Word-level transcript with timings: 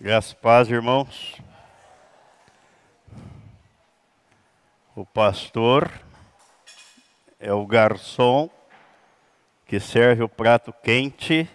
Graças 0.00 0.34
paz, 0.34 0.68
irmãos. 0.68 1.40
O 4.96 5.06
pastor 5.06 5.88
é 7.38 7.52
o 7.52 7.64
garçom 7.64 8.50
que 9.64 9.78
serve 9.78 10.24
o 10.24 10.28
prato 10.28 10.72
quente 10.82 11.48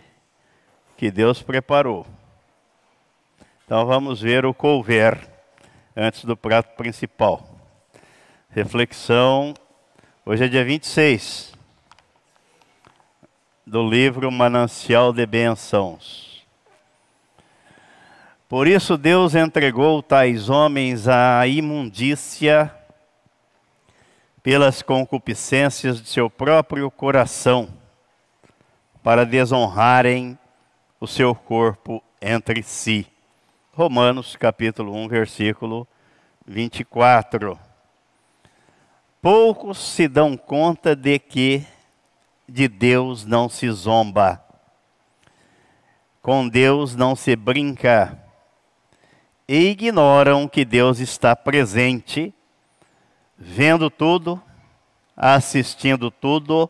que 0.96 1.12
Deus 1.12 1.44
preparou. 1.44 2.08
Então 3.66 3.86
vamos 3.86 4.22
ver 4.22 4.46
o 4.46 4.54
couver 4.54 5.20
antes 5.94 6.24
do 6.24 6.38
prato 6.38 6.78
principal. 6.78 7.46
Reflexão, 8.50 9.54
hoje 10.26 10.46
é 10.46 10.48
dia 10.48 10.64
26 10.64 11.54
do 13.68 13.88
livro 13.88 14.32
Manancial 14.32 15.12
de 15.12 15.26
Bênçãos. 15.26 16.29
Por 18.50 18.68
isso 18.68 18.98
Deus 18.98 19.36
entregou 19.36 20.02
tais 20.02 20.50
homens 20.50 21.08
à 21.08 21.46
imundícia 21.46 22.76
pelas 24.42 24.82
concupiscências 24.82 26.02
de 26.02 26.10
seu 26.10 26.32
próprio 26.32 26.90
coração, 26.90 27.70
para 29.04 29.24
desonrarem 29.24 30.36
o 31.00 31.06
seu 31.06 31.36
corpo 31.36 32.04
entre 32.20 32.64
si. 32.64 33.06
Romanos 33.72 34.36
capítulo 34.36 34.96
1, 34.96 35.08
versículo 35.08 35.88
24. 36.48 37.56
Poucos 39.22 39.78
se 39.78 40.08
dão 40.08 40.36
conta 40.36 40.96
de 40.96 41.20
que 41.20 41.64
de 42.48 42.68
Deus 42.68 43.28
não 43.28 43.48
se 43.48 43.70
zomba, 43.70 44.44
com 46.20 46.50
Deus 46.50 46.96
não 46.96 47.16
se 47.16 47.36
brinca 47.36 48.26
e 49.52 49.72
ignoram 49.72 50.48
que 50.48 50.64
Deus 50.64 51.00
está 51.00 51.36
presente, 51.36 52.32
vendo 53.36 53.90
tudo, 53.90 54.40
assistindo 55.18 56.12
tudo 56.12 56.70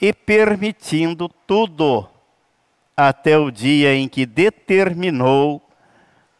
e 0.00 0.12
permitindo 0.12 1.28
tudo, 1.46 2.08
até 2.96 3.38
o 3.38 3.52
dia 3.52 3.94
em 3.94 4.08
que 4.08 4.26
determinou 4.26 5.62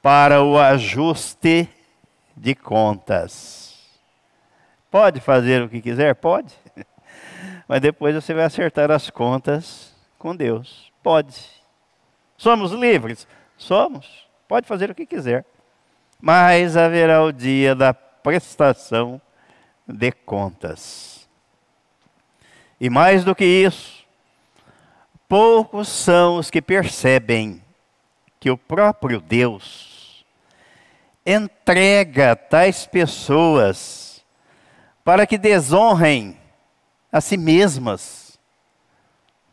para 0.03 0.43
o 0.43 0.59
ajuste 0.59 1.69
de 2.37 2.53
contas. 2.57 3.79
Pode 4.91 5.21
fazer 5.21 5.63
o 5.63 5.69
que 5.69 5.81
quiser? 5.81 6.17
Pode. 6.17 6.53
Mas 7.69 7.81
depois 7.81 8.17
você 8.17 8.35
vai 8.35 8.47
acertar 8.47 8.91
as 8.91 9.11
contas 9.11 9.95
com 10.19 10.35
Deus. 10.35 10.91
Pode. 11.05 11.37
Somos 12.37 12.73
livres? 12.73 13.29
Somos. 13.57 14.26
Pode 14.49 14.67
fazer 14.67 14.91
o 14.91 14.95
que 14.95 15.07
quiser. 15.07 15.45
Mas 16.21 16.77
haverá 16.77 17.23
o 17.23 17.33
dia 17.33 17.75
da 17.75 17.93
prestação 17.93 19.21
de 19.87 20.11
contas. 20.11 21.29
E 22.81 22.91
mais 22.91 23.25
do 23.25 23.35
que 23.35 23.45
isso, 23.45 24.05
poucos 25.29 25.89
são 25.89 26.37
os 26.37 26.51
que 26.51 26.61
percebem 26.61 27.63
que 28.39 28.51
o 28.51 28.57
próprio 28.57 29.21
Deus 29.21 30.25
entrega 31.25 32.37
tais 32.37 32.87
pessoas 32.87 34.25
para 35.05 35.27
que 35.27 35.39
desonrem 35.39 36.39
a 37.11 37.21
si 37.21 37.37
mesmas, 37.37 38.39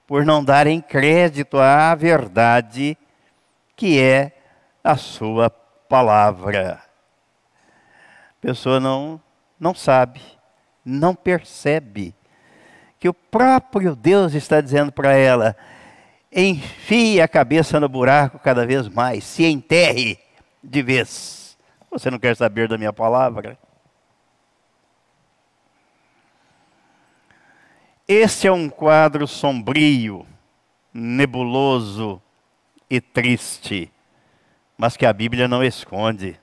por 0.05 0.25
não 0.25 0.43
darem 0.43 0.81
crédito 0.81 1.57
à 1.57 1.95
verdade 1.95 2.97
que 3.75 3.99
é 3.99 4.42
a 4.83 4.97
sua 4.97 5.49
palavra. 5.49 6.83
A 8.31 8.41
pessoa 8.41 8.79
não, 8.79 9.21
não 9.59 9.73
sabe, 9.73 10.21
não 10.83 11.15
percebe 11.15 12.13
que 12.99 13.07
o 13.07 13.13
próprio 13.13 13.95
Deus 13.95 14.33
está 14.33 14.59
dizendo 14.59 14.91
para 14.91 15.13
ela: 15.13 15.55
enfie 16.31 17.21
a 17.21 17.27
cabeça 17.27 17.79
no 17.79 17.87
buraco 17.87 18.37
cada 18.39 18.65
vez 18.65 18.89
mais, 18.89 19.23
se 19.23 19.45
enterre 19.45 20.19
de 20.61 20.81
vez. 20.81 21.57
Você 21.89 22.09
não 22.09 22.19
quer 22.19 22.35
saber 22.35 22.67
da 22.67 22.77
minha 22.77 22.91
palavra? 22.91 23.57
Este 28.05 28.47
é 28.47 28.51
um 28.51 28.67
quadro 28.67 29.25
sombrio, 29.25 30.27
nebuloso 30.93 32.21
e 32.89 32.99
triste 32.99 33.92
mas 34.77 34.97
que 34.97 35.05
a 35.05 35.13
Bíblia 35.13 35.47
não 35.47 35.63
esconde. 35.63 36.39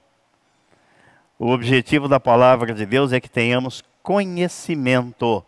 O 1.39 1.51
objetivo 1.51 2.09
da 2.09 2.21
palavra 2.21 2.75
de 2.75 2.85
Deus 2.85 3.13
é 3.13 3.21
que 3.21 3.29
tenhamos 3.29 3.83
conhecimento 4.03 5.45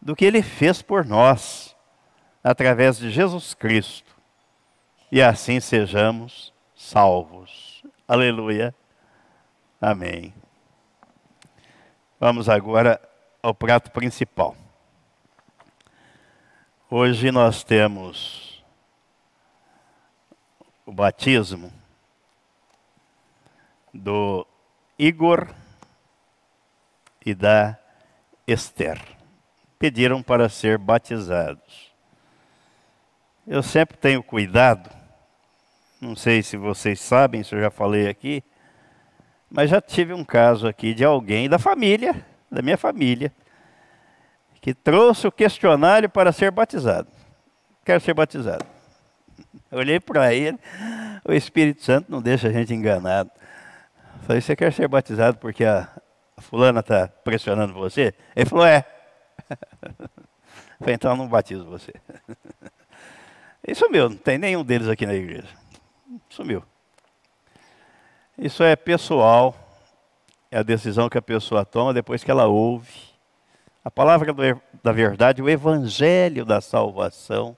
do 0.00 0.14
que 0.14 0.24
ele 0.24 0.42
fez 0.42 0.82
por 0.82 1.04
nós, 1.04 1.76
através 2.42 2.98
de 2.98 3.10
Jesus 3.10 3.54
Cristo, 3.54 4.16
e 5.10 5.22
assim 5.22 5.60
sejamos 5.60 6.52
salvos. 6.74 7.82
Aleluia. 8.06 8.74
Amém. 9.80 10.34
Vamos 12.18 12.48
agora 12.48 13.00
ao 13.42 13.54
prato 13.54 13.90
principal. 13.90 14.56
Hoje 16.90 17.30
nós 17.30 17.62
temos 17.62 18.64
o 20.84 20.92
batismo 20.92 21.77
do 23.98 24.46
Igor 24.98 25.48
e 27.24 27.34
da 27.34 27.78
Esther. 28.46 29.00
Pediram 29.78 30.22
para 30.22 30.48
ser 30.48 30.78
batizados. 30.78 31.92
Eu 33.46 33.62
sempre 33.62 33.96
tenho 33.96 34.22
cuidado, 34.22 34.90
não 36.00 36.14
sei 36.14 36.42
se 36.42 36.56
vocês 36.56 37.00
sabem, 37.00 37.42
se 37.42 37.54
eu 37.54 37.60
já 37.60 37.70
falei 37.70 38.08
aqui, 38.08 38.42
mas 39.50 39.70
já 39.70 39.80
tive 39.80 40.12
um 40.12 40.24
caso 40.24 40.68
aqui 40.68 40.92
de 40.92 41.04
alguém 41.04 41.48
da 41.48 41.58
família, 41.58 42.24
da 42.50 42.60
minha 42.60 42.76
família, 42.76 43.32
que 44.60 44.74
trouxe 44.74 45.26
o 45.26 45.32
questionário 45.32 46.10
para 46.10 46.30
ser 46.32 46.50
batizado. 46.50 47.08
Quero 47.84 48.00
ser 48.00 48.12
batizado. 48.12 48.66
Olhei 49.72 49.98
para 49.98 50.34
ele, 50.34 50.58
o 51.24 51.32
Espírito 51.32 51.82
Santo 51.82 52.10
não 52.10 52.20
deixa 52.20 52.48
a 52.48 52.52
gente 52.52 52.74
enganado. 52.74 53.30
Falei, 54.28 54.42
você 54.42 54.54
quer 54.54 54.70
ser 54.74 54.86
batizado 54.88 55.38
porque 55.38 55.64
a, 55.64 55.88
fulana 56.36 56.80
está 56.80 57.08
pressionando 57.08 57.72
você? 57.72 58.12
Ele 58.36 58.44
falou, 58.44 58.66
é. 58.66 58.84
Falei, 60.78 60.96
então 60.96 61.12
eu 61.12 61.16
não 61.16 61.26
batizo 61.26 61.64
você. 61.64 61.94
E 63.66 63.74
sumiu, 63.74 64.08
não 64.08 64.16
tem 64.16 64.38
nenhum 64.38 64.62
deles 64.64 64.86
aqui 64.86 65.04
na 65.04 65.14
igreja. 65.14 65.48
Sumiu. 66.30 66.62
Isso 68.38 68.62
é 68.62 68.76
pessoal, 68.76 69.54
é 70.50 70.58
a 70.58 70.62
decisão 70.62 71.08
que 71.08 71.18
a 71.18 71.22
pessoa 71.22 71.66
toma 71.66 71.92
depois 71.92 72.22
que 72.22 72.30
ela 72.30 72.46
ouve. 72.46 73.10
A 73.84 73.90
palavra 73.90 74.34
da 74.82 74.92
verdade, 74.92 75.42
o 75.42 75.50
evangelho 75.50 76.44
da 76.44 76.60
salvação, 76.60 77.56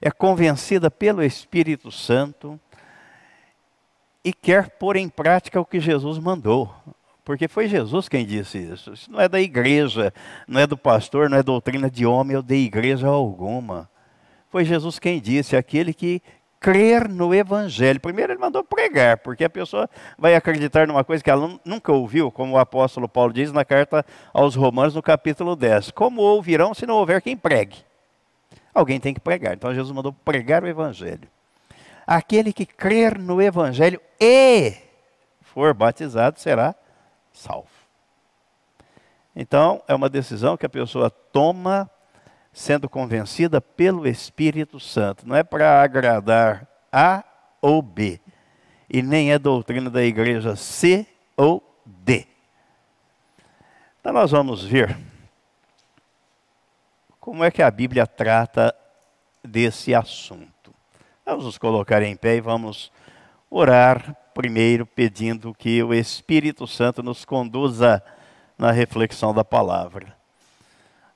é 0.00 0.10
convencida 0.10 0.90
pelo 0.90 1.22
Espírito 1.24 1.90
Santo 1.90 2.60
e 4.26 4.32
quer 4.32 4.70
pôr 4.70 4.96
em 4.96 5.08
prática 5.08 5.60
o 5.60 5.64
que 5.64 5.78
Jesus 5.78 6.18
mandou. 6.18 6.74
Porque 7.24 7.46
foi 7.46 7.68
Jesus 7.68 8.08
quem 8.08 8.26
disse 8.26 8.58
isso. 8.58 8.92
Isso 8.92 9.08
não 9.08 9.20
é 9.20 9.28
da 9.28 9.40
igreja, 9.40 10.12
não 10.48 10.60
é 10.60 10.66
do 10.66 10.76
pastor, 10.76 11.30
não 11.30 11.38
é 11.38 11.44
doutrina 11.44 11.88
de 11.88 12.04
homem 12.04 12.36
ou 12.36 12.42
de 12.42 12.56
igreja 12.56 13.06
alguma. 13.06 13.88
Foi 14.50 14.64
Jesus 14.64 14.98
quem 14.98 15.20
disse, 15.20 15.56
aquele 15.56 15.94
que 15.94 16.20
crer 16.58 17.08
no 17.08 17.32
Evangelho. 17.32 18.00
Primeiro 18.00 18.32
ele 18.32 18.40
mandou 18.40 18.64
pregar, 18.64 19.18
porque 19.18 19.44
a 19.44 19.50
pessoa 19.50 19.88
vai 20.18 20.34
acreditar 20.34 20.88
numa 20.88 21.04
coisa 21.04 21.22
que 21.22 21.30
ela 21.30 21.60
nunca 21.64 21.92
ouviu, 21.92 22.28
como 22.32 22.54
o 22.54 22.58
apóstolo 22.58 23.08
Paulo 23.08 23.32
diz 23.32 23.52
na 23.52 23.64
carta 23.64 24.04
aos 24.34 24.56
Romanos, 24.56 24.96
no 24.96 25.02
capítulo 25.04 25.54
10. 25.54 25.92
Como 25.92 26.20
ouvirão 26.20 26.74
se 26.74 26.84
não 26.84 26.96
houver 26.96 27.22
quem 27.22 27.36
pregue? 27.36 27.76
Alguém 28.74 28.98
tem 28.98 29.14
que 29.14 29.20
pregar. 29.20 29.54
Então 29.54 29.72
Jesus 29.72 29.94
mandou 29.94 30.12
pregar 30.12 30.64
o 30.64 30.66
Evangelho 30.66 31.28
aquele 32.06 32.52
que 32.52 32.64
crer 32.64 33.18
no 33.18 33.42
Evangelho 33.42 34.00
e 34.20 34.74
for 35.40 35.74
batizado 35.74 36.38
será 36.38 36.74
salvo. 37.32 37.68
Então, 39.34 39.82
é 39.86 39.94
uma 39.94 40.08
decisão 40.08 40.56
que 40.56 40.64
a 40.64 40.68
pessoa 40.68 41.10
toma 41.10 41.90
sendo 42.52 42.88
convencida 42.88 43.60
pelo 43.60 44.08
Espírito 44.08 44.80
Santo. 44.80 45.28
Não 45.28 45.36
é 45.36 45.42
para 45.42 45.82
agradar 45.82 46.66
A 46.90 47.22
ou 47.60 47.82
B. 47.82 48.18
E 48.88 49.02
nem 49.02 49.32
é 49.32 49.38
doutrina 49.38 49.90
da 49.90 50.02
igreja 50.02 50.56
C 50.56 51.06
ou 51.36 51.62
D. 51.84 52.26
Então, 54.00 54.12
nós 54.12 54.30
vamos 54.30 54.64
ver 54.64 54.96
como 57.20 57.44
é 57.44 57.50
que 57.50 57.62
a 57.62 57.70
Bíblia 57.70 58.06
trata 58.06 58.74
desse 59.44 59.94
assunto. 59.94 60.55
Vamos 61.28 61.44
nos 61.44 61.58
colocar 61.58 62.04
em 62.04 62.14
pé 62.14 62.36
e 62.36 62.40
vamos 62.40 62.92
orar 63.50 64.14
primeiro 64.32 64.86
pedindo 64.86 65.52
que 65.52 65.82
o 65.82 65.92
Espírito 65.92 66.68
Santo 66.68 67.02
nos 67.02 67.24
conduza 67.24 68.00
na 68.56 68.70
reflexão 68.70 69.34
da 69.34 69.44
palavra. 69.44 70.16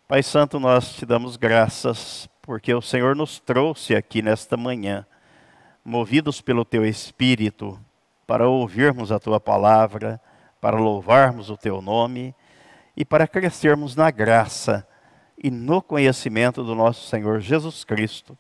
Pai 0.09 0.21
Santo, 0.21 0.59
nós 0.59 0.95
te 0.95 1.07
damos 1.07 1.37
graças 1.37 2.29
porque 2.43 2.75
o 2.75 2.83
Senhor 2.83 3.15
nos 3.15 3.39
trouxe 3.39 3.95
aqui 3.95 4.21
nesta 4.21 4.57
manhã, 4.57 5.07
movidos 5.85 6.41
pelo 6.41 6.65
teu 6.65 6.85
Espírito, 6.85 7.79
para 8.27 8.49
ouvirmos 8.49 9.13
a 9.13 9.21
tua 9.21 9.39
palavra, 9.39 10.21
para 10.61 10.77
louvarmos 10.77 11.51
o 11.51 11.57
teu 11.57 11.81
nome 11.81 12.35
e 12.97 13.05
para 13.05 13.29
crescermos 13.29 13.95
na 13.95 14.11
graça 14.11 14.85
e 15.39 15.53
no 15.53 15.81
conhecimento 15.81 16.65
do 16.65 16.75
nosso 16.75 17.07
Senhor 17.07 17.39
Jesus 17.39 17.85
Cristo, 17.85 18.37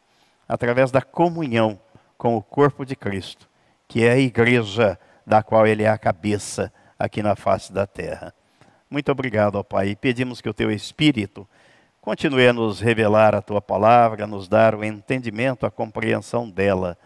através 0.51 0.91
da 0.91 1.01
comunhão 1.01 1.79
com 2.19 2.37
o 2.37 2.43
corpo 2.43 2.85
de 2.85 2.97
Cristo 2.97 3.51
que 3.91 4.05
é 4.05 4.13
a 4.13 4.19
igreja 4.19 4.97
da 5.27 5.43
qual 5.43 5.67
ele 5.67 5.83
é 5.83 5.89
a 5.89 5.99
cabeça 5.99 6.73
aqui 6.97 7.25
na 7.25 7.35
face 7.35 7.73
da 7.73 7.89
terra. 7.89 8.33
Muito 8.89 9.11
obrigado, 9.11 9.57
ó 9.57 9.65
Pai, 9.65 9.89
e 9.89 9.97
pedimos 9.97 10.41
que 10.41 10.49
o 10.49 10.55
teu 10.55 10.71
Espírito 10.71 11.47
continue 12.01 12.47
a 12.47 12.53
nos 12.53 12.79
revelar 12.79 13.35
a 13.35 13.43
tua 13.43 13.61
palavra, 13.61 14.23
a 14.23 14.27
nos 14.29 14.47
dar 14.47 14.77
o 14.77 14.85
entendimento, 14.85 15.67
a 15.67 15.73
compreensão 15.73 16.49
dela, 16.49 16.97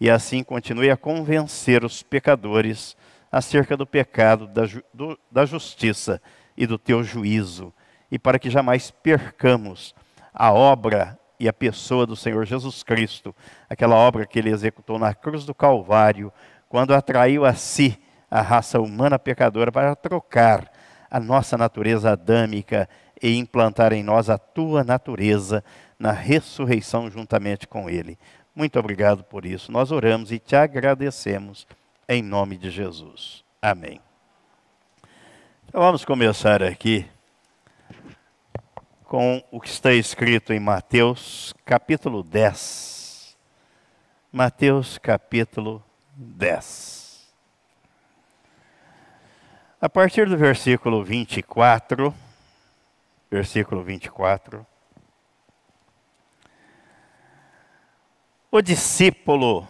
e 0.00 0.10
assim 0.10 0.42
continue 0.42 0.90
a 0.90 0.96
convencer 0.96 1.84
os 1.84 2.02
pecadores 2.02 2.96
acerca 3.30 3.76
do 3.76 3.86
pecado, 3.86 4.46
da, 4.46 4.64
ju 4.64 4.82
do, 4.94 5.18
da 5.30 5.44
justiça 5.44 6.22
e 6.56 6.66
do 6.66 6.78
teu 6.78 7.04
juízo, 7.04 7.70
e 8.10 8.18
para 8.18 8.38
que 8.38 8.48
jamais 8.48 8.90
percamos 8.90 9.94
a 10.32 10.50
obra 10.50 11.18
e 11.44 11.48
a 11.48 11.52
pessoa 11.52 12.06
do 12.06 12.16
Senhor 12.16 12.46
Jesus 12.46 12.82
Cristo, 12.82 13.36
aquela 13.68 13.96
obra 13.96 14.24
que 14.24 14.38
ele 14.38 14.48
executou 14.48 14.98
na 14.98 15.12
cruz 15.12 15.44
do 15.44 15.54
Calvário, 15.54 16.32
quando 16.70 16.94
atraiu 16.94 17.44
a 17.44 17.52
si 17.52 18.00
a 18.30 18.40
raça 18.40 18.80
humana 18.80 19.18
pecadora 19.18 19.70
para 19.70 19.94
trocar 19.94 20.72
a 21.10 21.20
nossa 21.20 21.58
natureza 21.58 22.10
adâmica 22.10 22.88
e 23.22 23.36
implantar 23.36 23.92
em 23.92 24.02
nós 24.02 24.30
a 24.30 24.38
tua 24.38 24.82
natureza 24.82 25.62
na 25.98 26.12
ressurreição 26.12 27.10
juntamente 27.10 27.68
com 27.68 27.90
ele. 27.90 28.18
Muito 28.56 28.78
obrigado 28.78 29.22
por 29.22 29.44
isso. 29.44 29.70
Nós 29.70 29.92
oramos 29.92 30.32
e 30.32 30.38
te 30.38 30.56
agradecemos 30.56 31.66
em 32.08 32.22
nome 32.22 32.56
de 32.56 32.70
Jesus. 32.70 33.44
Amém. 33.60 34.00
Então 35.68 35.82
vamos 35.82 36.06
começar 36.06 36.62
aqui 36.62 37.06
com 39.14 39.40
o 39.52 39.60
que 39.60 39.68
está 39.68 39.92
escrito 39.92 40.52
em 40.52 40.58
Mateus 40.58 41.54
capítulo 41.64 42.20
10. 42.24 43.36
Mateus 44.32 44.98
capítulo 44.98 45.80
10. 46.16 47.32
A 49.80 49.88
partir 49.88 50.28
do 50.28 50.36
versículo 50.36 51.04
24, 51.04 52.12
versículo 53.30 53.84
24, 53.84 54.66
o 58.50 58.60
discípulo 58.60 59.64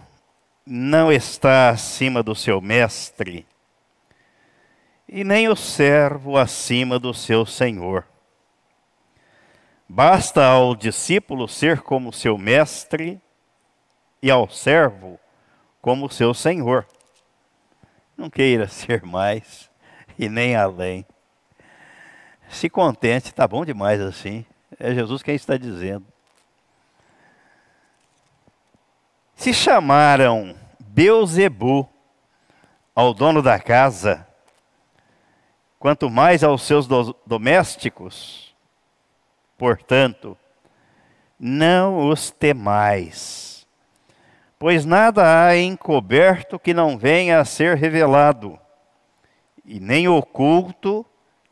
não 0.64 1.12
está 1.12 1.68
acima 1.68 2.22
do 2.22 2.34
seu 2.34 2.62
mestre, 2.62 3.46
e 5.06 5.22
nem 5.22 5.50
o 5.50 5.54
servo 5.54 6.38
acima 6.38 6.98
do 6.98 7.12
seu 7.12 7.44
senhor. 7.44 8.06
Basta 9.88 10.44
ao 10.44 10.74
discípulo 10.74 11.46
ser 11.46 11.82
como 11.82 12.12
seu 12.12 12.38
mestre 12.38 13.20
e 14.22 14.30
ao 14.30 14.48
servo 14.48 15.20
como 15.80 16.10
seu 16.10 16.32
senhor. 16.32 16.86
Não 18.16 18.30
queira 18.30 18.66
ser 18.68 19.02
mais 19.02 19.70
e 20.18 20.28
nem 20.28 20.56
além. 20.56 21.04
Se 22.48 22.70
contente, 22.70 23.26
está 23.26 23.46
bom 23.46 23.64
demais 23.64 24.00
assim. 24.00 24.46
É 24.78 24.94
Jesus 24.94 25.22
quem 25.22 25.34
está 25.34 25.56
dizendo. 25.56 26.06
Se 29.34 29.52
chamaram 29.52 30.56
Beuzebu 30.78 31.88
ao 32.94 33.12
dono 33.12 33.42
da 33.42 33.58
casa, 33.58 34.26
quanto 35.78 36.08
mais 36.08 36.44
aos 36.44 36.62
seus 36.62 36.86
do 36.86 37.14
domésticos, 37.26 38.53
Portanto, 39.64 40.36
não 41.40 42.10
os 42.10 42.30
temais, 42.30 43.66
pois 44.58 44.84
nada 44.84 45.46
há 45.46 45.56
encoberto 45.56 46.58
que 46.58 46.74
não 46.74 46.98
venha 46.98 47.40
a 47.40 47.46
ser 47.46 47.74
revelado, 47.74 48.58
e 49.64 49.80
nem 49.80 50.06
oculto 50.06 51.06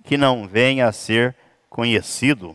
que 0.05 0.19
não 0.19 0.47
venha 0.47 0.89
a 0.89 0.93
ser 0.93 1.35
conhecido. 1.71 2.55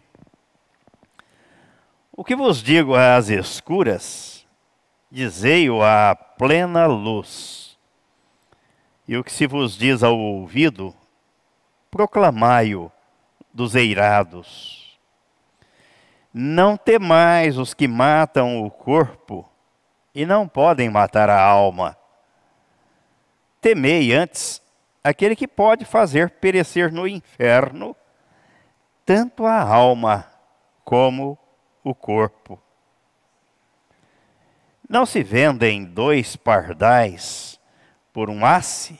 O 2.12 2.24
que 2.24 2.36
vos 2.36 2.62
digo 2.62 2.94
às 2.94 3.30
escuras, 3.30 4.45
dizei-o 5.09 5.81
à 5.81 6.13
plena 6.13 6.86
luz. 6.86 7.75
E 9.07 9.18
o 9.18 9.24
que 9.24 9.33
se 9.33 9.48
vos 9.48 9.75
diz 9.75 10.04
ao 10.04 10.19
ouvido, 10.19 10.94
proclamai-o 11.89 12.92
dos 13.51 13.74
eirados. 13.74 14.87
Não 16.33 16.77
temais 16.77 17.57
os 17.57 17.74
que 17.74 17.88
matam 17.88 18.63
o 18.63 18.69
corpo 18.69 19.50
e 20.13 20.25
não 20.25 20.47
podem 20.47 20.89
matar 20.89 21.29
a 21.29 21.41
alma. 21.41 21.97
Temei 23.62 24.13
antes 24.13 24.62
aquele 25.03 25.35
que 25.35 25.47
pode 25.47 25.85
fazer 25.85 26.31
perecer 26.31 26.91
no 26.91 27.07
inferno 27.07 27.95
tanto 29.06 29.45
a 29.45 29.62
alma 29.62 30.29
como 30.83 31.38
o 31.83 31.95
corpo. 31.95 32.62
Não 34.89 35.06
se 35.06 35.23
vendem 35.23 35.85
dois 35.85 36.35
pardais 36.35 37.59
por 38.12 38.30
um 38.30 38.45
asse, 38.45 39.00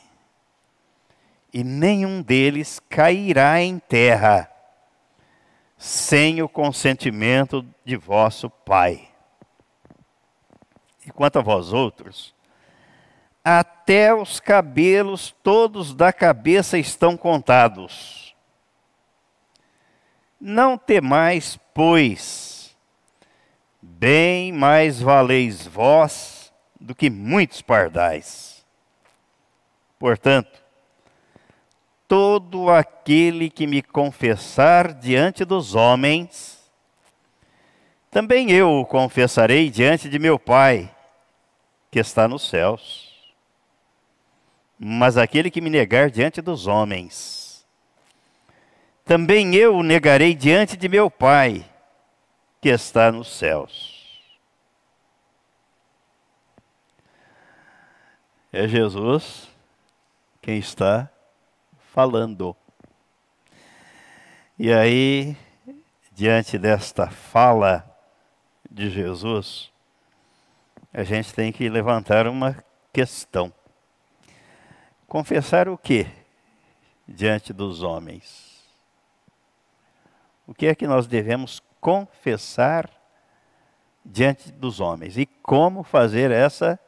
e 1.54 1.64
nenhum 1.64 2.22
deles 2.22 2.80
cairá 2.90 3.60
em 3.62 3.80
terra 3.80 4.50
sem 5.78 6.42
o 6.42 6.50
consentimento 6.50 7.66
de 7.86 7.96
vosso 7.96 8.50
Pai. 8.50 9.10
E 11.06 11.12
quanto 11.12 11.40
a 11.40 11.42
vós 11.42 11.72
outros, 11.72 12.36
até 13.44 14.14
os 14.14 14.40
cabelos 14.40 15.34
todos 15.42 15.94
da 15.94 16.12
cabeça 16.12 16.78
estão 16.78 17.16
contados. 17.16 18.36
Não 20.40 20.78
temais, 20.78 21.58
pois, 21.74 22.76
bem 23.82 24.52
mais 24.52 25.00
valeis 25.00 25.66
vós 25.66 26.52
do 26.80 26.94
que 26.94 27.10
muitos 27.10 27.62
pardais. 27.62 28.66
Portanto, 29.98 30.57
todo 32.08 32.70
aquele 32.70 33.50
que 33.50 33.68
me 33.68 33.82
confessar 33.82 34.94
diante 34.94 35.44
dos 35.44 35.76
homens, 35.76 36.72
também 38.10 38.52
eu 38.52 38.72
o 38.72 38.86
confessarei 38.86 39.70
diante 39.70 40.10
de 40.10 40.18
meu 40.18 40.40
Pai, 40.40 40.94
que 41.92 42.00
está 42.00 42.28
nos 42.28 42.48
céus. 42.48 43.08
Mas 44.80 45.18
aquele 45.18 45.52
que 45.52 45.60
me 45.60 45.70
negar 45.70 46.10
diante 46.10 46.42
dos 46.42 46.68
homens, 46.68 47.66
também 49.04 49.56
eu 49.56 49.76
o 49.76 49.84
negarei 49.84 50.34
diante 50.34 50.78
de 50.78 50.88
meu 50.88 51.10
Pai, 51.12 51.66
que 52.62 52.70
está 52.70 53.12
nos 53.12 53.28
céus. 53.28 53.98
É 58.52 58.68
Jesus 58.68 59.50
quem 60.42 60.58
está 60.58 61.12
falando. 61.98 62.56
E 64.60 64.72
aí, 64.72 65.36
diante 66.12 66.56
desta 66.56 67.10
fala 67.10 67.84
de 68.70 68.92
Jesus, 68.92 69.72
a 70.94 71.02
gente 71.02 71.34
tem 71.34 71.52
que 71.52 71.68
levantar 71.68 72.28
uma 72.28 72.64
questão. 72.94 73.52
Confessar 75.08 75.68
o 75.68 75.76
que 75.76 76.06
diante 77.08 77.52
dos 77.52 77.82
homens? 77.82 78.64
O 80.46 80.54
que 80.54 80.68
é 80.68 80.76
que 80.76 80.86
nós 80.86 81.08
devemos 81.08 81.64
confessar 81.82 82.92
diante 84.06 84.52
dos 84.52 84.80
homens? 84.80 85.18
E 85.18 85.26
como 85.26 85.82
fazer 85.82 86.30
essa 86.30 86.80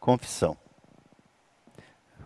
confissão? 0.00 0.56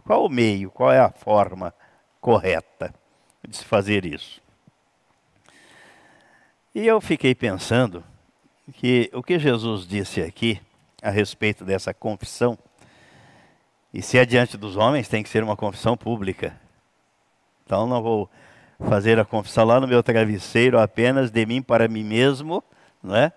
Qual 0.04 0.24
o 0.24 0.28
meio, 0.28 0.70
qual 0.70 0.92
é 0.92 1.00
a 1.00 1.10
forma 1.10 1.74
correta 2.20 2.94
de 3.46 3.56
se 3.56 3.64
fazer 3.64 4.04
isso. 4.04 4.40
E 6.74 6.86
eu 6.86 7.00
fiquei 7.00 7.34
pensando 7.34 8.04
que 8.74 9.10
o 9.12 9.22
que 9.22 9.38
Jesus 9.38 9.86
disse 9.86 10.20
aqui 10.20 10.60
a 11.02 11.10
respeito 11.10 11.64
dessa 11.64 11.94
confissão 11.94 12.58
E 13.92 14.02
se 14.02 14.18
é 14.18 14.26
diante 14.26 14.56
dos 14.56 14.76
homens, 14.76 15.08
tem 15.08 15.22
que 15.22 15.28
ser 15.28 15.42
uma 15.42 15.56
confissão 15.56 15.96
pública. 15.96 16.60
Então 17.64 17.86
não 17.86 18.02
vou 18.02 18.30
fazer 18.78 19.18
a 19.18 19.24
confissão 19.24 19.64
lá 19.64 19.80
no 19.80 19.88
meu 19.88 20.02
travesseiro 20.02 20.78
apenas 20.78 21.30
de 21.30 21.46
mim 21.46 21.62
para 21.62 21.88
mim 21.88 22.04
mesmo, 22.04 22.62
não 23.02 23.16
é? 23.16 23.32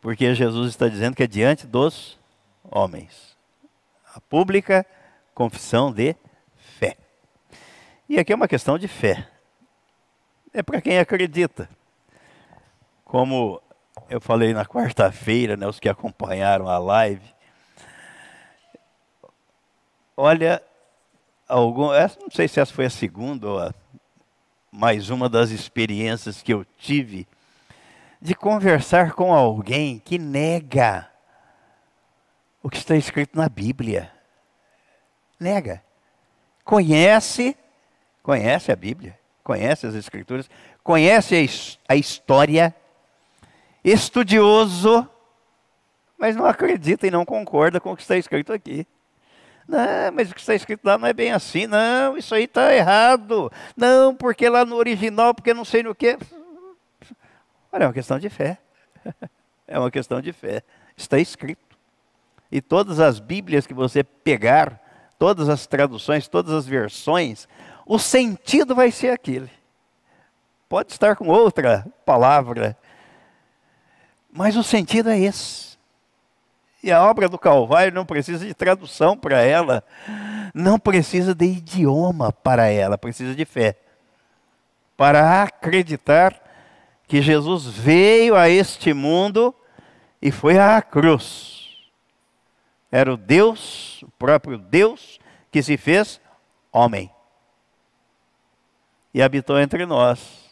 Porque 0.00 0.34
Jesus 0.34 0.70
está 0.70 0.88
dizendo 0.88 1.14
que 1.14 1.22
é 1.22 1.26
diante 1.26 1.66
dos 1.66 2.18
homens. 2.64 3.36
A 4.14 4.20
pública 4.20 4.86
confissão 5.34 5.92
de. 5.92 6.16
E 8.08 8.18
aqui 8.18 8.32
é 8.32 8.36
uma 8.36 8.48
questão 8.48 8.78
de 8.78 8.88
fé. 8.88 9.28
É 10.52 10.62
para 10.62 10.80
quem 10.80 10.98
acredita. 10.98 11.68
Como 13.04 13.60
eu 14.08 14.20
falei 14.20 14.52
na 14.52 14.64
quarta-feira, 14.64 15.56
né, 15.56 15.66
os 15.66 15.80
que 15.80 15.88
acompanharam 15.88 16.68
a 16.68 16.78
live. 16.78 17.34
Olha, 20.16 20.62
algum, 21.48 21.88
não 21.88 22.30
sei 22.30 22.46
se 22.46 22.60
essa 22.60 22.72
foi 22.72 22.86
a 22.86 22.90
segunda 22.90 23.48
ou 23.48 23.58
a, 23.58 23.74
mais 24.70 25.10
uma 25.10 25.28
das 25.28 25.50
experiências 25.50 26.42
que 26.42 26.52
eu 26.52 26.64
tive 26.78 27.26
de 28.20 28.34
conversar 28.34 29.12
com 29.12 29.34
alguém 29.34 29.98
que 29.98 30.18
nega 30.18 31.10
o 32.62 32.70
que 32.70 32.78
está 32.78 32.96
escrito 32.96 33.36
na 33.36 33.48
Bíblia. 33.48 34.10
Nega. 35.38 35.82
Conhece, 36.64 37.56
conhece 38.24 38.72
a 38.72 38.76
Bíblia, 38.76 39.16
conhece 39.44 39.86
as 39.86 39.94
Escrituras, 39.94 40.48
conhece 40.82 41.36
a, 41.86 41.94
história, 41.94 42.74
estudioso, 43.84 45.06
mas 46.18 46.34
não 46.34 46.46
acredita 46.46 47.06
e 47.06 47.10
não 47.10 47.24
concorda 47.26 47.78
com 47.78 47.92
o 47.92 47.96
que 47.96 48.00
está 48.00 48.16
escrito 48.16 48.50
aqui. 48.50 48.86
Não, 49.68 50.10
mas 50.14 50.30
o 50.30 50.34
que 50.34 50.40
está 50.40 50.54
escrito 50.54 50.84
lá 50.84 50.96
não 50.96 51.06
é 51.06 51.12
bem 51.12 51.32
assim. 51.32 51.66
Não, 51.66 52.16
isso 52.16 52.34
aí 52.34 52.44
está 52.44 52.74
errado. 52.74 53.52
Não, 53.76 54.14
porque 54.14 54.48
lá 54.48 54.64
no 54.64 54.76
original, 54.76 55.34
porque 55.34 55.52
não 55.52 55.64
sei 55.64 55.82
no 55.82 55.94
que. 55.94 56.18
Olha, 57.70 57.84
é 57.84 57.86
uma 57.86 57.92
questão 57.92 58.18
de 58.18 58.28
fé. 58.28 58.58
É 59.66 59.78
uma 59.78 59.90
questão 59.90 60.20
de 60.20 60.30
fé. 60.30 60.62
Está 60.94 61.18
escrito. 61.18 61.78
E 62.52 62.60
todas 62.60 63.00
as 63.00 63.18
Bíblias 63.18 63.66
que 63.66 63.72
você 63.72 64.04
pegar, 64.04 64.78
todas 65.18 65.48
as 65.48 65.66
traduções, 65.66 66.28
todas 66.28 66.52
as 66.52 66.66
versões, 66.66 67.48
o 67.86 67.98
sentido 67.98 68.74
vai 68.74 68.90
ser 68.90 69.10
aquele. 69.10 69.50
Pode 70.68 70.92
estar 70.92 71.16
com 71.16 71.28
outra 71.28 71.86
palavra, 72.04 72.76
mas 74.32 74.56
o 74.56 74.62
sentido 74.62 75.10
é 75.10 75.18
esse. 75.18 75.74
E 76.82 76.90
a 76.90 77.02
obra 77.02 77.28
do 77.28 77.38
Calvário 77.38 77.94
não 77.94 78.04
precisa 78.04 78.44
de 78.44 78.54
tradução 78.54 79.16
para 79.16 79.40
ela, 79.40 79.84
não 80.52 80.78
precisa 80.78 81.34
de 81.34 81.46
idioma 81.46 82.32
para 82.32 82.68
ela, 82.68 82.98
precisa 82.98 83.34
de 83.34 83.44
fé. 83.44 83.76
Para 84.96 85.42
acreditar 85.42 86.40
que 87.06 87.22
Jesus 87.22 87.66
veio 87.66 88.34
a 88.34 88.48
este 88.48 88.92
mundo 88.92 89.54
e 90.20 90.30
foi 90.30 90.58
à 90.58 90.80
cruz. 90.80 91.76
Era 92.90 93.12
o 93.12 93.16
Deus, 93.16 94.02
o 94.02 94.10
próprio 94.18 94.58
Deus, 94.58 95.18
que 95.50 95.62
se 95.62 95.76
fez 95.76 96.20
homem 96.72 97.13
e 99.14 99.22
habitou 99.22 99.58
entre 99.58 99.86
nós. 99.86 100.44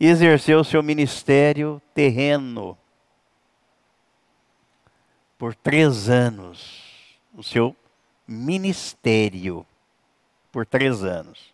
E 0.00 0.06
exerceu 0.06 0.60
o 0.60 0.64
seu 0.64 0.82
ministério 0.82 1.80
terreno 1.94 2.76
por 5.38 5.54
três 5.54 6.08
anos, 6.08 7.18
o 7.32 7.42
seu 7.42 7.74
ministério 8.26 9.64
por 10.50 10.66
três 10.66 11.04
anos. 11.04 11.52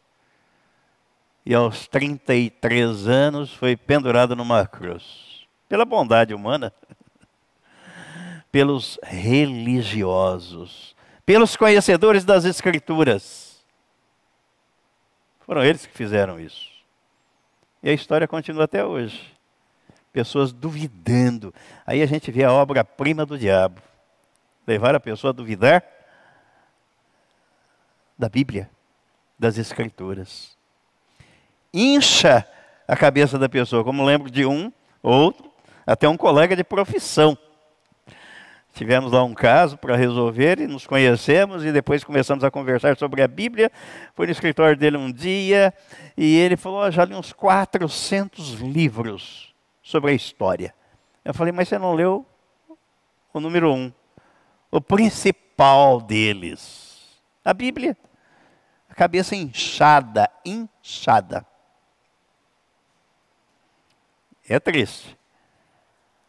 E 1.45 1.55
aos 1.55 1.87
33 1.87 3.07
anos 3.07 3.53
foi 3.55 3.77
pendurado 3.77 4.35
numa 4.35 4.67
cruz. 4.67 5.47
Pela 5.69 5.85
bondade 5.85 6.33
humana, 6.35 6.73
pelos 8.51 8.99
religiosos, 9.03 10.97
pelos 11.25 11.57
conhecedores 11.57 12.25
das 12.25 12.47
Escrituras. 12.47 13.48
Foram 15.49 15.65
eles 15.65 15.87
que 15.87 15.97
fizeram 15.97 16.39
isso. 16.39 16.69
E 17.83 17.89
a 17.89 17.93
história 17.95 18.29
continua 18.29 18.65
até 18.65 18.85
hoje 18.85 19.35
pessoas 20.13 20.53
duvidando. 20.53 21.55
Aí 21.87 22.03
a 22.03 22.07
gente 22.07 22.31
vê 22.31 22.45
a 22.45 22.53
obra-prima 22.53 23.25
do 23.25 23.39
diabo. 23.39 23.81
Levar 24.67 24.95
a 24.95 25.01
pessoa 25.01 25.31
a 25.31 25.35
duvidar 25.35 25.83
da 28.19 28.29
Bíblia, 28.29 28.69
das 29.39 29.57
Escrituras. 29.57 30.55
Incha 31.73 32.47
a 32.87 32.95
cabeça 32.95 33.39
da 33.39 33.49
pessoa, 33.49 33.83
como 33.83 34.05
lembro 34.05 34.31
de 34.31 34.45
um, 34.45 34.71
outro, 35.03 35.51
até 35.87 36.07
um 36.07 36.17
colega 36.17 36.55
de 36.55 36.63
profissão. 36.63 37.39
Tivemos 38.79 39.11
lá 39.11 39.25
um 39.25 39.35
caso 39.35 39.77
para 39.77 39.97
resolver 39.97 40.61
e 40.61 40.69
nos 40.69 40.87
conhecemos 40.87 41.65
e 41.65 41.73
depois 41.73 42.05
começamos 42.05 42.45
a 42.45 42.51
conversar 42.51 42.97
sobre 42.97 43.23
a 43.23 43.27
Bíblia. 43.27 43.73
Foi 44.15 44.25
no 44.25 44.31
escritório 44.31 44.77
dele 44.77 44.97
um 44.97 45.11
dia 45.11 45.75
e 46.17 46.37
ele 46.37 46.57
falou: 46.57 46.83
oh, 46.83 46.89
já 46.89 47.05
li 47.05 47.13
uns 47.13 47.33
400 47.33 48.61
livros 48.61 49.53
sobre 49.83 50.13
a 50.13 50.15
história. 50.15 50.73
Eu 51.25 51.35
falei, 51.35 51.53
mas 51.53 51.67
você 51.67 51.77
não 51.77 51.93
leu 51.93 52.25
o 53.35 53.41
número 53.41 53.75
um, 53.75 53.93
o 54.71 54.81
principal 54.81 56.01
deles, 56.01 57.21
a 57.45 57.53
Bíblia. 57.53 57.97
A 58.89 58.95
cabeça 58.95 59.35
inchada, 59.35 60.31
inchada. 60.45 61.45
É 64.49 64.61
triste. 64.61 65.19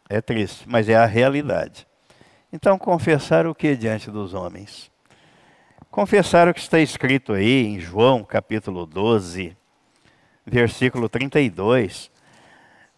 É 0.08 0.20
triste, 0.20 0.68
mas 0.68 0.88
é 0.88 0.96
a 0.96 1.06
realidade. 1.06 1.86
Então, 2.52 2.78
confessar 2.78 3.46
o 3.46 3.54
que 3.54 3.76
diante 3.76 4.10
dos 4.10 4.34
homens? 4.34 4.90
Confessar 5.90 6.48
o 6.48 6.54
que 6.54 6.60
está 6.60 6.80
escrito 6.80 7.32
aí 7.32 7.66
em 7.66 7.80
João 7.80 8.24
capítulo 8.24 8.86
12, 8.86 9.56
versículo 10.44 11.08
32. 11.08 12.10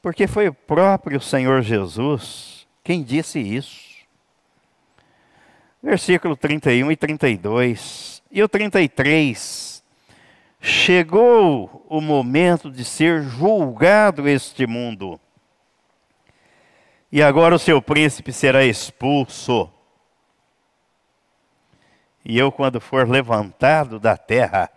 Porque 0.00 0.26
foi 0.26 0.49
o 0.49 0.54
próprio 0.54 1.21
Senhor 1.21 1.62
Jesus 1.62 2.62
quem 2.85 3.02
disse 3.02 3.38
isso. 3.38 3.92
Versículo 5.82 6.37
31 6.37 6.90
e 6.90 6.97
32. 6.97 8.23
E 8.30 8.42
o 8.42 8.49
33. 8.49 9.82
Chegou 10.61 11.85
o 11.88 12.00
momento 12.00 12.71
de 12.71 12.85
ser 12.85 13.23
julgado 13.23 14.28
este 14.28 14.66
mundo. 14.66 15.21
E 17.12 17.23
agora 17.23 17.54
o 17.54 17.59
seu 17.59 17.83
príncipe 17.83 18.33
será 18.33 18.64
expulso. 18.64 19.71
E 22.25 22.38
eu, 22.38 22.50
quando 22.50 22.81
for 22.81 23.07
levantado 23.07 24.00
da 24.00 24.16
terra, 24.16 24.71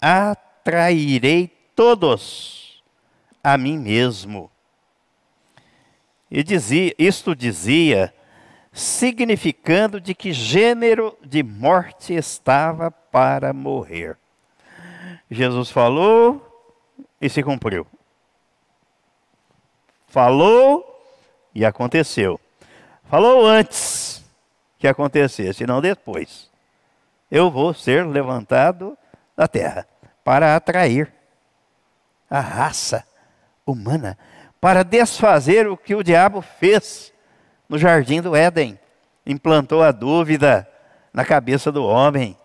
atrairei 0.00 1.48
todos 1.76 2.82
a 3.44 3.58
mim 3.58 3.78
mesmo. 3.78 4.50
E 6.30 6.42
dizia, 6.42 6.94
isto 6.98 7.34
dizia, 7.36 8.14
significando 8.72 10.00
de 10.00 10.14
que 10.14 10.32
gênero 10.32 11.18
de 11.22 11.42
morte 11.42 12.14
estava 12.14 12.90
para 12.90 13.52
morrer. 13.52 14.16
Jesus 15.30 15.70
falou 15.70 16.74
e 17.20 17.28
se 17.28 17.42
cumpriu. 17.42 17.86
Falou 20.06 20.89
e 21.54 21.64
aconteceu. 21.64 22.40
Falou 23.04 23.46
antes 23.46 24.24
que 24.78 24.86
acontecesse, 24.88 25.66
não 25.66 25.80
depois. 25.80 26.50
Eu 27.30 27.50
vou 27.50 27.74
ser 27.74 28.06
levantado 28.06 28.96
da 29.36 29.46
terra 29.46 29.86
para 30.24 30.56
atrair 30.56 31.12
a 32.28 32.40
raça 32.40 33.04
humana 33.66 34.16
para 34.60 34.82
desfazer 34.82 35.66
o 35.66 35.76
que 35.76 35.94
o 35.94 36.02
diabo 36.02 36.42
fez 36.42 37.12
no 37.68 37.78
jardim 37.78 38.20
do 38.20 38.36
Éden. 38.36 38.78
Implantou 39.24 39.82
a 39.82 39.90
dúvida 39.90 40.68
na 41.12 41.24
cabeça 41.24 41.72
do 41.72 41.84
homem, 41.84 42.36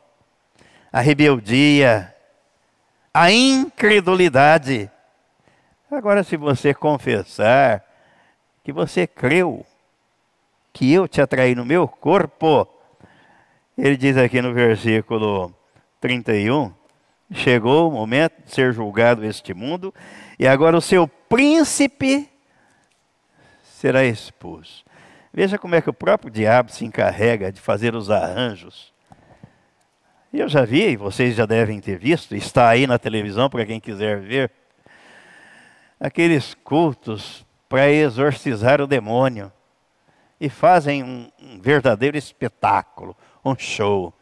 a 0.91 1.01
rebeldia, 1.01 2.15
a 3.13 3.31
incredulidade. 3.31 4.89
Agora, 5.91 6.23
se 6.23 6.37
você 6.37 6.73
confessar 6.73 7.83
que 8.65 8.73
você 8.73 9.05
creu 9.05 9.63
que 10.73 10.91
eu 10.91 11.07
te 11.07 11.21
atraí 11.21 11.53
no 11.53 11.63
meu 11.63 11.87
corpo, 11.87 12.67
ele 13.77 13.95
diz 13.95 14.17
aqui 14.17 14.41
no 14.41 14.55
versículo 14.55 15.53
31, 16.01 16.73
chegou 17.31 17.87
o 17.87 17.91
momento 17.91 18.43
de 18.43 18.51
ser 18.51 18.73
julgado 18.73 19.23
este 19.23 19.53
mundo 19.53 19.93
e 20.39 20.47
agora 20.47 20.75
o 20.75 20.81
seu 20.81 21.07
príncipe 21.07 22.27
será 23.61 24.03
expulso. 24.03 24.83
Veja 25.31 25.59
como 25.59 25.75
é 25.75 25.81
que 25.81 25.89
o 25.91 25.93
próprio 25.93 26.31
diabo 26.31 26.71
se 26.71 26.85
encarrega 26.85 27.51
de 27.51 27.61
fazer 27.61 27.93
os 27.93 28.09
arranjos 28.09 28.91
E 30.33 30.39
eu 30.39 30.49
já 30.49 30.65
vi, 30.65 30.97
vocês 30.97 31.35
já 31.35 31.45
devem 31.45 31.79
ter 31.79 31.99
visto, 31.99 32.35
está 32.35 32.67
aí 32.67 32.87
na 32.87 32.97
televisão 32.97 33.47
para 33.47 33.63
quem 33.63 33.79
quiser 33.79 34.19
ver, 34.21 34.51
aqueles 35.99 36.55
cultos 36.55 37.44
para 37.75 37.91
exorcizar 37.91 38.79
o 38.79 38.87
demônio. 38.87 39.51
E 40.39 40.47
fazem 40.47 41.03
um, 41.03 41.29
um 41.41 41.59
verdadeiro 41.59 42.17
espetáculo, 42.17 43.13
um 43.43 43.53
show. 43.57 44.13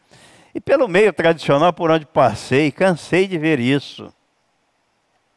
E 0.52 0.60
pelo 0.60 0.88
meio 0.88 1.12
tradicional 1.12 1.72
por 1.72 1.88
onde 1.88 2.04
passei, 2.04 2.72
cansei 2.72 3.28
de 3.28 3.38
ver 3.38 3.60
isso. 3.60 4.12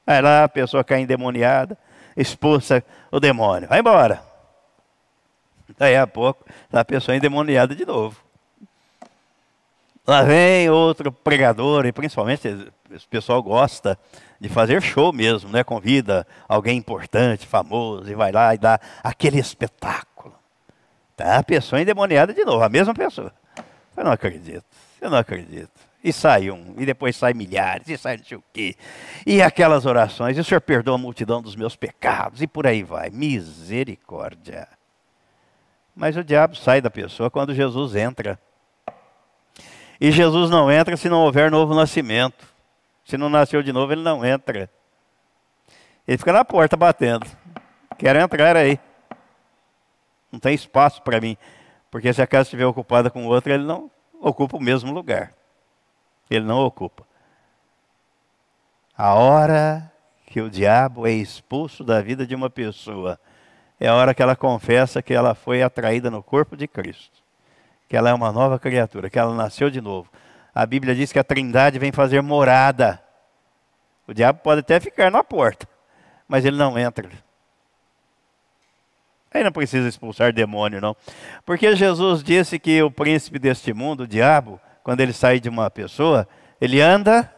Aí 0.05 0.19
lá 0.19 0.45
a 0.45 0.50
pessoa 0.50 0.83
cai 0.83 1.01
endemoniada, 1.01 1.77
expulsa 2.15 2.83
o 3.12 3.19
demônio. 3.19 3.69
Vai 3.69 3.81
embora. 3.81 4.19
Daí 5.77 5.95
a 5.95 6.07
pouco, 6.07 6.43
tá 6.71 6.79
a 6.79 6.86
pessoa 6.86 7.15
endemoniada 7.15 7.75
de 7.75 7.86
novo. 7.86 8.19
Lá 10.07 10.24
vem 10.24 10.71
outro 10.71 11.12
pregador, 11.12 11.86
e 11.86 11.91
principalmente 11.91 12.47
o 12.47 13.07
pessoal 13.12 13.43
gosta 13.43 13.95
de 14.39 14.50
fazer 14.50 14.82
show 14.82 15.12
mesmo, 15.12 15.50
né? 15.50 15.63
Convida 15.63 16.25
alguém 16.48 16.77
importante, 16.77 17.46
famoso, 17.46 18.10
e 18.10 18.15
vai 18.15 18.32
lá 18.32 18.53
e 18.53 18.58
dá 18.58 18.79
aquele 19.03 19.39
espetáculo. 19.39 20.36
Tá 21.15 21.38
a 21.38 21.44
pessoa 21.44 21.82
endemoniada 21.82 22.34
de 22.34 22.46
novo, 22.46 22.63
a 22.63 22.70
mesma 22.70 22.94
pessoa. 22.94 23.34
Eu 23.96 24.03
não 24.03 24.12
acredito, 24.12 24.65
eu 25.01 25.10
não 25.10 25.17
acredito. 25.17 25.72
E 26.03 26.13
sai 26.13 26.51
um, 26.51 26.75
e 26.77 26.86
depois 26.86 27.15
sai 27.15 27.34
milhares, 27.34 27.89
e 27.89 27.98
sai 27.98 28.17
não 28.17 28.24
sei 28.24 28.38
o 28.38 28.44
quê. 28.53 28.75
E 29.25 29.41
aquelas 29.41 29.86
orações, 29.86 30.38
e 30.38 30.41
o 30.41 30.44
Senhor 30.44 30.62
perdoa 30.62 30.96
a 30.96 31.00
multidão 31.00 31.41
dos 31.41 31.56
meus 31.56 31.75
pecados, 31.75 32.41
e 32.41 32.48
por 32.48 32.67
aí 32.67 32.84
vai. 32.84 33.10
Misericórdia. 33.10 34.67
Mas 35.96 36.15
o 36.15 36.24
diabo 36.24 36.56
sai 36.56 36.79
da 36.79 36.91
pessoa 36.91 37.32
quando 37.32 37.56
Jesus 37.56 37.96
entra. 37.96 38.39
E 40.00 40.12
Jesus 40.12 40.51
não 40.51 40.72
entra 40.72 40.96
se 40.96 41.10
não 41.10 41.22
houver 41.22 41.50
novo 41.50 41.74
nascimento. 41.74 42.48
Se 43.07 43.17
não 43.17 43.29
nasceu 43.29 43.63
de 43.63 43.71
novo, 43.71 43.93
ele 43.93 44.03
não 44.03 44.25
entra. 44.25 44.69
Ele 46.05 46.17
fica 46.17 46.33
na 46.33 46.43
porta 46.43 46.75
batendo. 46.75 47.25
Quero 47.97 48.19
entrar 48.19 48.57
aí. 48.57 48.77
Não 50.29 50.39
tem 50.39 50.53
espaço 50.53 51.01
para 51.01 51.21
mim. 51.21 51.37
Porque 51.89 52.11
se 52.11 52.21
a 52.21 52.27
casa 52.27 52.43
estiver 52.43 52.65
ocupada 52.65 53.09
com 53.09 53.25
outra, 53.25 53.53
ele 53.53 53.63
não 53.63 53.89
ocupa 54.19 54.57
o 54.57 54.61
mesmo 54.61 54.91
lugar. 54.91 55.33
Ele 56.29 56.43
não 56.43 56.59
ocupa. 56.59 57.07
A 58.97 59.13
hora 59.13 59.89
que 60.25 60.41
o 60.41 60.49
diabo 60.49 61.07
é 61.07 61.11
expulso 61.11 61.85
da 61.85 62.01
vida 62.01 62.27
de 62.27 62.35
uma 62.35 62.49
pessoa 62.49 63.17
é 63.79 63.87
a 63.87 63.95
hora 63.95 64.13
que 64.13 64.21
ela 64.21 64.35
confessa 64.35 65.01
que 65.01 65.13
ela 65.13 65.33
foi 65.33 65.63
atraída 65.63 66.11
no 66.11 66.21
corpo 66.21 66.57
de 66.57 66.67
Cristo 66.67 67.23
que 67.87 67.95
ela 67.95 68.09
é 68.09 68.13
uma 68.13 68.31
nova 68.31 68.59
criatura, 68.59 69.09
que 69.09 69.17
ela 69.17 69.33
nasceu 69.33 69.69
de 69.69 69.79
novo. 69.79 70.09
A 70.57 70.65
Bíblia 70.65 70.95
diz 70.95 71.13
que 71.13 71.19
a 71.19 71.23
Trindade 71.23 71.77
vem 71.77 71.91
fazer 71.91 72.19
morada. 72.23 72.99
O 74.07 74.13
diabo 74.13 74.39
pode 74.39 74.61
até 74.61 74.79
ficar 74.79 75.11
na 75.11 75.23
porta, 75.23 75.69
mas 76.27 76.45
ele 76.45 76.57
não 76.57 76.79
entra. 76.79 77.07
Aí 79.31 79.43
não 79.43 79.51
precisa 79.51 79.87
expulsar 79.87 80.33
demônio, 80.33 80.81
não. 80.81 80.95
Porque 81.45 81.75
Jesus 81.75 82.23
disse 82.23 82.57
que 82.57 82.81
o 82.81 82.89
príncipe 82.89 83.37
deste 83.37 83.71
mundo, 83.71 84.01
o 84.01 84.07
diabo, 84.07 84.59
quando 84.83 85.01
ele 85.01 85.13
sai 85.13 85.39
de 85.39 85.47
uma 85.47 85.69
pessoa, 85.69 86.27
ele 86.59 86.81
anda 86.81 87.31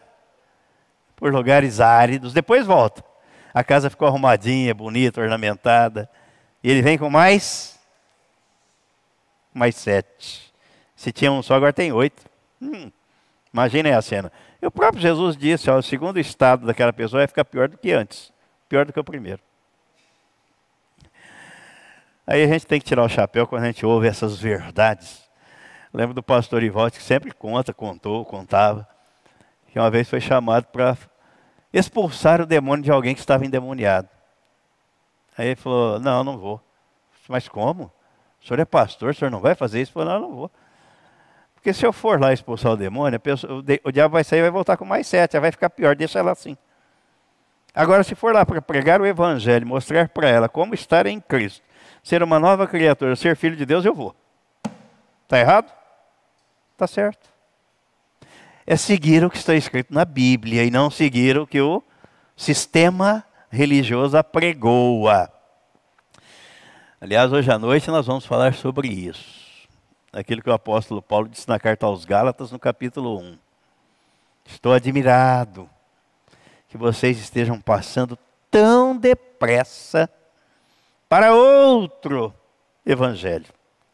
por 1.14 1.30
lugares 1.30 1.78
áridos, 1.78 2.32
depois 2.32 2.64
volta. 2.64 3.04
A 3.52 3.62
casa 3.62 3.90
ficou 3.90 4.08
arrumadinha, 4.08 4.74
bonita, 4.74 5.20
ornamentada. 5.20 6.08
E 6.64 6.70
ele 6.70 6.80
vem 6.80 6.96
com 6.96 7.10
mais 7.10 7.78
mais 9.52 9.76
sete. 9.76 10.54
Se 10.96 11.12
tinha 11.12 11.30
um 11.30 11.42
só, 11.42 11.54
agora 11.54 11.70
tem 11.70 11.92
oito. 11.92 12.24
Hum, 12.62 12.90
imaginem 13.52 13.92
a 13.92 14.02
cena. 14.02 14.32
E 14.60 14.66
o 14.66 14.70
próprio 14.70 15.00
Jesus 15.00 15.36
disse: 15.36 15.70
ó, 15.70 15.78
o 15.78 15.82
segundo 15.82 16.18
estado 16.18 16.66
daquela 16.66 16.92
pessoa 16.92 17.20
vai 17.20 17.26
ficar 17.26 17.44
pior 17.44 17.68
do 17.68 17.78
que 17.78 17.92
antes, 17.92 18.32
pior 18.68 18.84
do 18.84 18.92
que 18.92 19.00
o 19.00 19.04
primeiro. 19.04 19.40
Aí 22.26 22.42
a 22.42 22.46
gente 22.46 22.66
tem 22.66 22.80
que 22.80 22.86
tirar 22.86 23.02
o 23.02 23.08
chapéu 23.08 23.46
quando 23.46 23.64
a 23.64 23.66
gente 23.66 23.84
ouve 23.84 24.06
essas 24.06 24.38
verdades. 24.38 25.28
Lembro 25.92 26.14
do 26.14 26.22
pastor 26.22 26.62
Ivaldi 26.62 26.98
que 26.98 27.02
sempre 27.02 27.32
conta, 27.32 27.74
contou, 27.74 28.24
contava, 28.24 28.86
que 29.66 29.78
uma 29.78 29.90
vez 29.90 30.08
foi 30.08 30.20
chamado 30.20 30.66
para 30.66 30.96
expulsar 31.72 32.40
o 32.40 32.46
demônio 32.46 32.84
de 32.84 32.90
alguém 32.92 33.14
que 33.14 33.20
estava 33.20 33.44
endemoniado. 33.44 34.08
Aí 35.36 35.48
ele 35.48 35.56
falou: 35.56 35.98
Não, 35.98 36.22
não 36.22 36.38
vou. 36.38 36.60
Mas 37.28 37.48
como? 37.48 37.92
O 38.42 38.46
senhor 38.46 38.58
é 38.58 38.64
pastor, 38.64 39.10
o 39.10 39.14
senhor 39.14 39.30
não 39.30 39.40
vai 39.40 39.54
fazer 39.54 39.80
isso? 39.80 39.90
Eu 39.90 40.04
falei, 40.04 40.08
não, 40.08 40.28
não 40.28 40.34
vou. 40.34 40.50
Porque 41.60 41.74
se 41.74 41.84
eu 41.84 41.92
for 41.92 42.18
lá 42.18 42.32
expulsar 42.32 42.72
o 42.72 42.76
demônio, 42.76 43.20
pessoa, 43.20 43.62
o, 43.84 43.92
diabo 43.92 44.14
vai 44.14 44.24
sair 44.24 44.38
e 44.38 44.42
vai 44.42 44.50
voltar 44.50 44.78
com 44.78 44.84
mais 44.86 45.06
sete, 45.06 45.38
vai 45.38 45.52
ficar 45.52 45.68
pior, 45.68 45.94
deixa 45.94 46.18
ela 46.18 46.32
assim. 46.32 46.56
Agora, 47.74 48.02
se 48.02 48.14
for 48.14 48.32
lá 48.32 48.46
para 48.46 48.62
pregar 48.62 48.98
o 48.98 49.06
evangelho, 49.06 49.66
mostrar 49.66 50.08
para 50.08 50.26
ela 50.26 50.48
como 50.48 50.72
estar 50.72 51.04
em 51.04 51.20
Cristo, 51.20 51.62
ser 52.02 52.22
uma 52.22 52.40
nova 52.40 52.66
criatura, 52.66 53.14
ser 53.14 53.36
filho 53.36 53.56
de 53.56 53.66
Deus, 53.66 53.84
eu 53.84 53.94
vou. 53.94 54.16
Está 55.24 55.38
errado? 55.38 55.70
Está 56.72 56.86
certo. 56.86 57.28
É 58.66 58.74
seguir 58.74 59.22
o 59.22 59.28
que 59.28 59.36
está 59.36 59.54
escrito 59.54 59.92
na 59.92 60.06
Bíblia 60.06 60.64
e 60.64 60.70
não 60.70 60.90
seguir 60.90 61.36
o 61.38 61.46
que 61.46 61.60
o 61.60 61.82
sistema 62.34 63.22
religioso 63.50 64.16
apregoa. 64.16 65.30
Aliás, 66.98 67.30
hoje 67.30 67.52
à 67.52 67.58
noite 67.58 67.90
nós 67.90 68.06
vamos 68.06 68.24
falar 68.24 68.54
sobre 68.54 68.88
isso. 68.88 69.39
Aquilo 70.12 70.42
que 70.42 70.50
o 70.50 70.52
apóstolo 70.52 71.00
Paulo 71.00 71.28
disse 71.28 71.48
na 71.48 71.58
carta 71.58 71.86
aos 71.86 72.04
Gálatas, 72.04 72.50
no 72.50 72.58
capítulo 72.58 73.18
1. 73.18 73.38
Estou 74.46 74.72
admirado 74.72 75.70
que 76.68 76.76
vocês 76.76 77.18
estejam 77.18 77.60
passando 77.60 78.18
tão 78.50 78.96
depressa 78.96 80.10
para 81.08 81.34
outro 81.34 82.34
evangelho. 82.84 83.46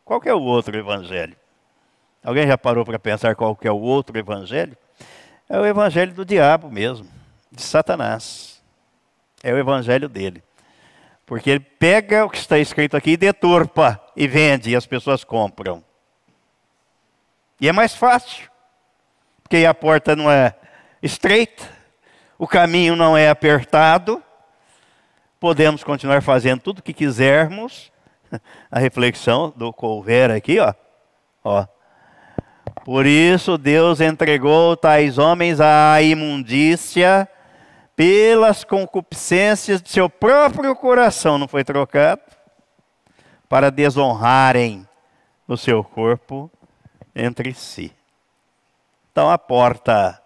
Qual 0.05 0.21
é 0.25 0.35
o 0.35 0.43
outro 0.43 0.77
evangelho? 0.77 1.37
Alguém 2.25 2.47
já 2.47 2.57
parou 2.57 2.85
para 2.85 2.99
pensar 2.99 3.35
qual 3.37 3.57
é 3.63 3.71
o 3.71 3.79
outro 3.79 4.19
evangelho? 4.19 4.77
É 5.49 5.59
o 5.59 5.67
evangelho 5.67 6.13
do 6.13 6.25
diabo 6.25 6.71
mesmo, 6.71 7.07
de 7.53 7.63
Satanás. 7.63 8.63
É 9.43 9.53
o 9.53 9.59
evangelho 9.59 10.09
dele. 10.09 10.43
Porque 11.25 11.51
ele 11.51 11.61
pega 11.61 12.25
o 12.25 12.31
que 12.31 12.39
está 12.39 12.59
escrito 12.59 12.97
aqui 12.97 13.13
e 13.13 13.17
deturpa 13.17 14.01
e 14.17 14.27
vende 14.27 14.71
e 14.71 14.77
as 14.77 14.87
pessoas 14.87 15.25
compram. 15.25 15.85
E 17.61 17.69
é 17.69 17.73
mais 17.73 17.95
fácil. 17.95 18.51
Porque 19.43 19.65
a 19.65 19.73
porta 19.73 20.17
não 20.17 20.31
é 20.31 20.55
estreita, 21.01 21.65
o 22.37 22.47
caminho 22.47 22.97
não 22.97 23.17
é 23.17 23.29
apertado, 23.29 24.23
podemos 25.39 25.85
continuar 25.85 26.21
fazendo 26.23 26.61
tudo 26.61 26.81
o 26.81 26.83
que 26.83 26.93
quisermos. 26.93 27.93
A 28.69 28.81
reflexão 28.81 29.53
do 29.55 29.73
couver 29.73 30.33
aqui, 30.33 30.59
ó. 30.59 30.75
ó. 31.45 31.65
Por 32.85 33.07
isso 33.07 33.57
Deus 33.57 34.01
entregou 34.01 34.77
tais 34.77 35.17
homens 35.17 35.61
à 35.61 36.03
imundícia 36.03 37.29
pelas 37.95 38.65
concupiscências 38.65 39.81
de 39.81 39.89
seu 39.89 40.11
próprio 40.11 40.75
coração, 40.75 41.39
não 41.39 41.49
foi 41.49 41.65
trocado? 41.65 42.21
Para 43.49 43.71
desonrarem 43.71 44.87
o 45.47 45.57
seu 45.57 45.83
corpo 45.85 46.51
entre 47.17 47.55
si. 47.55 47.93
Então 49.11 49.31
a 49.31 49.39
porta 49.39 50.23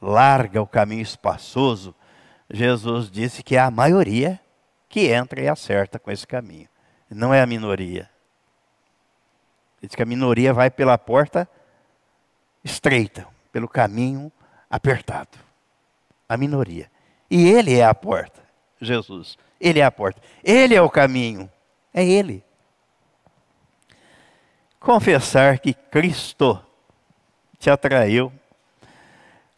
larga, 0.00 0.62
o 0.62 0.66
caminho 0.66 1.02
espaçoso, 1.02 1.92
Jesus 2.48 3.10
disse 3.10 3.42
que 3.42 3.56
é 3.56 3.58
a 3.58 3.70
maioria 3.70 4.40
que 4.88 5.08
entra 5.08 5.40
e 5.40 5.48
acerta 5.48 5.98
com 5.98 6.10
esse 6.10 6.26
caminho. 6.26 6.68
Não 7.10 7.34
é 7.34 7.42
a 7.42 7.46
minoria. 7.46 8.08
Ele 9.80 9.88
diz 9.88 9.94
que 9.94 10.02
a 10.02 10.06
minoria 10.06 10.54
vai 10.54 10.70
pela 10.70 10.96
porta 10.96 11.48
estreita, 12.62 13.26
pelo 13.50 13.68
caminho 13.68 14.30
apertado 14.70 15.48
a 16.28 16.36
minoria. 16.36 16.90
E 17.30 17.48
Ele 17.48 17.76
é 17.76 17.84
a 17.84 17.94
porta, 17.94 18.42
Jesus. 18.80 19.36
Ele 19.60 19.80
é 19.80 19.84
a 19.84 19.90
porta. 19.90 20.20
Ele 20.44 20.74
é 20.74 20.82
o 20.82 20.90
caminho. 20.90 21.50
É 21.92 22.04
Ele. 22.04 22.44
Confessar 24.80 25.58
que 25.58 25.74
Cristo 25.74 26.64
te 27.58 27.68
atraiu. 27.68 28.32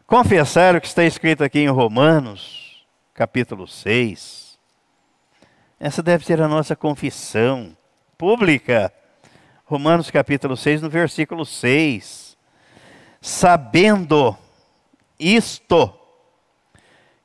Confessar 0.07 0.75
o 0.75 0.81
que 0.81 0.87
está 0.87 1.03
escrito 1.03 1.43
aqui 1.43 1.59
em 1.59 1.69
Romanos, 1.69 2.85
capítulo 3.13 3.67
6. 3.67 4.59
Essa 5.79 6.01
deve 6.01 6.25
ser 6.25 6.41
a 6.41 6.47
nossa 6.47 6.75
confissão 6.75 7.77
pública. 8.17 8.91
Romanos 9.63 10.09
capítulo 10.09 10.57
6, 10.57 10.81
no 10.81 10.89
versículo 10.89 11.45
6. 11.45 12.35
Sabendo 13.21 14.35
isto, 15.19 15.93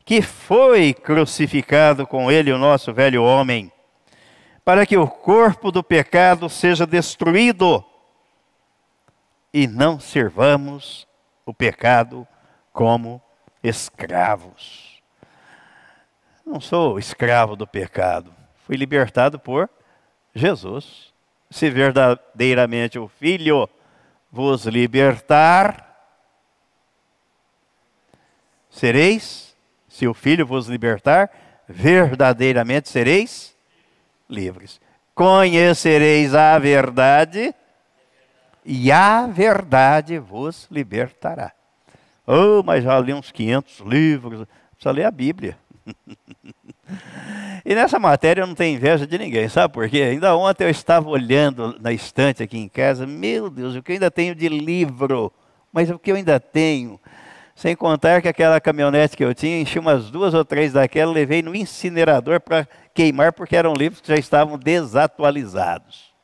que 0.05 0.21
foi 0.21 0.93
crucificado 0.93 2.07
com 2.07 2.31
ele 2.31 2.53
o 2.53 2.59
nosso 2.59 2.93
velho 2.93 3.25
homem, 3.25 3.73
para 4.65 4.85
que 4.85 4.97
o 4.97 5.09
corpo 5.09 5.73
do 5.73 5.83
pecado 5.83 6.49
seja 6.49 6.87
destruído 6.87 7.85
e 9.57 9.67
não 9.67 9.99
servamos 9.99 11.09
o 11.47 11.55
pecado 11.55 12.29
como 12.75 13.23
escravos. 13.63 15.01
Não 16.45 16.61
sou 16.61 16.99
escravo 16.99 17.57
do 17.57 17.67
pecado, 17.67 18.35
fui 18.67 18.77
libertado 18.77 19.39
por 19.39 19.71
Jesus. 20.35 21.11
Se 21.51 21.71
verdadeiramente 21.71 22.99
o 22.99 23.09
Filho 23.09 23.67
vos 24.31 24.67
libertar, 24.67 26.05
sereis, 28.69 29.57
se 29.89 30.07
o 30.07 30.13
Filho 30.13 30.47
vos 30.47 30.67
libertar, 30.67 31.31
verdadeiramente 31.67 32.91
sereis 32.91 33.57
livres. 34.29 34.83
Conhecereis 35.15 36.35
a 36.35 36.59
verdade, 36.59 37.55
e 38.67 38.91
a 38.91 39.29
verdade 39.29 40.19
vos 40.19 40.67
libertará. 40.71 41.53
Oh, 42.27 42.65
mas 42.65 42.83
já 42.83 42.99
li 42.99 43.15
uns 43.15 43.31
500 43.31 43.79
livros, 43.87 44.47
precisa 44.73 44.91
ler 44.91 45.05
a 45.05 45.11
Bíblia. 45.13 45.57
e 47.65 47.75
nessa 47.77 48.01
matéria 48.01 48.43
eu 48.43 48.47
não 48.47 48.57
tenho 48.57 48.77
inveja 48.77 49.07
de 49.07 49.17
ninguém, 49.17 49.49
sabe 49.49 49.73
por 49.73 49.89
quê? 49.89 50.03
Ainda 50.03 50.37
ontem 50.37 50.65
eu 50.65 50.71
estava 50.71 51.09
olhando 51.09 51.77
na 51.81 51.93
estante 51.93 52.43
aqui 52.43 52.59
em 52.59 52.69
casa, 52.69 53.07
meu 53.07 53.49
Deus, 53.49 53.77
o 53.77 53.83
que 53.83 53.93
eu 53.93 53.95
ainda 53.95 54.11
tenho 54.11 54.35
de 54.35 54.49
livro, 54.49 55.33
mas 55.73 55.89
o 55.89 55.97
que 55.97 56.11
eu 56.11 56.17
ainda 56.17 56.41
tenho. 56.41 57.01
Sem 57.55 57.77
contar 57.77 58.21
que 58.21 58.29
aquela 58.29 58.61
caminhonete 58.61 59.17
que 59.17 59.25
eu 59.25 59.33
tinha, 59.33 59.61
enchi 59.61 59.79
umas 59.79 60.11
duas 60.11 60.35
ou 60.35 60.45
três 60.45 60.73
daquela, 60.73 61.13
levei 61.13 61.41
no 61.41 61.55
incinerador 61.55 62.41
para 62.41 62.67
queimar, 62.93 63.33
porque 63.33 63.55
eram 63.55 63.73
livros 63.73 64.01
que 64.01 64.09
já 64.09 64.17
estavam 64.17 64.59
desatualizados. 64.59 66.16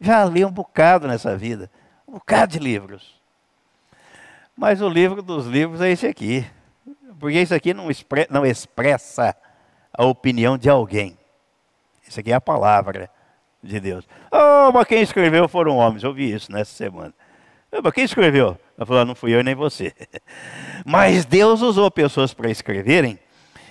Já 0.00 0.24
li 0.24 0.44
um 0.44 0.50
bocado 0.50 1.08
nessa 1.08 1.36
vida, 1.36 1.70
um 2.06 2.12
bocado 2.14 2.52
de 2.52 2.58
livros. 2.58 3.20
Mas 4.56 4.80
o 4.80 4.88
livro 4.88 5.22
dos 5.22 5.46
livros 5.46 5.80
é 5.80 5.90
esse 5.90 6.06
aqui. 6.06 6.46
Porque 7.18 7.40
isso 7.40 7.54
aqui 7.54 7.72
não, 7.74 7.90
expre 7.90 8.26
não 8.30 8.44
expressa 8.44 9.34
a 9.92 10.04
opinião 10.04 10.56
de 10.56 10.68
alguém. 10.68 11.16
Isso 12.06 12.20
aqui 12.20 12.30
é 12.30 12.34
a 12.34 12.40
palavra 12.40 13.10
de 13.62 13.80
Deus. 13.80 14.06
Oh, 14.30 14.70
mas 14.72 14.86
quem 14.86 15.02
escreveu 15.02 15.48
foram 15.48 15.76
homens. 15.76 16.02
Eu 16.02 16.10
ouvi 16.10 16.32
isso 16.32 16.52
nessa 16.52 16.72
semana. 16.72 17.12
Oh, 17.72 17.80
mas 17.82 17.92
quem 17.92 18.04
escreveu? 18.04 18.58
Eu 18.78 18.86
falei, 18.86 19.02
ah, 19.02 19.04
não 19.04 19.14
fui 19.14 19.34
eu 19.34 19.42
nem 19.42 19.54
você. 19.54 19.92
mas 20.84 21.24
Deus 21.24 21.62
usou 21.62 21.90
pessoas 21.90 22.32
para 22.32 22.50
escreverem. 22.50 23.18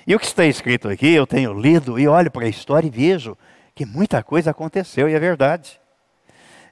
E 0.06 0.14
o 0.14 0.20
que 0.20 0.26
está 0.26 0.46
escrito 0.46 0.88
aqui, 0.88 1.14
eu 1.14 1.26
tenho 1.26 1.54
lido 1.54 2.00
e 2.00 2.08
olho 2.08 2.30
para 2.30 2.46
a 2.46 2.50
história 2.50 2.88
e 2.88 2.92
vejo 2.92 3.38
que 3.74 3.86
muita 3.86 4.22
coisa 4.22 4.52
aconteceu 4.52 5.10
e 5.10 5.14
é 5.14 5.20
verdade. 5.20 5.80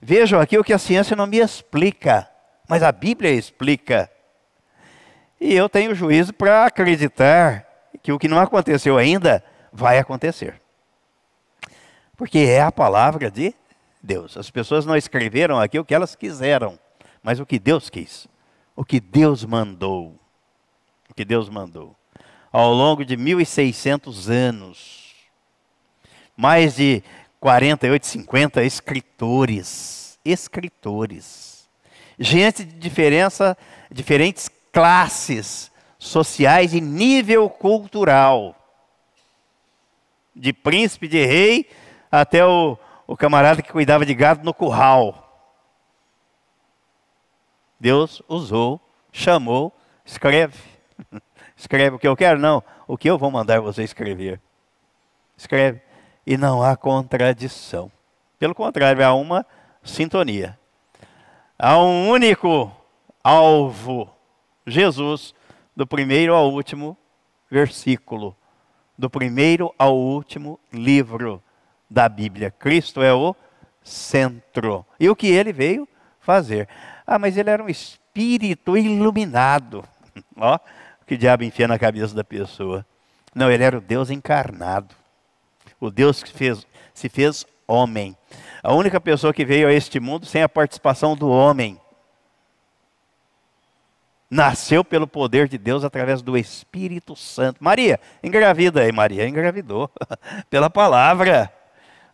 Vejo 0.05 0.37
aqui 0.37 0.57
o 0.57 0.63
que 0.65 0.73
a 0.73 0.77
ciência 0.77 1.15
não 1.15 1.25
me 1.25 1.37
explica, 1.37 2.29
mas 2.67 2.83
a 2.83 2.91
Bíblia 2.91 3.31
explica. 3.31 4.11
E 5.39 5.53
eu 5.53 5.69
tenho 5.69 5.95
juízo 5.95 6.33
para 6.33 6.65
acreditar 6.65 7.65
que 8.01 8.11
o 8.11 8.19
que 8.19 8.27
não 8.27 8.37
aconteceu 8.37 8.97
ainda 8.97 9.41
vai 9.71 9.97
acontecer. 9.97 10.61
Porque 12.17 12.39
é 12.39 12.61
a 12.61 12.69
palavra 12.69 13.31
de 13.31 13.55
Deus. 14.01 14.35
As 14.35 14.51
pessoas 14.51 14.85
não 14.85 14.97
escreveram 14.97 15.57
aqui 15.57 15.79
o 15.79 15.85
que 15.85 15.95
elas 15.95 16.17
quiseram, 16.17 16.77
mas 17.23 17.39
o 17.39 17.45
que 17.45 17.57
Deus 17.57 17.89
quis. 17.89 18.27
O 18.75 18.83
que 18.83 18.99
Deus 18.99 19.45
mandou. 19.45 20.19
O 21.09 21.13
que 21.13 21.23
Deus 21.23 21.47
mandou. 21.47 21.95
Ao 22.51 22.73
longo 22.73 23.05
de 23.05 23.15
1600 23.15 24.29
anos, 24.29 25.15
mais 26.35 26.75
de 26.75 27.01
48, 27.43 28.07
50 28.07 28.63
escritores, 28.63 30.17
escritores, 30.23 31.69
gente 32.17 32.63
de 32.63 32.79
diferença, 32.79 33.57
diferentes 33.91 34.49
classes 34.71 35.69
sociais 35.99 36.73
e 36.73 36.79
nível 36.79 37.49
cultural, 37.49 38.55
de 40.33 40.53
príncipe, 40.53 41.05
de 41.05 41.25
rei, 41.25 41.69
até 42.09 42.45
o, 42.45 42.77
o 43.05 43.17
camarada 43.17 43.61
que 43.61 43.73
cuidava 43.73 44.05
de 44.05 44.13
gado 44.13 44.41
no 44.45 44.53
curral. 44.53 45.51
Deus 47.77 48.21
usou, 48.25 48.79
chamou, 49.11 49.75
escreve. 50.05 50.57
Escreve 51.57 51.97
o 51.97 51.99
que 51.99 52.07
eu 52.07 52.15
quero? 52.15 52.39
Não, 52.39 52.63
o 52.87 52.97
que 52.97 53.09
eu 53.09 53.17
vou 53.17 53.29
mandar 53.29 53.61
você 53.61 53.83
escrever. 53.83 54.41
Escreve 55.37 55.81
e 56.25 56.37
não 56.37 56.63
há 56.63 56.75
contradição. 56.75 57.91
Pelo 58.39 58.55
contrário, 58.55 59.05
há 59.05 59.13
uma 59.13 59.45
sintonia. 59.83 60.57
Há 61.57 61.77
um 61.77 62.09
único 62.09 62.71
alvo, 63.23 64.09
Jesus, 64.65 65.33
do 65.75 65.85
primeiro 65.85 66.33
ao 66.33 66.51
último 66.51 66.97
versículo, 67.49 68.35
do 68.97 69.09
primeiro 69.09 69.73
ao 69.77 69.95
último 69.95 70.59
livro 70.71 71.41
da 71.89 72.09
Bíblia. 72.09 72.51
Cristo 72.51 73.01
é 73.01 73.13
o 73.13 73.35
centro. 73.83 74.85
E 74.99 75.09
o 75.09 75.15
que 75.15 75.27
ele 75.27 75.53
veio 75.53 75.87
fazer? 76.19 76.67
Ah, 77.05 77.19
mas 77.19 77.37
ele 77.37 77.49
era 77.49 77.63
um 77.63 77.69
espírito 77.69 78.77
iluminado. 78.77 79.83
Ó, 80.37 80.59
que 81.05 81.17
diabo 81.17 81.43
enfia 81.43 81.67
na 81.67 81.77
cabeça 81.77 82.15
da 82.15 82.23
pessoa. 82.23 82.85
Não, 83.35 83.51
ele 83.51 83.63
era 83.63 83.77
o 83.77 83.81
Deus 83.81 84.09
encarnado 84.09 84.95
o 85.85 85.91
Deus 85.91 86.23
que 86.23 86.31
fez, 86.31 86.65
se 86.93 87.09
fez 87.09 87.45
homem. 87.67 88.15
A 88.61 88.73
única 88.73 88.99
pessoa 89.01 89.33
que 89.33 89.43
veio 89.43 89.67
a 89.67 89.73
este 89.73 89.99
mundo 89.99 90.25
sem 90.25 90.41
a 90.41 90.49
participação 90.49 91.15
do 91.15 91.29
homem. 91.29 91.79
Nasceu 94.29 94.83
pelo 94.83 95.05
poder 95.05 95.47
de 95.47 95.57
Deus 95.57 95.83
através 95.83 96.21
do 96.21 96.37
Espírito 96.37 97.15
Santo. 97.15 97.63
Maria, 97.63 97.99
engravida 98.23 98.81
aí, 98.81 98.91
Maria, 98.91 99.27
engravidou. 99.27 99.91
Pela 100.49 100.71
palavra. 100.71 101.53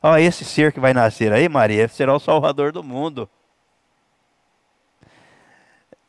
Ó, 0.04 0.18
esse 0.18 0.44
ser 0.44 0.74
que 0.74 0.82
vai 0.82 0.94
nascer 0.94 1.32
aí, 1.32 1.48
Maria, 1.48 1.88
será 1.88 2.14
o 2.14 2.20
Salvador 2.20 2.74
do 2.74 2.84
mundo. 2.84 3.30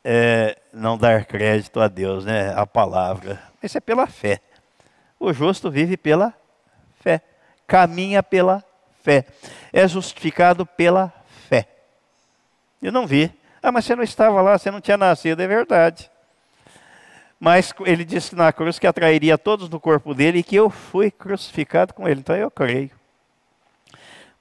É, 0.03 0.57
não 0.73 0.97
dar 0.97 1.23
crédito 1.25 1.79
a 1.79 1.87
Deus, 1.87 2.25
né? 2.25 2.53
A 2.55 2.65
palavra. 2.65 3.41
Isso 3.63 3.77
é 3.77 3.81
pela 3.81 4.07
fé. 4.07 4.41
O 5.19 5.31
justo 5.31 5.69
vive 5.69 5.95
pela 5.95 6.33
caminha 7.71 8.21
pela 8.21 8.61
fé. 9.01 9.25
É 9.71 9.87
justificado 9.87 10.65
pela 10.65 11.13
fé. 11.47 11.65
Eu 12.81 12.91
não 12.91 13.07
vi. 13.07 13.31
Ah, 13.63 13.71
mas 13.71 13.85
você 13.85 13.95
não 13.95 14.03
estava 14.03 14.41
lá, 14.41 14.57
você 14.57 14.69
não 14.69 14.81
tinha 14.81 14.97
nascido, 14.97 15.39
é 15.39 15.47
verdade. 15.47 16.11
Mas 17.39 17.73
ele 17.85 18.03
disse 18.03 18.35
na 18.35 18.51
cruz 18.51 18.77
que 18.77 18.85
atrairia 18.85 19.37
todos 19.37 19.69
no 19.69 19.79
corpo 19.79 20.13
dele 20.13 20.39
e 20.39 20.43
que 20.43 20.57
eu 20.57 20.69
fui 20.69 21.09
crucificado 21.09 21.93
com 21.93 22.09
ele. 22.09 22.19
Então 22.19 22.35
eu 22.35 22.51
creio. 22.51 22.91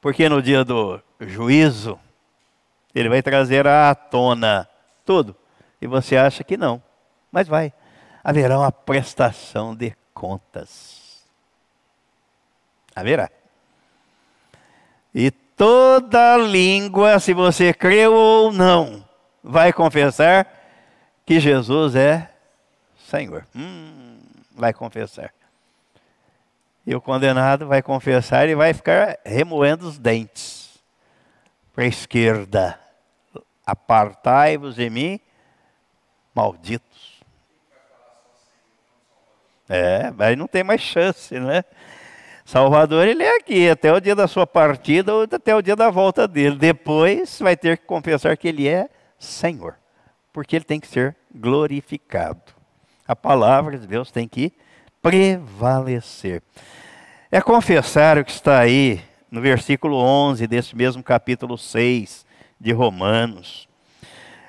Porque 0.01 0.29
no 0.29 0.43
dia 0.43 0.65
do 0.65 1.01
juízo, 1.21 2.01
ele 2.93 3.09
vai 3.09 3.23
trazer 3.23 3.65
à 3.65 3.95
tona 3.95 4.69
tudo. 5.05 5.37
E 5.81 5.87
você 5.87 6.17
acha 6.17 6.43
que 6.43 6.57
não. 6.57 6.83
Mas 7.31 7.47
vai. 7.47 7.73
Haverá 8.25 8.59
uma 8.59 8.73
prestação 8.73 9.73
de 9.77 9.95
contas 10.13 11.00
haverá. 13.01 13.31
E 15.15 15.31
toda 15.31 16.37
língua, 16.37 17.19
se 17.19 17.35
você 17.35 17.75
creu 17.75 18.15
ou 18.15 18.53
não, 18.53 19.05
vai 19.43 19.73
confessar 19.73 20.47
que 21.27 21.41
Jesus 21.41 21.95
é 21.95 22.31
Senhor. 23.11 23.47
Hum, 23.55 24.21
vai 24.53 24.73
confessar. 24.73 25.33
E 26.87 26.95
o 26.95 27.01
condenado 27.01 27.67
vai 27.67 27.83
confessar 27.83 28.49
e 28.49 28.55
vai 28.55 28.73
ficar 28.73 29.19
remoendo 29.25 29.87
os 29.87 29.99
dentes. 29.99 30.79
Para 31.75 31.85
a 31.85 31.89
esquerda, 31.89 32.81
apartai-vos 33.67 34.77
de 34.77 34.89
mim, 34.91 35.21
malditos. 36.35 37.21
É, 39.69 40.13
aí 40.19 40.35
não 40.35 40.49
tem 40.49 40.65
mais 40.65 40.81
chance, 40.81 41.39
né? 41.39 41.65
Salvador, 42.51 43.07
ele 43.07 43.23
é 43.23 43.37
aqui, 43.37 43.69
até 43.69 43.93
o 43.93 44.01
dia 44.01 44.17
da 44.17 44.27
sua 44.27 44.45
partida 44.45 45.15
ou 45.15 45.23
até 45.23 45.55
o 45.55 45.63
dia 45.63 45.77
da 45.77 45.89
volta 45.89 46.27
dele. 46.27 46.57
Depois 46.57 47.39
vai 47.39 47.57
ter 47.57 47.79
que 47.79 47.87
confessar 47.87 48.37
que 48.37 48.49
ele 48.49 48.67
é 48.67 48.89
Senhor, 49.17 49.77
porque 50.33 50.57
ele 50.57 50.65
tem 50.65 50.81
que 50.81 50.89
ser 50.89 51.15
glorificado. 51.33 52.43
A 53.07 53.15
palavra 53.15 53.79
de 53.79 53.87
Deus 53.87 54.11
tem 54.11 54.27
que 54.27 54.53
prevalecer. 55.01 56.43
É 57.31 57.41
confessar 57.41 58.19
o 58.19 58.25
que 58.25 58.33
está 58.33 58.59
aí 58.59 59.01
no 59.31 59.41
versículo 59.41 59.97
11 59.97 60.45
desse 60.49 60.75
mesmo 60.75 61.05
capítulo 61.05 61.57
6 61.57 62.27
de 62.59 62.73
Romanos. 62.73 63.69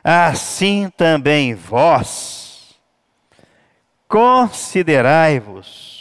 Assim 0.03 0.89
também 0.97 1.53
vós 1.53 2.75
considerai-vos 4.07 6.00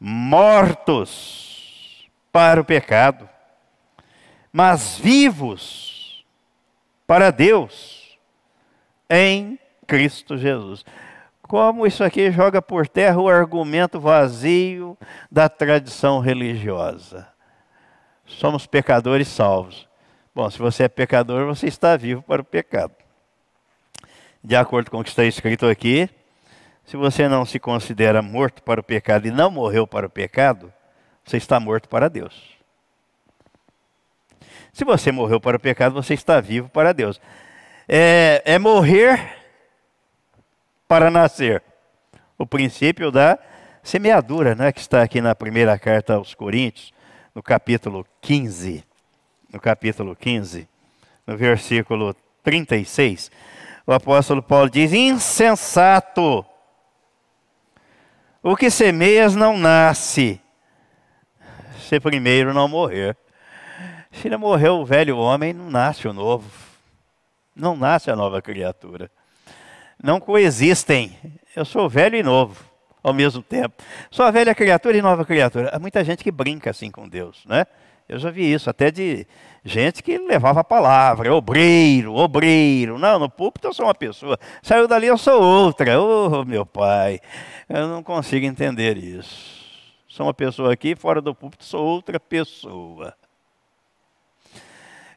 mortos 0.00 2.08
para 2.32 2.60
o 2.60 2.64
pecado, 2.64 3.28
mas 4.52 4.98
vivos 4.98 6.24
para 7.06 7.30
Deus 7.30 8.18
em 9.08 9.58
Cristo 9.86 10.38
Jesus. 10.38 10.84
Como 11.42 11.86
isso 11.86 12.02
aqui 12.02 12.30
joga 12.30 12.62
por 12.62 12.88
terra 12.88 13.20
o 13.20 13.28
argumento 13.28 14.00
vazio 14.00 14.96
da 15.30 15.48
tradição 15.48 16.20
religiosa. 16.20 17.28
Somos 18.24 18.66
pecadores 18.66 19.28
salvos. 19.28 19.88
Bom, 20.32 20.48
se 20.48 20.58
você 20.58 20.84
é 20.84 20.88
pecador, 20.88 21.46
você 21.46 21.66
está 21.66 21.96
vivo 21.96 22.22
para 22.22 22.40
o 22.40 22.44
pecado. 22.44 22.94
De 24.42 24.54
acordo 24.54 24.90
com 24.90 25.00
o 25.00 25.02
que 25.02 25.10
está 25.10 25.24
escrito 25.24 25.66
aqui, 25.66 26.08
se 26.90 26.96
você 26.96 27.28
não 27.28 27.46
se 27.46 27.60
considera 27.60 28.20
morto 28.20 28.64
para 28.64 28.80
o 28.80 28.82
pecado 28.82 29.28
e 29.28 29.30
não 29.30 29.48
morreu 29.48 29.86
para 29.86 30.08
o 30.08 30.10
pecado, 30.10 30.72
você 31.24 31.36
está 31.36 31.60
morto 31.60 31.88
para 31.88 32.10
Deus. 32.10 32.58
Se 34.72 34.84
você 34.84 35.12
morreu 35.12 35.40
para 35.40 35.56
o 35.56 35.60
pecado, 35.60 35.94
você 35.94 36.14
está 36.14 36.40
vivo 36.40 36.68
para 36.68 36.92
Deus. 36.92 37.20
É, 37.88 38.42
é 38.44 38.58
morrer 38.58 39.36
para 40.88 41.12
nascer. 41.12 41.62
O 42.36 42.44
princípio 42.44 43.12
da 43.12 43.38
semeadura, 43.84 44.56
né, 44.56 44.72
que 44.72 44.80
está 44.80 45.00
aqui 45.00 45.20
na 45.20 45.32
primeira 45.32 45.78
carta 45.78 46.14
aos 46.14 46.34
Coríntios, 46.34 46.92
no 47.32 47.40
capítulo 47.40 48.04
15. 48.20 48.82
No 49.52 49.60
capítulo 49.60 50.16
15, 50.16 50.68
no 51.24 51.36
versículo 51.36 52.16
36, 52.42 53.30
o 53.86 53.92
apóstolo 53.92 54.42
Paulo 54.42 54.68
diz: 54.68 54.92
Insensato, 54.92 56.44
o 58.42 58.56
que 58.56 58.70
semeias 58.70 59.34
não 59.34 59.58
nasce, 59.58 60.40
se 61.78 62.00
primeiro 62.00 62.54
não 62.54 62.68
morrer. 62.68 63.16
Se 64.12 64.28
não 64.28 64.38
morreu 64.38 64.80
o 64.80 64.84
velho 64.84 65.16
homem, 65.16 65.52
não 65.52 65.70
nasce 65.70 66.08
o 66.08 66.12
novo. 66.12 66.50
Não 67.54 67.76
nasce 67.76 68.10
a 68.10 68.16
nova 68.16 68.40
criatura. 68.42 69.10
Não 70.02 70.20
coexistem. 70.20 71.16
Eu 71.54 71.64
sou 71.64 71.88
velho 71.88 72.16
e 72.16 72.22
novo 72.22 72.64
ao 73.02 73.12
mesmo 73.12 73.42
tempo. 73.42 73.82
Sou 74.10 74.30
velha 74.32 74.54
criatura 74.54 74.96
e 74.96 75.02
nova 75.02 75.24
criatura. 75.24 75.70
Há 75.72 75.78
muita 75.78 76.02
gente 76.04 76.22
que 76.22 76.30
brinca 76.30 76.70
assim 76.70 76.90
com 76.90 77.08
Deus, 77.08 77.44
né? 77.46 77.66
Eu 78.08 78.18
já 78.18 78.30
vi 78.30 78.52
isso, 78.52 78.68
até 78.68 78.90
de 78.90 79.26
gente 79.64 80.02
que 80.02 80.18
levava 80.18 80.60
a 80.60 80.64
palavra, 80.64 81.34
obreiro, 81.34 82.14
obreiro. 82.14 82.98
Não, 82.98 83.18
no 83.18 83.28
púlpito 83.28 83.68
eu 83.68 83.74
sou 83.74 83.86
uma 83.86 83.94
pessoa, 83.94 84.38
saiu 84.62 84.88
dali 84.88 85.06
eu 85.06 85.18
sou 85.18 85.42
outra. 85.42 86.00
Oh, 86.00 86.44
meu 86.44 86.64
pai, 86.64 87.20
eu 87.68 87.88
não 87.88 88.02
consigo 88.02 88.46
entender 88.46 88.96
isso. 88.96 89.60
Sou 90.08 90.26
uma 90.26 90.34
pessoa 90.34 90.72
aqui, 90.72 90.96
fora 90.96 91.20
do 91.20 91.34
púlpito 91.34 91.64
sou 91.64 91.84
outra 91.84 92.18
pessoa. 92.18 93.14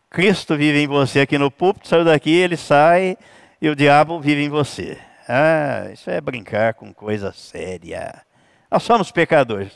Cristo 0.10 0.56
vive 0.56 0.84
em 0.84 0.88
você 0.88 1.22
aqui 1.22 1.38
no 1.38 1.50
púlpito, 1.50 1.88
saiu 1.88 2.06
daqui, 2.06 2.32
ele 2.32 2.56
sai 2.56 3.18
e 3.60 3.68
o 3.68 3.76
diabo 3.76 4.20
vive 4.20 4.44
em 4.44 4.50
você. 4.50 5.00
Ah, 5.28 5.90
isso 5.92 6.10
é 6.10 6.22
brincar 6.22 6.76
com 6.76 6.94
coisa 6.94 7.32
séria. 7.32 8.22
Nós 8.70 8.84
somos 8.84 9.12
pecadores, 9.12 9.72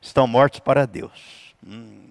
estão 0.00 0.26
mortos 0.26 0.60
para 0.60 0.86
Deus. 0.86 1.54
Hum. 1.66 2.08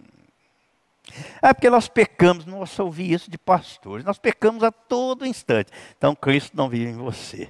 É 1.42 1.54
porque 1.54 1.70
nós 1.70 1.88
pecamos, 1.88 2.46
nossa, 2.46 2.84
ouvi 2.84 3.12
isso 3.12 3.32
de 3.32 3.38
pastores, 3.38 4.06
nós 4.06 4.20
pecamos 4.20 4.64
a 4.64 4.72
todo 4.72 5.26
instante. 5.26 5.72
Então 5.98 6.16
Cristo 6.16 6.56
não 6.56 6.70
vive 6.70 6.92
em 6.92 6.98
você. 6.98 7.50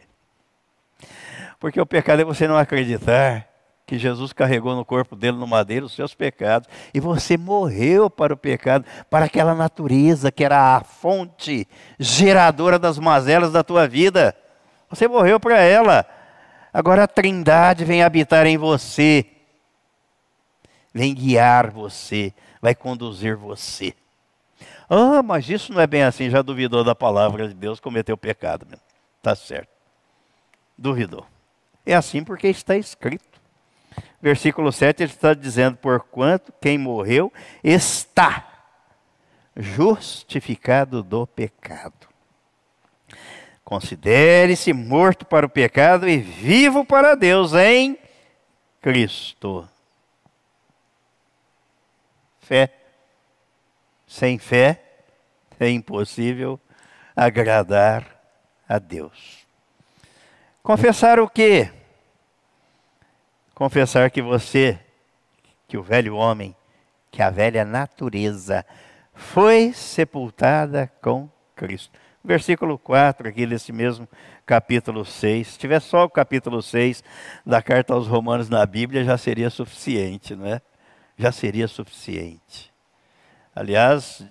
Porque 1.60 1.82
o 1.82 1.86
pecado 1.86 2.22
é 2.22 2.26
você 2.26 2.48
não 2.48 2.58
acreditar 2.58 3.48
que 3.88 3.98
Jesus 3.98 4.34
carregou 4.34 4.76
no 4.76 4.84
corpo 4.84 5.16
dele 5.16 5.38
no 5.38 5.48
madeiro 5.48 5.86
os 5.86 5.96
seus 5.96 6.14
pecados 6.14 6.68
e 6.94 7.00
você 7.00 7.38
morreu 7.38 8.10
para 8.10 8.34
o 8.34 8.38
pecado, 8.38 8.86
para 9.10 9.26
aquela 9.26 9.56
natureza 9.56 10.30
que 10.30 10.44
era 10.44 10.76
a 10.76 10.84
fonte 10.84 11.66
geradora 11.98 12.78
das 12.78 13.00
mazelas 13.00 13.54
da 13.54 13.64
tua 13.64 13.88
vida. 13.88 14.36
Você 14.90 15.08
morreu 15.08 15.40
para 15.40 15.62
ela. 15.62 16.06
Agora 16.74 17.06
a 17.06 17.08
Trindade 17.08 17.86
vem 17.86 18.04
habitar 18.04 18.46
em 18.46 18.58
você, 18.58 19.26
vem 20.94 21.16
guiar 21.16 21.72
você, 21.72 22.34
vai 22.62 22.76
conduzir 22.76 23.36
você. 23.36 23.94
Ah, 24.90 25.22
mas 25.22 25.50
isso 25.50 25.74
não 25.74 25.82
é 25.82 25.88
bem 25.88 26.04
assim. 26.04 26.30
Já 26.30 26.42
duvidou 26.42 26.84
da 26.84 26.96
palavra 26.96 27.48
de 27.48 27.54
Deus, 27.54 27.80
cometeu 27.80 28.18
pecado 28.18 28.66
mesmo. 28.66 28.84
Tá 29.22 29.36
certo. 29.36 29.70
Duvidou. 30.78 31.26
É 31.86 31.94
assim 31.94 32.24
porque 32.24 32.48
está 32.48 32.76
escrito. 32.76 33.42
Versículo 34.22 34.72
7 34.72 35.04
ele 35.04 35.12
está 35.12 35.34
dizendo: 35.34 35.78
Porquanto 35.78 36.54
quem 36.62 36.78
morreu 36.78 37.32
está 37.64 38.46
justificado 39.56 41.04
do 41.04 41.26
pecado. 41.26 42.08
Considere-se 43.64 44.72
morto 44.72 45.26
para 45.26 45.46
o 45.46 45.50
pecado 45.50 46.08
e 46.08 46.18
vivo 46.18 46.86
para 46.86 47.16
Deus 47.16 47.54
em 47.54 47.98
Cristo. 48.82 49.68
Fé. 52.48 52.74
Sem 54.08 54.40
fé 54.40 54.82
é 55.60 55.70
impossível 55.70 56.60
agradar 57.16 58.06
a 58.68 58.80
Deus. 58.80 59.46
Confessar 60.64 61.20
o 61.20 61.30
quê? 61.30 61.70
Confessar 63.54 64.10
que 64.12 64.22
você, 64.22 64.80
que 65.68 65.78
o 65.78 65.84
velho 65.84 66.16
homem, 66.16 66.56
que 67.12 67.22
a 67.22 67.30
velha 67.30 67.66
natureza 67.66 68.66
foi 69.14 69.74
sepultada 69.74 70.92
com 71.02 71.30
Cristo 71.56 72.00
versículo 72.28 72.78
4 72.78 73.30
aqui 73.30 73.46
desse 73.46 73.72
mesmo 73.72 74.08
capítulo 74.46 75.06
6. 75.06 75.48
Se 75.48 75.58
tiver 75.58 75.80
só 75.80 76.04
o 76.04 76.10
capítulo 76.10 76.62
6 76.62 77.04
da 77.46 77.62
carta 77.62 77.94
aos 77.94 78.06
Romanos 78.06 78.50
na 78.50 78.66
Bíblia, 78.66 79.06
já 79.06 79.18
seria 79.18 79.50
suficiente, 79.50 80.36
não 80.36 80.46
é? 80.46 80.62
Já 81.18 81.32
seria 81.32 81.68
suficiente. 81.68 82.72
Aliás, 83.56 84.24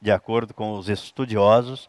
de 0.00 0.10
acordo 0.10 0.52
com 0.52 0.72
os 0.72 0.88
estudiosos, 0.88 1.88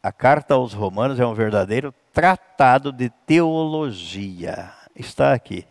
a 0.00 0.12
carta 0.12 0.54
aos 0.54 0.72
Romanos 0.72 1.18
é 1.18 1.26
um 1.26 1.34
verdadeiro 1.34 1.92
tratado 2.12 2.92
de 2.92 3.10
teologia. 3.26 4.72
Está 4.94 5.32
aqui. 5.32 5.66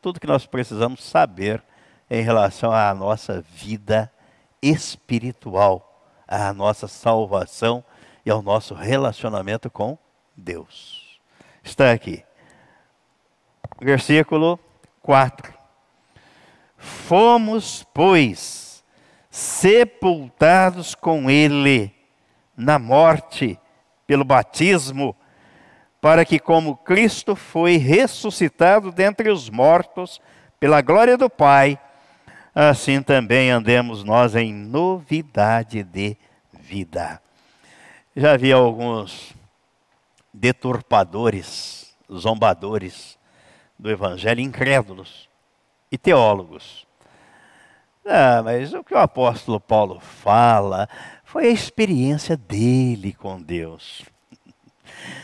Tudo 0.00 0.18
que 0.18 0.26
nós 0.26 0.46
precisamos 0.46 1.04
saber 1.04 1.62
em 2.10 2.22
relação 2.22 2.72
à 2.72 2.92
nossa 2.92 3.40
vida 3.40 4.12
espiritual, 4.60 6.10
à 6.26 6.52
nossa 6.52 6.88
salvação 6.88 7.84
e 8.26 8.30
ao 8.30 8.42
nosso 8.42 8.74
relacionamento 8.74 9.70
com 9.70 9.96
Deus. 10.36 11.20
Está 11.62 11.92
aqui. 11.92 12.24
Versículo 13.80 14.58
4. 15.00 15.61
Fomos, 16.82 17.86
pois, 17.94 18.82
sepultados 19.30 20.96
com 20.96 21.30
Ele 21.30 21.94
na 22.56 22.76
morte 22.76 23.56
pelo 24.04 24.24
batismo, 24.24 25.14
para 26.00 26.24
que, 26.24 26.40
como 26.40 26.76
Cristo 26.76 27.36
foi 27.36 27.76
ressuscitado 27.76 28.90
dentre 28.90 29.30
os 29.30 29.48
mortos 29.48 30.20
pela 30.58 30.82
glória 30.82 31.16
do 31.16 31.30
Pai, 31.30 31.78
assim 32.52 33.00
também 33.00 33.48
andemos 33.48 34.02
nós 34.02 34.34
em 34.34 34.52
novidade 34.52 35.84
de 35.84 36.16
vida. 36.52 37.22
Já 38.16 38.32
havia 38.32 38.56
alguns 38.56 39.32
deturpadores, 40.34 41.94
zombadores 42.12 43.16
do 43.78 43.88
Evangelho, 43.88 44.40
incrédulos 44.40 45.30
e 45.92 45.98
teólogos. 45.98 46.84
Ah, 48.04 48.40
mas 48.42 48.74
o 48.74 48.82
que 48.82 48.94
o 48.94 48.98
apóstolo 48.98 49.60
Paulo 49.60 50.00
fala 50.00 50.88
foi 51.22 51.46
a 51.46 51.50
experiência 51.52 52.36
dele 52.36 53.12
com 53.12 53.40
Deus. 53.40 54.02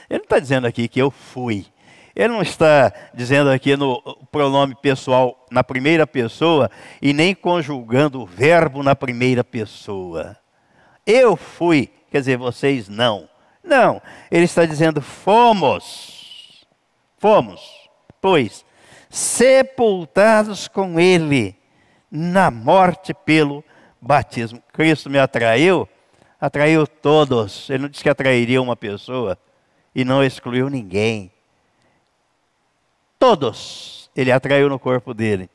Ele 0.09 0.19
não 0.21 0.25
está 0.25 0.39
dizendo 0.39 0.67
aqui 0.67 0.87
que 0.87 1.03
eu 1.03 1.11
fui. 1.11 1.67
Ele 2.15 2.29
não 2.29 2.43
está 2.43 2.93
dizendo 3.13 3.51
aqui 3.51 3.77
no 3.77 4.01
pronome 4.31 4.75
pessoal 4.77 5.47
na 5.51 5.65
primeira 5.65 6.07
pessoa 6.07 6.71
e 7.03 7.13
nem 7.13 7.35
conjugando 7.35 8.21
o 8.21 8.27
verbo 8.27 8.83
na 8.83 8.95
primeira 8.95 9.43
pessoa. 9.43 10.37
Eu 11.05 11.37
fui 11.37 11.91
quer 12.11 12.21
dizer, 12.21 12.37
vocês 12.37 12.89
não. 12.89 13.29
Não, 13.63 14.01
ele 14.31 14.45
está 14.45 14.65
dizendo: 14.65 15.01
fomos, 15.01 16.67
fomos, 17.19 17.61
pois, 18.21 18.65
sepultados 19.09 20.69
com 20.69 20.99
ele 20.99 21.57
na 22.11 22.51
morte 22.51 23.13
pelo 23.13 23.65
batismo. 24.01 24.63
Cristo 24.73 25.11
me 25.11 25.19
atraiu, 25.19 25.89
atraiu 26.41 26.87
todos. 26.87 27.69
Ele 27.71 27.83
não 27.83 27.89
disse 27.89 28.03
que 28.03 28.11
atrairia 28.11 28.61
uma 28.61 28.77
pessoa 28.77 29.39
e 29.95 30.05
não 30.05 30.23
excluiu 30.23 30.69
ninguém. 30.69 31.33
Todos 33.19 34.11
ele 34.15 34.33
atraiu 34.33 34.69
no 34.69 34.79
corpo 34.79 35.15
dele. 35.15 35.51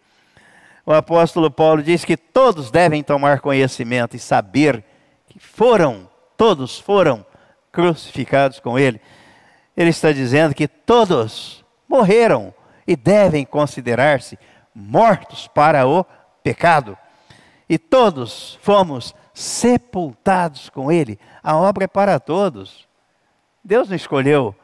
O 0.85 0.91
apóstolo 0.91 1.49
Paulo 1.49 1.81
diz 1.81 2.03
que 2.03 2.17
todos 2.17 2.69
devem 2.69 3.03
tomar 3.03 3.39
conhecimento 3.39 4.15
e 4.15 4.19
saber 4.19 4.83
que 5.27 5.39
foram 5.39 6.09
todos 6.37 6.77
foram 6.77 7.25
crucificados 7.71 8.59
com 8.59 8.77
ele. 8.77 8.99
ele 9.77 9.89
está 9.89 10.11
dizendo 10.11 10.53
que 10.53 10.67
todos 10.67 11.63
morreram 11.87 12.53
e 12.87 12.95
devem 12.95 13.45
considerar-se 13.45 14.37
mortos 14.73 15.47
para 15.47 15.87
o 15.87 16.05
pecado. 16.43 16.97
E 17.69 17.77
todos 17.77 18.57
fomos 18.61 19.15
sepultados 19.33 20.69
com 20.69 20.91
ele. 20.91 21.19
A 21.41 21.55
obra 21.55 21.85
é 21.85 21.87
para 21.87 22.19
todos. 22.19 22.87
Deus 23.63 23.89
não 23.89 23.95
escolheu, 23.95 24.55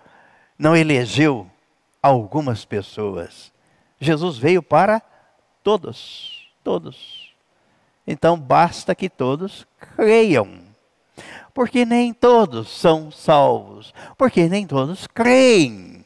não 0.57 0.75
elegeu 0.75 1.49
algumas 2.01 2.65
pessoas. 2.65 3.51
Jesus 3.99 4.37
veio 4.37 4.61
para 4.61 5.01
todos, 5.63 6.49
todos. 6.63 7.33
Então 8.05 8.37
basta 8.37 8.95
que 8.95 9.09
todos 9.09 9.67
creiam. 9.95 10.59
Porque 11.53 11.85
nem 11.85 12.13
todos 12.13 12.69
são 12.69 13.11
salvos, 13.11 13.93
porque 14.17 14.47
nem 14.47 14.65
todos 14.65 15.07
creem. 15.07 15.98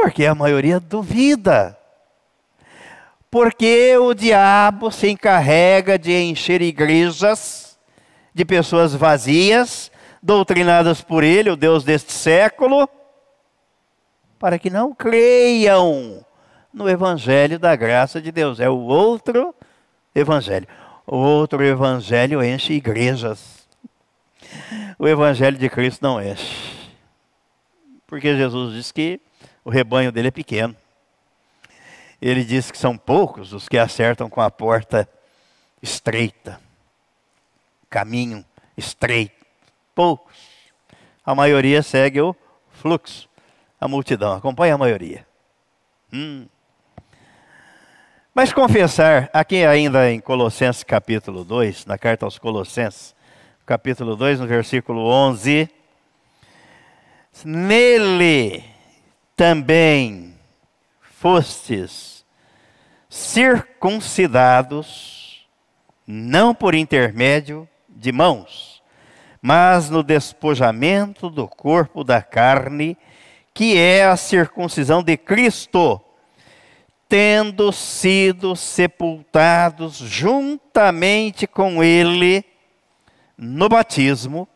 Porque 0.00 0.26
a 0.26 0.34
maioria 0.34 0.78
duvida. 0.78 1.76
Porque 3.28 3.96
o 3.98 4.14
diabo 4.14 4.92
se 4.92 5.10
encarrega 5.10 5.98
de 5.98 6.12
encher 6.12 6.62
igrejas 6.62 7.76
de 8.32 8.44
pessoas 8.44 8.94
vazias, 8.94 9.90
doutrinadas 10.22 11.00
por 11.00 11.24
ele, 11.24 11.50
o 11.50 11.56
Deus 11.56 11.82
deste 11.82 12.12
século, 12.12 12.88
para 14.38 14.56
que 14.56 14.70
não 14.70 14.94
creiam 14.94 16.24
no 16.72 16.88
evangelho 16.88 17.58
da 17.58 17.74
graça 17.74 18.20
de 18.20 18.30
Deus. 18.30 18.60
É 18.60 18.70
o 18.70 18.78
outro 18.78 19.52
evangelho. 20.14 20.68
O 21.04 21.16
outro 21.16 21.64
evangelho 21.64 22.40
enche 22.40 22.72
igrejas. 22.72 23.66
O 24.96 25.08
evangelho 25.08 25.58
de 25.58 25.68
Cristo 25.68 26.02
não 26.02 26.22
enche. 26.22 26.88
Porque 28.06 28.36
Jesus 28.36 28.74
diz 28.74 28.92
que 28.92 29.20
o 29.68 29.70
rebanho 29.70 30.10
dele 30.10 30.28
é 30.28 30.30
pequeno. 30.30 30.74
Ele 32.22 32.42
diz 32.42 32.70
que 32.70 32.78
são 32.78 32.96
poucos 32.96 33.52
os 33.52 33.68
que 33.68 33.76
acertam 33.76 34.30
com 34.30 34.40
a 34.40 34.50
porta 34.50 35.06
estreita, 35.82 36.58
caminho 37.90 38.42
estreito. 38.78 39.44
Poucos. 39.94 40.38
A 41.22 41.34
maioria 41.34 41.82
segue 41.82 42.18
o 42.18 42.34
fluxo. 42.70 43.28
A 43.78 43.86
multidão 43.86 44.32
acompanha 44.32 44.74
a 44.74 44.78
maioria. 44.78 45.26
Hum. 46.10 46.46
Mas 48.34 48.54
confessar, 48.54 49.28
aqui 49.34 49.66
ainda 49.66 50.10
em 50.10 50.18
Colossenses 50.18 50.82
capítulo 50.82 51.44
2, 51.44 51.84
na 51.84 51.98
carta 51.98 52.24
aos 52.24 52.38
Colossenses, 52.38 53.14
capítulo 53.66 54.16
2, 54.16 54.40
no 54.40 54.46
versículo 54.46 55.04
11, 55.04 55.68
nele 57.44 58.77
também 59.38 60.34
fostes 61.00 62.26
circuncidados, 63.08 65.48
não 66.04 66.52
por 66.52 66.74
intermédio 66.74 67.68
de 67.88 68.10
mãos, 68.10 68.82
mas 69.40 69.88
no 69.88 70.02
despojamento 70.02 71.30
do 71.30 71.46
corpo 71.46 72.02
da 72.02 72.20
carne, 72.20 72.98
que 73.54 73.78
é 73.78 74.06
a 74.06 74.16
circuncisão 74.16 75.04
de 75.04 75.16
Cristo, 75.16 76.00
tendo 77.08 77.70
sido 77.70 78.56
sepultados 78.56 79.98
juntamente 79.98 81.46
com 81.46 81.80
Ele 81.80 82.44
no 83.36 83.68
batismo, 83.68 84.48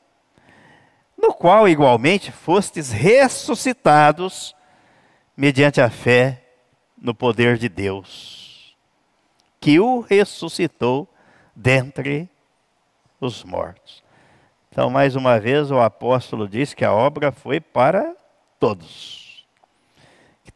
no 1.16 1.32
qual 1.32 1.68
igualmente 1.68 2.32
fostes 2.32 2.90
ressuscitados 2.90 4.56
mediante 5.36 5.80
a 5.80 5.90
fé 5.90 6.42
no 6.96 7.14
poder 7.14 7.58
de 7.58 7.68
Deus, 7.68 8.76
que 9.60 9.80
o 9.80 10.00
ressuscitou 10.00 11.08
dentre 11.54 12.28
os 13.20 13.44
mortos. 13.44 14.02
Então, 14.70 14.88
mais 14.88 15.16
uma 15.16 15.38
vez, 15.38 15.70
o 15.70 15.78
apóstolo 15.78 16.48
diz 16.48 16.74
que 16.74 16.84
a 16.84 16.92
obra 16.92 17.30
foi 17.30 17.60
para 17.60 18.16
todos. 18.58 19.44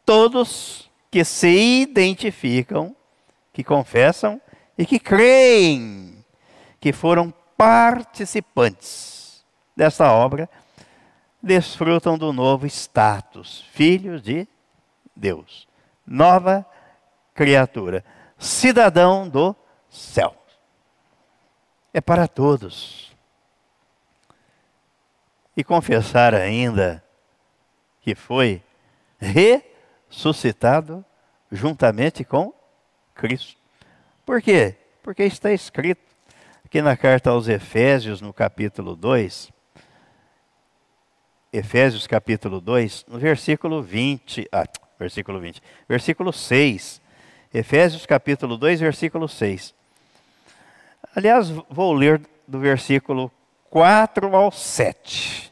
Todos 0.05 0.89
que 1.11 1.23
se 1.23 1.81
identificam, 1.81 2.95
que 3.53 3.63
confessam 3.63 4.41
e 4.77 4.85
que 4.85 4.99
creem 4.99 6.23
que 6.79 6.93
foram 6.93 7.33
participantes 7.57 9.43
dessa 9.75 10.11
obra, 10.11 10.49
desfrutam 11.41 12.17
do 12.17 12.31
novo 12.31 12.65
status, 12.65 13.65
filhos 13.71 14.21
de 14.21 14.47
Deus, 15.17 15.67
nova 16.05 16.65
criatura, 17.33 18.05
cidadão 18.37 19.27
do 19.27 19.55
céu. 19.89 20.35
É 21.93 21.99
para 21.99 22.27
todos. 22.27 23.11
E 25.55 25.63
confessar 25.63 26.35
ainda 26.35 27.03
que 28.01 28.13
foi 28.13 28.61
ressuscitado 29.17 31.03
juntamente 31.51 32.23
com 32.23 32.53
Cristo. 33.15 33.57
Por 34.25 34.41
quê? 34.41 34.75
Porque 35.01 35.23
está 35.23 35.51
escrito 35.51 36.01
aqui 36.63 36.81
na 36.81 36.95
carta 36.95 37.31
aos 37.31 37.47
Efésios, 37.47 38.21
no 38.21 38.31
capítulo 38.33 38.95
2, 38.95 39.51
Efésios 41.51 42.05
capítulo 42.05 42.59
2, 42.59 43.05
no 43.07 43.17
versículo 43.17 43.81
20, 43.81 44.47
ah, 44.51 44.65
versículo 44.99 45.39
20, 45.39 45.61
versículo 45.87 46.33
6. 46.33 47.01
Efésios 47.53 48.05
capítulo 48.05 48.57
2, 48.57 48.79
versículo 48.79 49.27
6. 49.27 49.73
Aliás, 51.15 51.49
vou 51.69 51.93
ler 51.93 52.21
do 52.47 52.59
versículo 52.59 53.31
4 53.69 54.35
ao 54.35 54.51
7. 54.51 55.51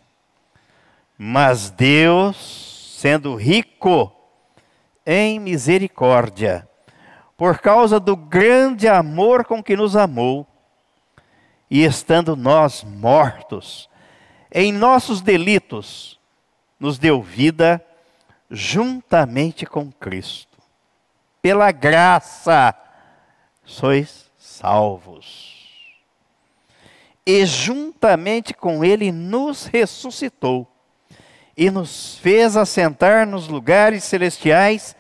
Mas 1.17 1.69
Deus, 1.69 2.97
sendo 2.99 3.36
rico 3.36 4.12
em 5.05 5.39
misericórdia, 5.39 6.67
por 7.38 7.60
causa 7.60 7.99
do 7.99 8.15
grande 8.15 8.88
amor 8.88 9.45
com 9.45 9.63
que 9.63 9.75
nos 9.75 9.95
amou, 9.95 10.47
e 11.69 11.84
estando 11.84 12.36
nós 12.36 12.84
mortos 12.84 13.89
em 14.51 14.71
nossos 14.71 15.21
delitos, 15.21 16.19
nos 16.79 16.97
deu 16.97 17.21
vida 17.21 17.84
juntamente 18.55 19.65
com 19.65 19.91
Cristo. 19.91 20.57
Pela 21.41 21.71
graça 21.71 22.73
sois 23.63 24.31
salvos. 24.37 25.53
E 27.25 27.45
juntamente 27.45 28.53
com 28.53 28.83
Ele 28.83 29.11
nos 29.11 29.65
ressuscitou 29.65 30.67
e 31.57 31.69
nos 31.71 32.17
fez 32.17 32.55
assentar 32.57 33.25
nos 33.25 33.47
lugares 33.47 34.03
celestiais 34.03 34.95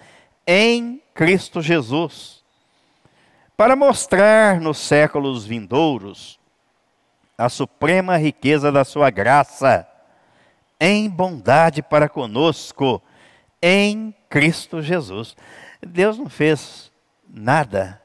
em 0.47 1.01
Cristo 1.13 1.61
Jesus, 1.61 2.43
para 3.57 3.75
mostrar 3.75 4.59
nos 4.59 4.77
séculos 4.77 5.45
vindouros 5.45 6.39
a 7.37 7.49
suprema 7.49 8.17
riqueza 8.17 8.71
da 8.71 8.83
Sua 8.85 9.09
graça, 9.09 9.87
em 10.79 11.09
bondade 11.09 11.81
para 11.81 12.07
conosco 12.07 13.01
em 13.67 14.13
Cristo 14.29 14.79
Jesus. 14.79 15.35
Deus 15.81 16.19
não 16.19 16.29
fez 16.29 16.91
nada, 17.27 17.99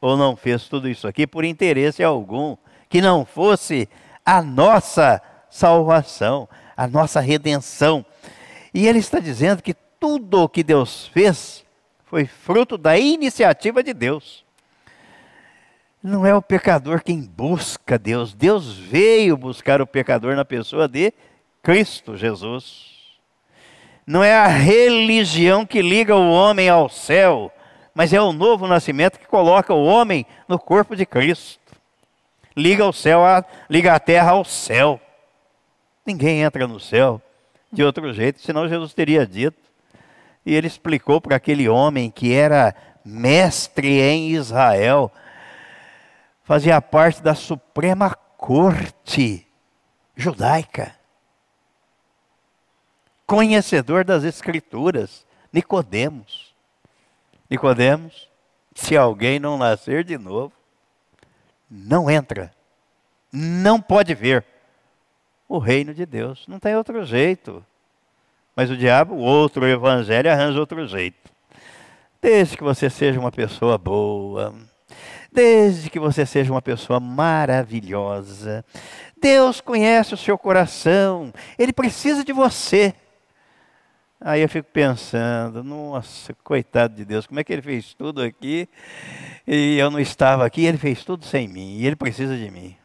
ou 0.00 0.16
não 0.16 0.34
fez 0.34 0.68
tudo 0.68 0.88
isso 0.88 1.06
aqui 1.06 1.24
por 1.24 1.44
interesse 1.44 2.02
algum, 2.02 2.56
que 2.88 3.00
não 3.00 3.24
fosse 3.24 3.88
a 4.26 4.42
nossa 4.42 5.22
salvação, 5.48 6.48
a 6.76 6.88
nossa 6.88 7.20
redenção. 7.20 8.04
E 8.74 8.88
Ele 8.88 8.98
está 8.98 9.20
dizendo 9.20 9.62
que 9.62 9.72
tudo 10.00 10.42
o 10.42 10.48
que 10.48 10.64
Deus 10.64 11.06
fez 11.06 11.64
foi 12.06 12.26
fruto 12.26 12.76
da 12.76 12.98
iniciativa 12.98 13.84
de 13.84 13.94
Deus. 13.94 14.44
Não 16.02 16.26
é 16.26 16.34
o 16.34 16.42
pecador 16.42 17.04
quem 17.04 17.22
busca 17.22 17.96
Deus, 17.96 18.34
Deus 18.34 18.76
veio 18.76 19.36
buscar 19.36 19.80
o 19.80 19.86
pecador 19.86 20.34
na 20.34 20.44
pessoa 20.44 20.88
de 20.88 21.14
Cristo 21.62 22.16
Jesus. 22.16 22.97
Não 24.08 24.24
é 24.24 24.34
a 24.34 24.46
religião 24.46 25.66
que 25.66 25.82
liga 25.82 26.16
o 26.16 26.32
homem 26.32 26.66
ao 26.66 26.88
céu, 26.88 27.52
mas 27.94 28.10
é 28.10 28.18
o 28.18 28.32
novo 28.32 28.66
nascimento 28.66 29.18
que 29.18 29.26
coloca 29.26 29.74
o 29.74 29.84
homem 29.84 30.24
no 30.48 30.58
corpo 30.58 30.96
de 30.96 31.04
Cristo. 31.04 31.60
Liga 32.56 32.86
o 32.86 32.92
céu, 32.92 33.22
a, 33.22 33.44
liga 33.68 33.94
a 33.94 34.00
terra 34.00 34.30
ao 34.30 34.46
céu. 34.46 34.98
Ninguém 36.06 36.40
entra 36.40 36.66
no 36.66 36.80
céu 36.80 37.20
de 37.70 37.84
outro 37.84 38.10
jeito, 38.14 38.40
senão 38.40 38.66
Jesus 38.66 38.94
teria 38.94 39.26
dito. 39.26 39.58
E 40.46 40.54
ele 40.54 40.68
explicou 40.68 41.20
para 41.20 41.36
aquele 41.36 41.68
homem 41.68 42.10
que 42.10 42.32
era 42.32 42.74
mestre 43.04 44.00
em 44.00 44.30
Israel, 44.30 45.12
fazia 46.44 46.80
parte 46.80 47.22
da 47.22 47.34
suprema 47.34 48.14
corte 48.38 49.46
judaica 50.16 50.97
conhecedor 53.28 54.04
das 54.04 54.24
Escrituras, 54.24 55.26
Nicodemos. 55.52 56.54
Nicodemos, 57.48 58.26
se 58.74 58.96
alguém 58.96 59.38
não 59.38 59.58
nascer 59.58 60.02
de 60.02 60.16
novo, 60.16 60.54
não 61.70 62.10
entra, 62.10 62.50
não 63.30 63.82
pode 63.82 64.14
ver 64.14 64.42
o 65.46 65.58
reino 65.58 65.92
de 65.92 66.06
Deus. 66.06 66.46
Não 66.48 66.58
tem 66.58 66.74
outro 66.74 67.04
jeito. 67.04 67.62
Mas 68.56 68.70
o 68.70 68.76
diabo, 68.76 69.16
outro 69.16 69.66
evangelho, 69.66 70.32
arranja 70.32 70.58
outro 70.58 70.86
jeito. 70.86 71.30
Desde 72.22 72.56
que 72.56 72.64
você 72.64 72.88
seja 72.88 73.20
uma 73.20 73.30
pessoa 73.30 73.76
boa, 73.76 74.54
desde 75.30 75.90
que 75.90 76.00
você 76.00 76.24
seja 76.24 76.50
uma 76.50 76.62
pessoa 76.62 76.98
maravilhosa, 76.98 78.64
Deus 79.20 79.60
conhece 79.60 80.14
o 80.14 80.18
seu 80.18 80.38
coração, 80.38 81.30
Ele 81.58 81.74
precisa 81.74 82.24
de 82.24 82.32
você. 82.32 82.94
Aí 84.20 84.42
eu 84.42 84.48
fico 84.48 84.68
pensando, 84.72 85.62
nossa, 85.62 86.34
coitado 86.42 86.96
de 86.96 87.04
Deus, 87.04 87.24
como 87.24 87.38
é 87.38 87.44
que 87.44 87.52
ele 87.52 87.62
fez 87.62 87.94
tudo 87.94 88.20
aqui 88.20 88.68
e 89.46 89.78
eu 89.78 89.90
não 89.92 90.00
estava 90.00 90.44
aqui, 90.44 90.64
ele 90.64 90.76
fez 90.76 91.04
tudo 91.04 91.24
sem 91.24 91.46
mim 91.46 91.76
e 91.76 91.86
ele 91.86 91.94
precisa 91.94 92.36
de 92.36 92.50
mim. 92.50 92.76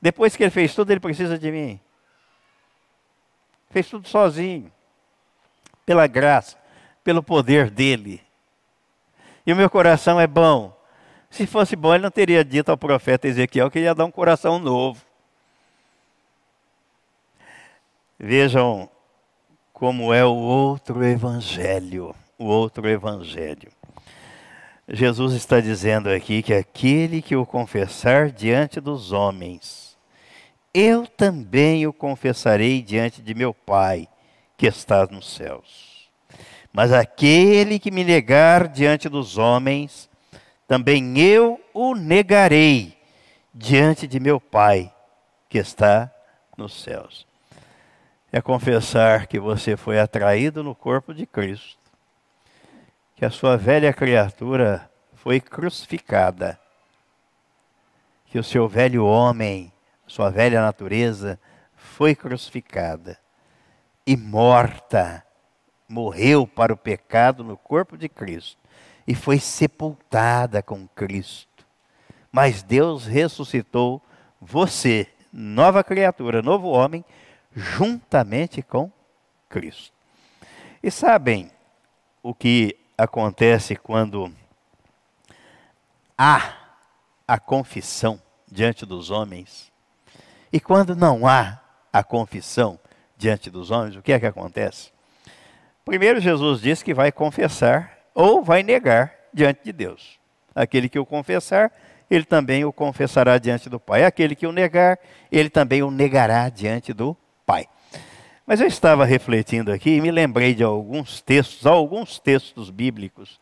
Depois 0.00 0.34
que 0.34 0.42
ele 0.42 0.50
fez 0.50 0.74
tudo, 0.74 0.90
ele 0.90 1.00
precisa 1.00 1.38
de 1.38 1.50
mim. 1.50 1.78
Fez 3.68 3.90
tudo 3.90 4.08
sozinho, 4.08 4.72
pela 5.84 6.06
graça, 6.06 6.56
pelo 7.04 7.22
poder 7.22 7.70
dele. 7.70 8.22
E 9.46 9.52
o 9.52 9.56
meu 9.56 9.68
coração 9.68 10.18
é 10.18 10.26
bom. 10.26 10.74
Se 11.28 11.46
fosse 11.46 11.76
bom, 11.76 11.94
ele 11.94 12.04
não 12.04 12.10
teria 12.10 12.42
dito 12.42 12.70
ao 12.70 12.78
profeta 12.78 13.28
Ezequiel 13.28 13.70
que 13.70 13.80
ia 13.80 13.94
dar 13.94 14.06
um 14.06 14.10
coração 14.10 14.58
novo. 14.58 15.04
Vejam 18.18 18.88
como 19.76 20.10
é 20.14 20.24
o 20.24 20.32
outro 20.32 21.04
evangelho, 21.04 22.14
o 22.38 22.46
outro 22.46 22.88
evangelho. 22.88 23.70
Jesus 24.88 25.34
está 25.34 25.60
dizendo 25.60 26.08
aqui 26.08 26.42
que 26.42 26.54
aquele 26.54 27.20
que 27.20 27.36
o 27.36 27.44
confessar 27.44 28.30
diante 28.30 28.80
dos 28.80 29.12
homens, 29.12 29.94
eu 30.72 31.06
também 31.06 31.86
o 31.86 31.92
confessarei 31.92 32.80
diante 32.80 33.20
de 33.20 33.34
meu 33.34 33.52
Pai 33.52 34.08
que 34.56 34.66
está 34.66 35.06
nos 35.08 35.30
céus. 35.34 36.08
Mas 36.72 36.90
aquele 36.90 37.78
que 37.78 37.90
me 37.90 38.02
negar 38.02 38.68
diante 38.68 39.10
dos 39.10 39.36
homens, 39.36 40.08
também 40.66 41.18
eu 41.18 41.60
o 41.74 41.94
negarei 41.94 42.96
diante 43.52 44.06
de 44.06 44.18
meu 44.18 44.40
Pai 44.40 44.90
que 45.50 45.58
está 45.58 46.10
nos 46.56 46.82
céus 46.82 47.26
é 48.36 48.42
confessar 48.42 49.26
que 49.26 49.40
você 49.40 49.78
foi 49.78 49.98
atraído 49.98 50.62
no 50.62 50.74
corpo 50.74 51.14
de 51.14 51.24
Cristo, 51.24 51.80
que 53.14 53.24
a 53.24 53.30
sua 53.30 53.56
velha 53.56 53.94
criatura 53.94 54.90
foi 55.14 55.40
crucificada, 55.40 56.60
que 58.26 58.38
o 58.38 58.44
seu 58.44 58.68
velho 58.68 59.06
homem, 59.06 59.72
sua 60.06 60.28
velha 60.28 60.60
natureza, 60.60 61.40
foi 61.74 62.14
crucificada 62.14 63.18
e 64.06 64.18
morta, 64.18 65.24
morreu 65.88 66.46
para 66.46 66.74
o 66.74 66.76
pecado 66.76 67.42
no 67.42 67.56
corpo 67.56 67.96
de 67.96 68.06
Cristo 68.06 68.60
e 69.08 69.14
foi 69.14 69.38
sepultada 69.38 70.62
com 70.62 70.86
Cristo. 70.88 71.66
Mas 72.30 72.62
Deus 72.62 73.06
ressuscitou 73.06 74.02
você, 74.38 75.08
nova 75.32 75.82
criatura, 75.82 76.42
novo 76.42 76.68
homem, 76.68 77.02
juntamente 77.56 78.60
com 78.60 78.92
Cristo. 79.48 79.92
E 80.82 80.90
sabem 80.90 81.50
o 82.22 82.34
que 82.34 82.76
acontece 82.98 83.74
quando 83.74 84.30
há 86.18 86.54
a 87.26 87.38
confissão 87.38 88.20
diante 88.46 88.84
dos 88.84 89.10
homens 89.10 89.72
e 90.52 90.60
quando 90.60 90.94
não 90.94 91.26
há 91.26 91.60
a 91.92 92.04
confissão 92.04 92.78
diante 93.16 93.50
dos 93.50 93.70
homens, 93.70 93.96
o 93.96 94.02
que 94.02 94.12
é 94.12 94.20
que 94.20 94.26
acontece? 94.26 94.90
Primeiro, 95.84 96.20
Jesus 96.20 96.60
diz 96.60 96.82
que 96.82 96.92
vai 96.92 97.10
confessar 97.10 97.98
ou 98.14 98.42
vai 98.42 98.62
negar 98.62 99.14
diante 99.32 99.64
de 99.64 99.72
Deus. 99.72 100.18
Aquele 100.54 100.88
que 100.88 100.98
o 100.98 101.06
confessar, 101.06 101.72
ele 102.10 102.24
também 102.24 102.64
o 102.64 102.72
confessará 102.72 103.38
diante 103.38 103.68
do 103.68 103.80
Pai. 103.80 104.04
Aquele 104.04 104.34
que 104.34 104.46
o 104.46 104.52
negar, 104.52 104.98
ele 105.30 105.48
também 105.48 105.82
o 105.82 105.90
negará 105.90 106.48
diante 106.48 106.92
do 106.92 107.16
Pai. 107.46 107.68
Mas 108.44 108.60
eu 108.60 108.66
estava 108.66 109.04
refletindo 109.04 109.72
aqui 109.72 109.90
e 109.90 110.00
me 110.00 110.10
lembrei 110.10 110.54
de 110.54 110.62
alguns 110.62 111.20
textos, 111.20 111.66
alguns 111.66 112.18
textos 112.18 112.70
bíblicos, 112.70 113.40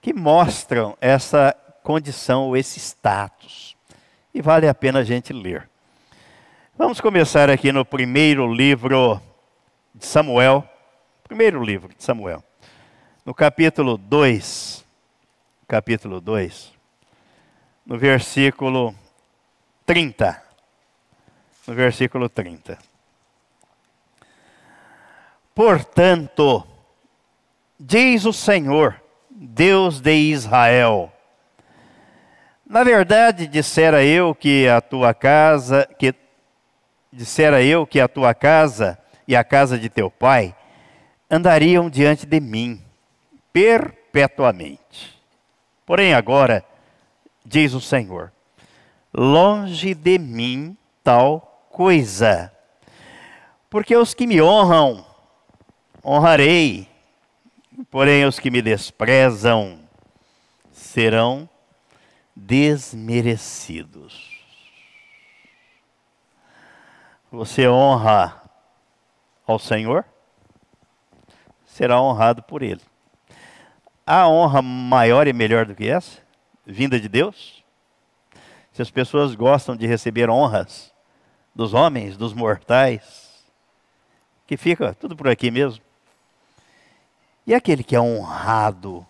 que 0.00 0.14
mostram 0.14 0.96
essa 1.00 1.54
condição, 1.82 2.46
ou 2.46 2.56
esse 2.56 2.78
status. 2.78 3.76
E 4.32 4.40
vale 4.40 4.68
a 4.68 4.74
pena 4.74 5.00
a 5.00 5.04
gente 5.04 5.32
ler. 5.32 5.68
Vamos 6.76 7.00
começar 7.00 7.50
aqui 7.50 7.72
no 7.72 7.84
primeiro 7.84 8.52
livro 8.52 9.20
de 9.94 10.06
Samuel. 10.06 10.68
Primeiro 11.24 11.62
livro 11.62 11.92
de 11.96 12.02
Samuel. 12.04 12.42
No 13.24 13.34
capítulo 13.34 13.98
2. 13.98 14.84
Capítulo 15.66 16.20
2. 16.20 16.72
No 17.84 17.98
versículo 17.98 18.94
30. 19.84 20.42
No 21.66 21.74
versículo 21.74 22.28
30. 22.28 22.78
Portanto, 25.58 26.64
diz 27.80 28.24
o 28.24 28.32
Senhor, 28.32 29.02
Deus 29.28 30.00
de 30.00 30.14
Israel: 30.14 31.12
Na 32.64 32.84
verdade, 32.84 33.48
dissera 33.48 34.04
eu 34.04 34.36
que 34.36 34.68
a 34.68 34.80
tua 34.80 35.12
casa, 35.12 35.84
que 35.98 36.14
dissera 37.12 37.60
eu 37.60 37.84
que 37.84 37.98
a 37.98 38.06
tua 38.06 38.34
casa 38.34 38.96
e 39.26 39.34
a 39.34 39.42
casa 39.42 39.76
de 39.76 39.88
teu 39.88 40.08
pai 40.08 40.54
andariam 41.28 41.90
diante 41.90 42.24
de 42.24 42.38
mim 42.38 42.80
perpetuamente. 43.52 45.20
Porém 45.84 46.14
agora, 46.14 46.64
diz 47.44 47.74
o 47.74 47.80
Senhor, 47.80 48.30
longe 49.12 49.92
de 49.92 50.20
mim 50.20 50.76
tal 51.02 51.66
coisa. 51.68 52.52
Porque 53.68 53.96
os 53.96 54.14
que 54.14 54.24
me 54.24 54.40
honram 54.40 55.07
honrarei, 56.04 56.88
porém 57.90 58.24
os 58.24 58.38
que 58.38 58.50
me 58.50 58.62
desprezam 58.62 59.80
serão 60.72 61.48
desmerecidos. 62.34 64.38
Você 67.30 67.68
honra 67.68 68.42
ao 69.46 69.58
Senhor, 69.58 70.04
será 71.66 72.00
honrado 72.00 72.42
por 72.42 72.62
Ele. 72.62 72.80
Há 74.06 74.26
honra 74.28 74.62
maior 74.62 75.28
e 75.28 75.32
melhor 75.32 75.66
do 75.66 75.74
que 75.74 75.86
essa? 75.86 76.22
Vinda 76.64 76.98
de 76.98 77.08
Deus? 77.08 77.62
Se 78.72 78.80
as 78.80 78.90
pessoas 78.90 79.34
gostam 79.34 79.76
de 79.76 79.86
receber 79.86 80.30
honras 80.30 80.94
dos 81.54 81.74
homens, 81.74 82.16
dos 82.16 82.32
mortais, 82.32 83.44
que 84.46 84.56
fica 84.56 84.94
tudo 84.94 85.14
por 85.14 85.28
aqui 85.28 85.50
mesmo. 85.50 85.84
E 87.48 87.54
aquele 87.54 87.82
que 87.82 87.96
é 87.96 88.00
honrado 88.00 89.06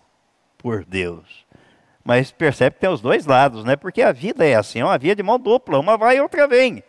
por 0.57 0.85
Deus? 0.85 1.45
Mas 2.05 2.31
percebe 2.31 2.75
que 2.75 2.79
tem 2.79 2.89
os 2.89 3.01
dois 3.01 3.25
lados, 3.25 3.65
né? 3.65 3.75
Porque 3.75 4.01
a 4.01 4.13
vida 4.13 4.45
é 4.45 4.55
assim, 4.55 4.79
é 4.79 4.85
uma 4.85 4.97
via 4.97 5.13
de 5.13 5.21
mão 5.21 5.37
dupla, 5.37 5.77
uma 5.77 5.97
vai 5.97 6.15
e 6.15 6.21
outra 6.21 6.47
vem. 6.47 6.81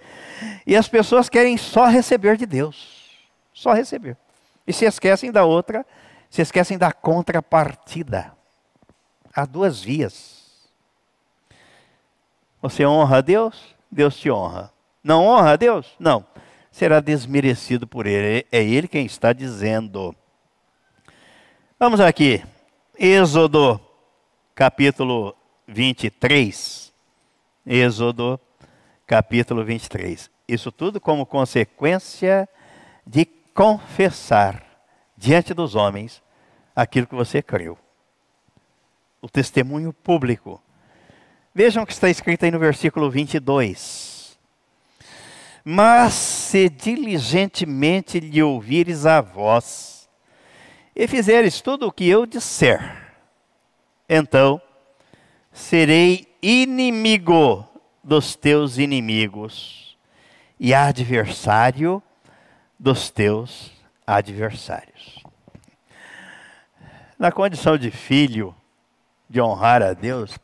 E 0.65 0.77
as 0.77 0.87
pessoas 0.87 1.29
querem 1.29 1.57
só 1.57 1.87
receber 1.87 2.37
de 2.37 2.47
Deus, 2.47 3.19
só 3.53 3.73
receber. 3.73 4.17
E 4.65 4.73
se 4.73 4.85
esquecem 4.85 5.33
da 5.33 5.45
outra, 5.45 5.85
se 6.31 6.41
esquecem 6.41 6.79
da 6.79 6.93
contrapartida. 6.93 8.33
Há 9.35 9.45
duas 9.45 9.83
vias. 9.83 10.71
Você 12.63 12.87
honra 12.87 13.17
a 13.17 13.21
Deus, 13.21 13.75
Deus 13.91 14.17
te 14.17 14.31
honra. 14.31 14.73
Não 15.03 15.27
honra 15.27 15.55
a 15.55 15.57
Deus? 15.57 15.97
Não. 15.99 16.25
Será 16.71 17.01
desmerecido 17.01 17.89
por 17.89 18.07
Ele. 18.07 18.47
É 18.53 18.63
Ele 18.63 18.87
quem 18.87 19.05
está 19.05 19.33
dizendo. 19.33 20.15
Vamos 21.83 21.99
aqui, 21.99 22.45
Êxodo 22.99 23.81
capítulo 24.55 25.35
23. 25.67 26.93
Êxodo 27.67 28.39
capítulo 29.07 29.65
23. 29.65 30.31
Isso 30.47 30.71
tudo 30.71 31.01
como 31.01 31.25
consequência 31.25 32.47
de 33.07 33.25
confessar 33.55 34.63
diante 35.17 35.55
dos 35.55 35.75
homens 35.75 36.23
aquilo 36.77 37.07
que 37.07 37.15
você 37.15 37.41
creu. 37.41 37.79
O 39.23 39.27
testemunho 39.27 39.91
público. 39.91 40.63
Vejam 41.55 41.85
o 41.85 41.87
que 41.87 41.95
está 41.95 42.11
escrito 42.11 42.45
aí 42.45 42.51
no 42.51 42.59
versículo 42.59 43.11
22. 43.11 44.39
Mas 45.65 46.13
se 46.13 46.69
diligentemente 46.69 48.21
lhe 48.21 48.43
ouvires 48.43 49.07
a 49.07 49.23
voz, 49.23 50.00
e 51.01 51.09
fizeres 51.09 51.63
tudo 51.63 51.87
o 51.87 51.93
que 51.93 52.07
eu 52.07 52.27
disser, 52.27 53.11
então 54.07 54.61
serei 55.51 56.29
inimigo 56.43 57.67
dos 58.05 58.37
teus 58.37 58.77
inimigos 58.77 59.97
e 60.59 60.75
adversário 60.75 62.03
dos 62.79 63.09
teus 63.09 63.73
adversários. 64.07 65.25
Na 67.19 67.33
condição 67.33 67.79
de 67.79 67.91
filho, 67.91 68.55
de 69.27 69.41
honrar 69.41 69.83
a 69.83 69.95
Deus, 69.95 70.39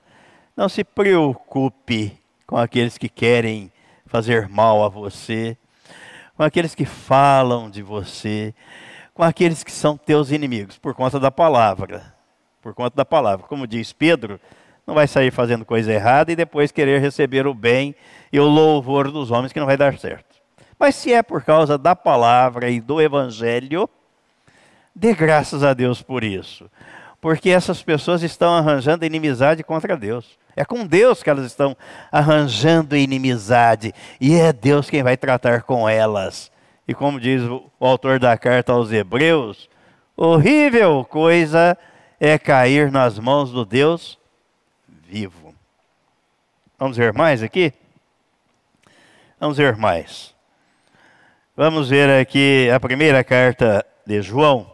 não 0.57 0.71
se 0.71 0.83
preocupe 0.83 2.19
com 2.47 2.57
aqueles 2.57 2.97
que 2.97 3.11
querem 3.11 3.71
fazer 4.07 4.49
mal 4.49 4.83
a 4.83 4.89
você, 4.89 5.55
com 6.35 6.43
aqueles 6.43 6.75
que 6.75 6.87
falam 6.87 7.69
de 7.69 7.83
você, 7.83 8.55
com 9.17 9.23
aqueles 9.23 9.65
que 9.65 9.73
são 9.73 9.97
teus 9.97 10.31
inimigos, 10.31 10.77
por 10.77 10.95
conta 10.95 11.19
da 11.19 11.31
palavra. 11.31 12.15
Por 12.61 12.75
conta 12.75 12.95
da 12.95 13.05
palavra. 13.05 13.47
Como 13.47 13.67
diz 13.67 13.91
Pedro, 13.91 14.39
não 14.87 14.95
vai 14.95 15.09
sair 15.09 15.31
fazendo 15.31 15.65
coisa 15.65 15.91
errada 15.91 16.31
e 16.31 16.37
depois 16.37 16.71
querer 16.71 17.01
receber 17.01 17.47
o 17.47 17.55
bem 17.55 17.95
e 18.31 18.39
o 18.39 18.45
louvor 18.45 19.11
dos 19.11 19.31
homens, 19.31 19.55
que 19.55 19.59
não 19.59 19.67
vai 19.67 19.77
dar 19.77 19.97
certo. 19.99 20.37
Mas 20.79 20.97
se 20.97 21.15
é 21.15 21.23
por 21.23 21.43
causa 21.43 21.79
da 21.79 21.97
palavra 21.97 22.69
e 22.69 22.79
do 22.79 23.01
evangelho, 23.01 23.89
dê 24.95 25.15
graças 25.15 25.65
a 25.65 25.73
Deus 25.73 26.03
por 26.03 26.23
isso. 26.23 26.71
Porque 27.19 27.49
essas 27.49 27.83
pessoas 27.83 28.23
estão 28.23 28.55
arranjando 28.55 29.07
inimizade 29.07 29.65
contra 29.65 29.97
Deus. 29.97 30.39
É 30.55 30.63
com 30.63 30.87
Deus 30.87 31.23
que 31.23 31.31
elas 31.31 31.47
estão 31.47 31.75
arranjando 32.13 32.95
inimizade. 32.95 33.95
E 34.21 34.35
é 34.35 34.53
Deus 34.53 34.91
quem 34.91 35.03
vai 35.03 35.17
tratar 35.17 35.63
com 35.63 35.89
elas. 35.89 36.53
E 36.87 36.95
como 36.95 37.21
diz 37.21 37.43
o 37.43 37.71
autor 37.81 38.19
da 38.19 38.37
carta 38.39 38.73
aos 38.73 38.93
Hebreus, 38.93 39.69
horrível 40.17 41.05
coisa 41.05 41.77
é 42.21 42.39
cair 42.39 42.91
nas 42.91 43.19
mãos 43.19 43.51
do 43.51 43.65
Deus 43.65 44.19
vivo. 44.89 45.55
Vamos 46.79 46.97
ver 46.97 47.13
mais 47.13 47.43
aqui? 47.43 47.73
Vamos 49.39 49.57
ver 49.57 49.77
mais. 49.77 50.35
Vamos 51.57 51.89
ver 51.89 52.21
aqui 52.21 52.71
a 52.71 52.79
primeira 52.79 53.25
carta 53.25 53.85
de 54.07 54.21
João, 54.23 54.71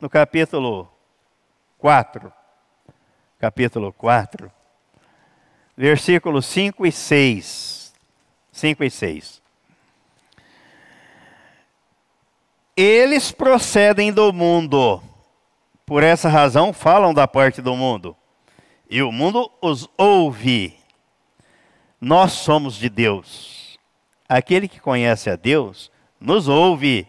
no 0.00 0.10
capítulo 0.10 0.90
4. 1.78 2.32
Capítulo 3.38 3.92
4 3.92 4.52
versículos 5.80 6.44
5 6.44 6.84
e 6.84 6.92
6. 6.92 7.94
5 8.52 8.84
e 8.84 8.90
6. 8.90 9.39
Eles 12.82 13.30
procedem 13.30 14.10
do 14.10 14.32
mundo, 14.32 15.02
por 15.84 16.02
essa 16.02 16.30
razão 16.30 16.72
falam 16.72 17.12
da 17.12 17.28
parte 17.28 17.60
do 17.60 17.76
mundo, 17.76 18.16
e 18.88 19.02
o 19.02 19.12
mundo 19.12 19.52
os 19.60 19.86
ouve. 19.98 20.78
Nós 22.00 22.32
somos 22.32 22.76
de 22.76 22.88
Deus. 22.88 23.78
Aquele 24.26 24.66
que 24.66 24.80
conhece 24.80 25.28
a 25.28 25.36
Deus 25.36 25.92
nos 26.18 26.48
ouve. 26.48 27.06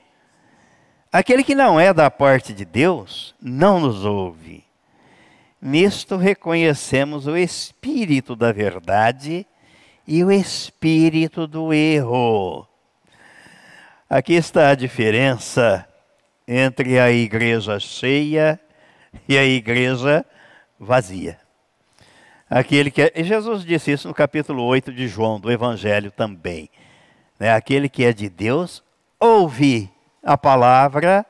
Aquele 1.09 1.41
que 1.41 1.55
não 1.55 1.79
é 1.79 1.93
da 1.93 2.11
parte 2.11 2.51
de 2.51 2.65
Deus 2.65 3.33
não 3.41 3.79
nos 3.79 4.03
ouve. 4.03 4.65
Nisto 5.61 6.17
reconhecemos 6.17 7.27
o 7.27 7.37
espírito 7.37 8.35
da 8.35 8.51
verdade 8.51 9.47
e 10.05 10.21
o 10.21 10.29
espírito 10.29 11.47
do 11.47 11.71
erro. 11.71 12.67
Aqui 14.13 14.33
está 14.33 14.71
a 14.71 14.75
diferença 14.75 15.87
entre 16.45 16.99
a 16.99 17.09
igreja 17.09 17.79
cheia 17.79 18.59
e 19.25 19.37
a 19.37 19.45
igreja 19.45 20.25
vazia. 20.77 21.39
Aquele 22.49 22.91
que 22.91 23.03
é, 23.03 23.23
Jesus 23.23 23.63
disse 23.63 23.89
isso 23.89 24.09
no 24.09 24.13
capítulo 24.13 24.63
8 24.63 24.91
de 24.91 25.07
João, 25.07 25.39
do 25.39 25.49
Evangelho 25.49 26.11
também. 26.11 26.69
Né? 27.39 27.53
Aquele 27.53 27.87
que 27.87 28.03
é 28.03 28.11
de 28.11 28.27
Deus, 28.27 28.83
ouve 29.17 29.89
a 30.21 30.37
palavra 30.37 31.25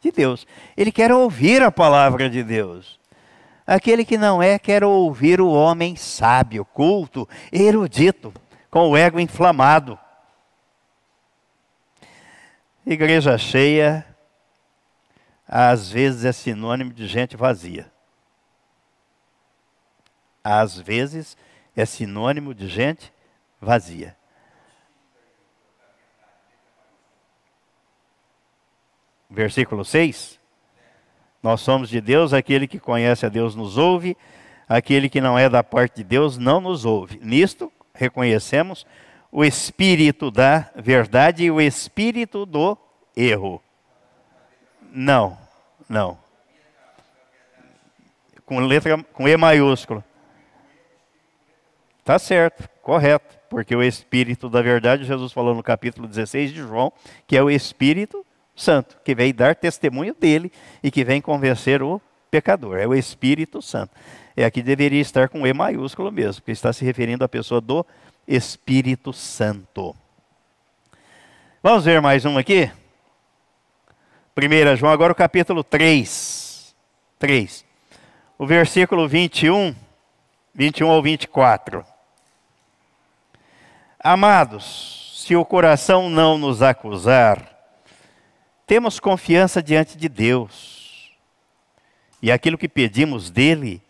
de 0.00 0.10
Deus. 0.10 0.48
Ele 0.76 0.90
quer 0.90 1.12
ouvir 1.12 1.62
a 1.62 1.70
palavra 1.70 2.28
de 2.28 2.42
Deus. 2.42 2.98
Aquele 3.64 4.04
que 4.04 4.18
não 4.18 4.42
é 4.42 4.58
quer 4.58 4.82
ouvir 4.82 5.40
o 5.40 5.52
homem 5.52 5.94
sábio, 5.94 6.64
culto, 6.64 7.28
erudito, 7.52 8.34
com 8.68 8.90
o 8.90 8.96
ego 8.96 9.20
inflamado. 9.20 9.96
Igreja 12.86 13.36
cheia, 13.36 14.06
às 15.48 15.90
vezes 15.90 16.24
é 16.24 16.30
sinônimo 16.30 16.92
de 16.92 17.08
gente 17.08 17.36
vazia. 17.36 17.90
Às 20.44 20.78
vezes 20.78 21.36
é 21.74 21.84
sinônimo 21.84 22.54
de 22.54 22.68
gente 22.68 23.12
vazia. 23.60 24.16
Versículo 29.28 29.84
6. 29.84 30.38
Nós 31.42 31.62
somos 31.62 31.88
de 31.88 32.00
Deus, 32.00 32.32
aquele 32.32 32.68
que 32.68 32.78
conhece 32.78 33.26
a 33.26 33.28
Deus 33.28 33.56
nos 33.56 33.76
ouve, 33.76 34.16
aquele 34.68 35.08
que 35.08 35.20
não 35.20 35.36
é 35.36 35.48
da 35.48 35.64
parte 35.64 35.96
de 35.96 36.04
Deus 36.04 36.38
não 36.38 36.60
nos 36.60 36.84
ouve. 36.84 37.18
Nisto 37.20 37.72
reconhecemos 37.92 38.86
o 39.30 39.44
espírito 39.44 40.30
da 40.30 40.70
verdade 40.76 41.44
e 41.44 41.50
o 41.50 41.60
espírito 41.60 42.46
do 42.46 42.76
erro. 43.16 43.62
Não, 44.92 45.38
não. 45.88 46.18
Com 48.44 48.60
letra 48.60 49.02
com 49.12 49.28
E 49.28 49.36
maiúsculo. 49.36 50.02
Tá 52.04 52.18
certo, 52.18 52.68
correto, 52.80 53.36
porque 53.50 53.74
o 53.74 53.82
espírito 53.82 54.48
da 54.48 54.62
verdade, 54.62 55.04
Jesus 55.04 55.32
falou 55.32 55.54
no 55.54 55.62
capítulo 55.62 56.06
16 56.06 56.52
de 56.52 56.60
João, 56.60 56.92
que 57.26 57.36
é 57.36 57.42
o 57.42 57.50
espírito 57.50 58.24
Santo, 58.56 58.96
que 59.04 59.14
vem 59.14 59.34
dar 59.34 59.54
testemunho 59.54 60.14
dele 60.14 60.50
e 60.82 60.90
que 60.90 61.04
vem 61.04 61.20
convencer 61.20 61.82
o 61.82 62.00
pecador. 62.30 62.78
É 62.78 62.86
o 62.86 62.94
Espírito 62.94 63.60
Santo. 63.60 63.94
É 64.34 64.44
aqui 64.44 64.62
deveria 64.62 65.00
estar 65.00 65.28
com 65.28 65.46
E 65.46 65.52
maiúsculo 65.52 66.10
mesmo, 66.10 66.40
porque 66.40 66.52
está 66.52 66.72
se 66.72 66.84
referindo 66.84 67.22
à 67.22 67.28
pessoa 67.28 67.60
do 67.60 67.84
Espírito 68.26 69.12
Santo. 69.12 69.94
Vamos 71.62 71.84
ver 71.84 72.00
mais 72.00 72.24
um 72.24 72.36
aqui? 72.36 72.70
1 74.36 74.76
João, 74.76 74.92
agora 74.92 75.12
o 75.12 75.16
capítulo 75.16 75.62
3. 75.62 76.74
3. 77.18 77.64
O 78.36 78.44
versículo 78.46 79.06
21, 79.06 79.74
21 80.52 80.90
ao 80.90 81.00
24. 81.00 81.84
Amados, 83.98 85.22
se 85.24 85.36
o 85.36 85.44
coração 85.44 86.10
não 86.10 86.36
nos 86.36 86.62
acusar, 86.62 87.56
temos 88.66 88.98
confiança 88.98 89.62
diante 89.62 89.96
de 89.96 90.08
Deus. 90.08 91.12
E 92.20 92.32
aquilo 92.32 92.58
que 92.58 92.68
pedimos 92.68 93.30
dele, 93.30 93.80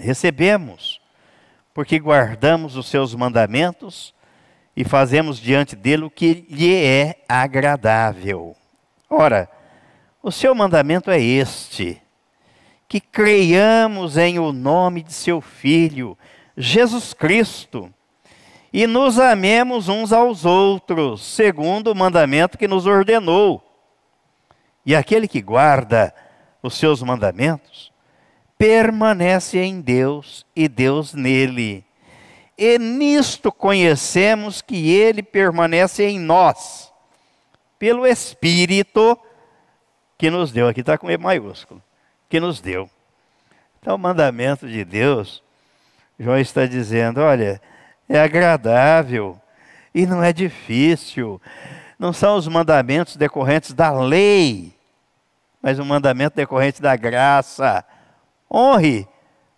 recebemos, 0.00 1.01
porque 1.74 1.98
guardamos 1.98 2.76
os 2.76 2.86
seus 2.86 3.14
mandamentos 3.14 4.14
e 4.76 4.84
fazemos 4.84 5.38
diante 5.38 5.76
dele 5.76 6.04
o 6.04 6.10
que 6.10 6.46
lhe 6.48 6.74
é 6.74 7.16
agradável. 7.28 8.56
Ora, 9.08 9.48
o 10.22 10.30
seu 10.30 10.54
mandamento 10.54 11.10
é 11.10 11.20
este: 11.20 12.00
que 12.88 13.00
creiamos 13.00 14.16
em 14.16 14.38
o 14.38 14.52
nome 14.52 15.02
de 15.02 15.12
seu 15.12 15.40
Filho, 15.40 16.16
Jesus 16.56 17.14
Cristo, 17.14 17.92
e 18.72 18.86
nos 18.86 19.18
amemos 19.18 19.88
uns 19.88 20.12
aos 20.12 20.44
outros, 20.44 21.22
segundo 21.22 21.92
o 21.92 21.94
mandamento 21.94 22.56
que 22.56 22.68
nos 22.68 22.86
ordenou 22.86 23.62
e 24.84 24.96
aquele 24.96 25.28
que 25.28 25.40
guarda 25.40 26.14
os 26.62 26.74
seus 26.74 27.02
mandamentos 27.02 27.91
permanece 28.62 29.58
em 29.58 29.80
Deus 29.80 30.46
e 30.54 30.68
Deus 30.68 31.14
nele. 31.14 31.84
E 32.56 32.78
nisto 32.78 33.50
conhecemos 33.50 34.62
que 34.62 34.88
ele 34.88 35.20
permanece 35.20 36.04
em 36.04 36.20
nós, 36.20 36.92
pelo 37.76 38.06
Espírito 38.06 39.18
que 40.16 40.30
nos 40.30 40.52
deu. 40.52 40.68
Aqui 40.68 40.78
está 40.78 40.96
com 40.96 41.10
E 41.10 41.18
maiúsculo, 41.18 41.82
que 42.28 42.38
nos 42.38 42.60
deu. 42.60 42.88
Então, 43.80 43.96
o 43.96 43.98
mandamento 43.98 44.68
de 44.68 44.84
Deus, 44.84 45.42
João 46.16 46.38
está 46.38 46.64
dizendo: 46.64 47.20
olha, 47.20 47.60
é 48.08 48.20
agradável 48.20 49.40
e 49.92 50.06
não 50.06 50.22
é 50.22 50.32
difícil 50.32 51.42
não 51.98 52.12
são 52.12 52.36
os 52.36 52.46
mandamentos 52.46 53.16
decorrentes 53.16 53.72
da 53.72 53.90
lei, 53.90 54.72
mas 55.60 55.80
o 55.80 55.84
mandamento 55.84 56.36
decorrente 56.36 56.80
da 56.80 56.94
graça. 56.94 57.84
Honre 58.52 59.08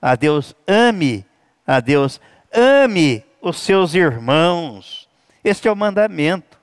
a 0.01 0.14
Deus, 0.14 0.55
ame 0.68 1.26
a 1.66 1.80
Deus, 1.80 2.20
ame 2.53 3.24
os 3.40 3.59
seus 3.59 3.95
irmãos. 3.95 5.09
Este 5.42 5.66
é 5.66 5.72
o 5.72 5.76
mandamento. 5.76 6.59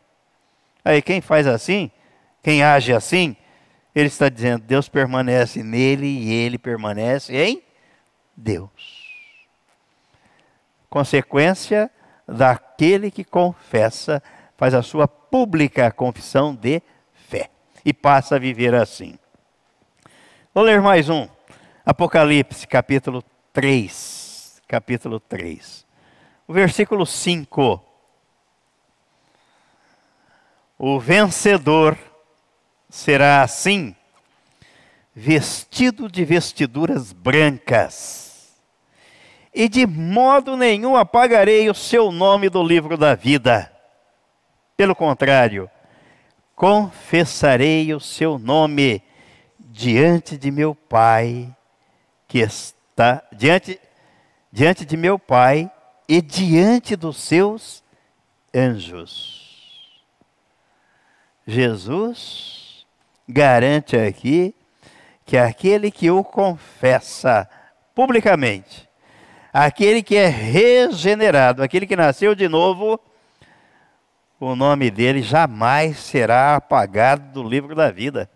Aí 0.84 1.02
quem 1.02 1.22
faz 1.22 1.46
assim, 1.46 1.92
quem 2.42 2.64
age 2.64 2.94
assim, 2.94 3.36
ele 3.94 4.08
está 4.08 4.30
dizendo: 4.30 4.64
Deus 4.64 4.88
permanece 4.88 5.62
nele 5.62 6.08
e 6.08 6.32
ele 6.32 6.58
permanece 6.58 7.36
em 7.36 7.62
Deus. 8.36 8.70
Consequência 10.90 11.92
daquele 12.28 13.12
que 13.12 13.24
confessa, 13.24 14.22
faz 14.58 14.74
a 14.74 14.82
sua 14.82 15.08
pública 15.08 15.92
confissão 15.92 16.56
de 16.56 16.82
fé 17.14 17.50
e 17.86 17.94
passa 17.94 18.36
a 18.36 18.40
viver 18.40 18.74
assim. 18.74 19.18
Vou 20.54 20.64
ler 20.64 20.82
mais 20.82 21.10
um. 21.10 21.28
Apocalipse, 21.84 22.68
capítulo 22.68 23.24
3. 23.52 24.62
Capítulo 24.68 25.20
3. 25.20 25.84
O 26.48 26.54
versículo 26.54 27.08
5. 27.08 27.84
O 30.78 31.00
vencedor 31.00 31.98
será 32.88 33.42
assim, 33.42 33.96
vestido 35.16 36.08
de 36.08 36.24
vestiduras 36.24 37.12
brancas, 37.14 38.56
e 39.54 39.68
de 39.68 39.88
modo 39.88 40.56
nenhum 40.56 40.96
apagarei 40.96 41.68
o 41.68 41.74
seu 41.74 42.12
nome 42.12 42.48
do 42.48 42.62
livro 42.64 42.96
da 42.96 43.16
vida. 43.16 43.72
Pelo 44.78 44.96
contrário, 44.96 45.70
confessarei 46.56 47.92
o 47.92 48.00
seu 48.00 48.38
nome 48.38 49.02
diante 49.60 50.38
de 50.38 50.52
meu 50.52 50.76
Pai, 50.76 51.56
que 52.32 52.40
está 52.40 53.22
diante 53.34 53.78
diante 54.50 54.86
de 54.86 54.96
meu 54.96 55.20
Pai 55.20 55.70
e 56.08 56.22
diante 56.22 56.96
dos 56.96 57.18
seus 57.18 57.84
anjos. 58.56 60.02
Jesus 61.46 62.86
garante 63.28 63.98
aqui 63.98 64.56
que 65.26 65.38
aquele 65.38 65.92
que 65.92 66.10
o 66.10 66.24
confessa 66.24 67.50
publicamente, 67.94 68.88
aquele 69.52 70.02
que 70.02 70.16
é 70.16 70.28
regenerado, 70.28 71.62
aquele 71.62 71.86
que 71.86 71.98
nasceu 71.98 72.34
de 72.34 72.48
novo, 72.48 72.98
o 74.40 74.56
nome 74.56 74.90
dele 74.90 75.22
jamais 75.22 75.98
será 75.98 76.56
apagado 76.56 77.34
do 77.34 77.44
livro 77.44 77.76
da 77.76 77.92
vida. 77.92 78.30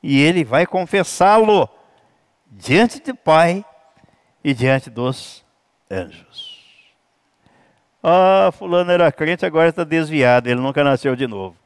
E 0.00 0.20
ele 0.20 0.44
vai 0.44 0.64
confessá-lo 0.64 1.68
diante 2.50 3.00
do 3.00 3.14
Pai 3.14 3.64
e 4.42 4.54
diante 4.54 4.90
dos 4.90 5.44
anjos. 5.90 6.58
Ah, 8.02 8.50
fulano 8.52 8.90
era 8.90 9.10
crente, 9.10 9.44
agora 9.44 9.68
está 9.68 9.84
desviado, 9.84 10.48
ele 10.48 10.60
nunca 10.60 10.82
nasceu 10.84 11.14
de 11.14 11.26
novo. 11.26 11.56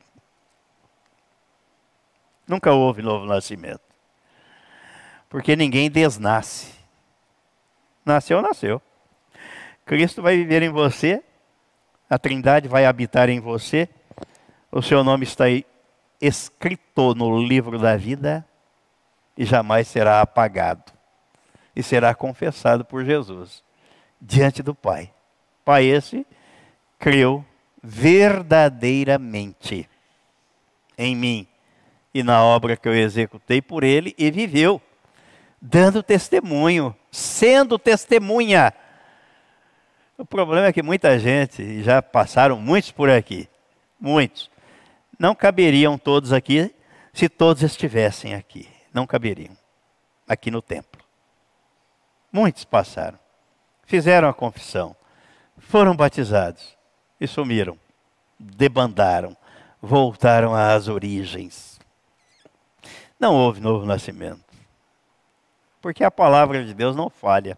Nunca 2.46 2.72
houve 2.72 3.02
novo 3.02 3.24
nascimento. 3.24 3.82
Porque 5.28 5.54
ninguém 5.54 5.90
desnasce. 5.90 6.72
Nasceu, 8.04 8.42
nasceu. 8.42 8.82
Cristo 9.84 10.22
vai 10.22 10.36
viver 10.36 10.62
em 10.62 10.70
você, 10.70 11.22
a 12.08 12.18
Trindade 12.18 12.68
vai 12.68 12.84
habitar 12.84 13.28
em 13.28 13.40
você, 13.40 13.88
o 14.70 14.82
seu 14.82 15.02
nome 15.04 15.24
está 15.24 15.44
escrito 16.20 17.14
no 17.14 17.42
livro 17.42 17.78
da 17.78 17.96
vida 17.96 18.46
e 19.36 19.44
jamais 19.44 19.88
será 19.88 20.20
apagado. 20.20 20.92
E 21.74 21.82
será 21.82 22.14
confessado 22.14 22.84
por 22.84 23.04
Jesus 23.04 23.64
diante 24.20 24.62
do 24.62 24.74
Pai. 24.74 25.10
Pai 25.64 25.86
esse 25.86 26.26
creu 26.98 27.44
verdadeiramente 27.82 29.88
em 30.96 31.16
mim 31.16 31.48
e 32.14 32.22
na 32.22 32.44
obra 32.44 32.76
que 32.76 32.88
eu 32.88 32.94
executei 32.94 33.62
por 33.62 33.82
ele 33.82 34.14
e 34.18 34.30
viveu, 34.30 34.80
dando 35.60 36.02
testemunho, 36.02 36.94
sendo 37.10 37.78
testemunha. 37.78 38.72
O 40.18 40.24
problema 40.24 40.66
é 40.66 40.72
que 40.72 40.82
muita 40.82 41.18
gente, 41.18 41.82
já 41.82 42.02
passaram 42.02 42.60
muitos 42.60 42.92
por 42.92 43.08
aqui, 43.08 43.48
muitos, 43.98 44.50
não 45.18 45.34
caberiam 45.34 45.96
todos 45.96 46.32
aqui 46.32 46.72
se 47.12 47.28
todos 47.28 47.62
estivessem 47.62 48.34
aqui, 48.34 48.68
não 48.92 49.06
caberiam 49.06 49.56
aqui 50.28 50.50
no 50.50 50.62
templo. 50.62 51.02
Muitos 52.32 52.64
passaram, 52.64 53.18
fizeram 53.84 54.28
a 54.28 54.34
confissão, 54.34 54.96
foram 55.58 55.94
batizados 55.94 56.76
e 57.20 57.26
sumiram, 57.26 57.78
debandaram, 58.38 59.36
voltaram 59.80 60.54
às 60.54 60.88
origens 60.88 61.72
não 63.22 63.36
houve 63.36 63.60
novo 63.60 63.86
nascimento. 63.86 64.42
Porque 65.80 66.02
a 66.02 66.10
palavra 66.10 66.64
de 66.64 66.74
Deus 66.74 66.96
não 66.96 67.08
falha. 67.08 67.56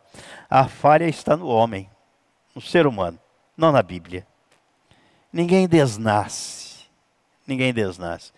A 0.48 0.68
falha 0.68 1.08
está 1.08 1.38
no 1.38 1.46
homem, 1.46 1.88
no 2.54 2.60
ser 2.60 2.86
humano, 2.86 3.18
não 3.56 3.72
na 3.72 3.82
Bíblia. 3.82 4.26
Ninguém 5.32 5.66
desnasce. 5.66 6.84
Ninguém 7.46 7.72
desnasce. 7.72 8.30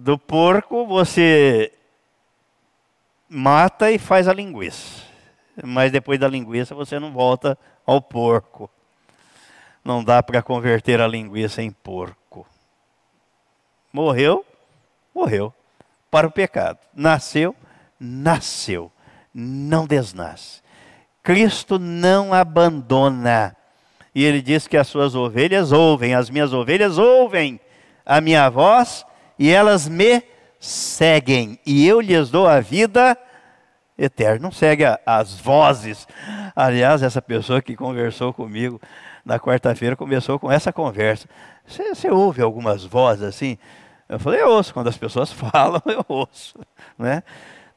Do 0.00 0.18
porco 0.18 0.86
você 0.86 1.72
mata 3.28 3.90
e 3.90 3.98
faz 3.98 4.28
a 4.28 4.32
linguiça. 4.32 5.04
Mas 5.64 5.90
depois 5.90 6.18
da 6.18 6.28
linguiça 6.28 6.74
você 6.74 6.98
não 6.98 7.12
volta 7.12 7.58
ao 7.86 8.00
porco. 8.00 8.70
Não 9.84 10.02
dá 10.02 10.22
para 10.22 10.42
converter 10.42 11.00
a 11.00 11.06
linguiça 11.06 11.62
em 11.62 11.70
porco. 11.70 12.46
Morreu, 13.92 14.44
morreu 15.14 15.54
para 16.10 16.26
o 16.26 16.30
pecado. 16.30 16.78
Nasceu, 16.94 17.54
nasceu, 17.98 18.90
não 19.32 19.86
desnasce. 19.86 20.60
Cristo 21.22 21.78
não 21.78 22.34
abandona. 22.34 23.56
E 24.14 24.24
ele 24.24 24.42
diz 24.42 24.66
que 24.66 24.76
as 24.76 24.88
suas 24.88 25.14
ovelhas 25.14 25.72
ouvem, 25.72 26.14
as 26.14 26.28
minhas 26.30 26.52
ovelhas 26.52 26.98
ouvem 26.98 27.60
a 28.04 28.20
minha 28.20 28.48
voz 28.48 29.04
e 29.38 29.50
elas 29.50 29.88
me 29.88 30.22
seguem, 30.58 31.58
e 31.64 31.86
eu 31.86 32.00
lhes 32.00 32.30
dou 32.30 32.46
a 32.46 32.60
vida 32.60 33.16
eterna. 33.98 34.40
Não 34.40 34.52
segue 34.52 34.84
as 35.04 35.38
vozes. 35.38 36.06
Aliás, 36.54 37.02
essa 37.02 37.22
pessoa 37.22 37.62
que 37.62 37.76
conversou 37.76 38.32
comigo 38.32 38.80
na 39.24 39.38
quarta-feira 39.38 39.96
começou 39.96 40.38
com 40.38 40.50
essa 40.50 40.72
conversa. 40.72 41.28
Você, 41.66 41.94
você 41.94 42.10
ouve 42.10 42.42
algumas 42.42 42.84
vozes 42.84 43.24
assim? 43.24 43.58
Eu 44.08 44.20
falei, 44.20 44.40
eu 44.40 44.48
ouço, 44.48 44.72
quando 44.72 44.88
as 44.88 44.96
pessoas 44.96 45.32
falam, 45.32 45.82
eu 45.86 46.04
ouço. 46.08 46.58
Né? 46.98 47.22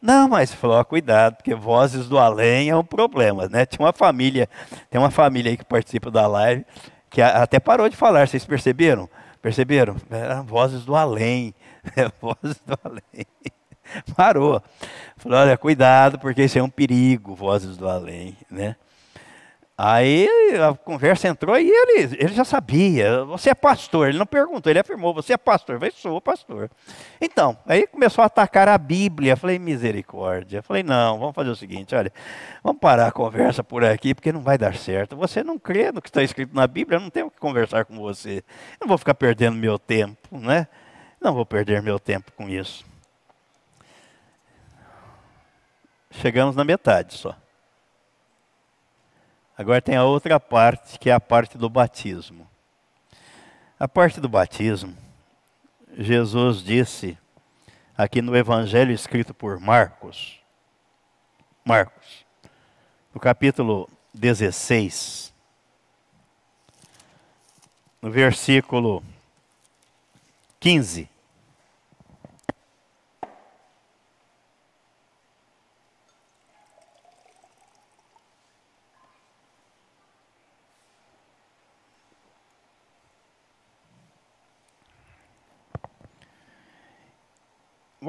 Não, 0.02 0.30
mas 0.30 0.54
falou, 0.54 0.84
cuidado, 0.86 1.38
porque 1.38 1.54
vozes 1.56 2.08
do 2.08 2.18
além 2.18 2.70
é 2.70 2.76
um 2.76 2.84
problema, 2.84 3.48
né? 3.50 3.66
Tinha 3.66 3.86
uma 3.86 3.92
família, 3.92 4.48
tem 4.90 5.00
uma 5.00 5.12
família 5.12 5.52
aí 5.52 5.58
que 5.58 5.66
participa 5.66 6.10
da 6.10 6.26
live, 6.26 6.66
que 7.10 7.22
até 7.22 7.60
parou 7.60 7.90
de 7.90 7.98
falar, 7.98 8.26
vocês 8.28 8.46
perceberam? 8.46 9.10
Perceberam? 9.42 9.96
Eram 10.10 10.44
vozes 10.44 10.84
do 10.84 10.96
além, 10.96 11.54
né? 11.96 12.12
vozes 12.22 12.60
do 12.66 12.78
além. 12.84 13.26
Parou. 14.16 14.62
Falou, 15.18 15.40
olha, 15.40 15.58
cuidado, 15.58 16.20
porque 16.20 16.44
isso 16.44 16.60
é 16.60 16.64
um 16.64 16.70
perigo, 16.70 17.36
vozes 17.36 17.78
do 17.78 17.88
além, 17.88 18.38
né? 18.50 18.76
Aí 19.82 20.28
a 20.62 20.74
conversa 20.74 21.30
entrou 21.30 21.58
e 21.58 21.70
ele, 21.70 22.18
ele 22.20 22.34
já 22.34 22.44
sabia. 22.44 23.24
Você 23.24 23.50
é 23.50 23.56
pastor. 23.56 24.10
Ele 24.10 24.18
não 24.18 24.26
perguntou, 24.26 24.70
ele 24.70 24.80
afirmou: 24.80 25.14
Você 25.14 25.32
é 25.32 25.38
pastor? 25.38 25.76
Eu 25.76 25.80
falei: 25.80 25.94
Sou 25.96 26.20
pastor. 26.20 26.70
Então, 27.22 27.58
aí 27.66 27.88
começou 27.88 28.22
a 28.22 28.26
atacar 28.26 28.68
a 28.68 28.78
Bíblia. 28.78 29.32
Eu 29.32 29.38
falei: 29.38 29.58
Misericórdia. 29.58 30.58
Eu 30.58 30.64
falei: 30.64 30.84
Não, 30.84 31.18
vamos 31.18 31.34
fazer 31.34 31.50
o 31.50 31.56
seguinte: 31.56 31.96
olha, 31.96 32.12
vamos 32.62 32.82
parar 32.82 33.08
a 33.08 33.12
conversa 33.14 33.64
por 33.64 33.86
aqui, 33.86 34.14
porque 34.14 34.34
não 34.34 34.42
vai 34.42 34.58
dar 34.58 34.76
certo. 34.76 35.16
Você 35.16 35.46
não 35.46 35.58
crê 35.58 35.94
no 35.94 36.02
que 36.02 36.10
está 36.10 36.22
escrito 36.22 36.54
na 36.54 36.68
Bíblia, 36.68 36.98
eu 36.98 37.02
não 37.02 37.10
tenho 37.10 37.32
que 37.32 37.40
conversar 37.40 37.86
com 37.86 37.96
você. 38.00 38.40
Eu 38.74 38.80
não 38.82 38.88
vou 38.90 38.98
ficar 38.98 39.14
perdendo 39.14 39.56
meu 39.56 39.80
tempo, 39.80 40.38
né? 40.38 40.68
Não 41.22 41.34
vou 41.34 41.46
perder 41.46 41.82
meu 41.82 41.98
tempo 41.98 42.34
com 42.34 42.50
isso. 42.50 42.84
Chegamos 46.12 46.54
na 46.54 46.66
metade 46.66 47.14
só. 47.14 47.34
Agora 49.60 49.82
tem 49.82 49.98
a 49.98 50.06
outra 50.06 50.40
parte, 50.40 50.98
que 50.98 51.10
é 51.10 51.14
a 51.14 51.20
parte 51.20 51.58
do 51.58 51.70
batismo. 51.70 52.50
A 53.78 53.90
parte 53.90 54.22
do 54.22 54.30
batismo, 54.30 54.96
Jesus 55.98 56.64
disse 56.64 57.18
aqui 57.98 58.22
no 58.22 58.38
evangelho 58.38 58.94
escrito 58.94 59.34
por 59.34 59.60
Marcos, 59.60 60.40
Marcos, 61.66 62.26
no 63.14 63.20
capítulo 63.20 63.90
16, 64.14 65.34
no 68.02 68.10
versículo 68.10 69.04
15. 70.62 71.10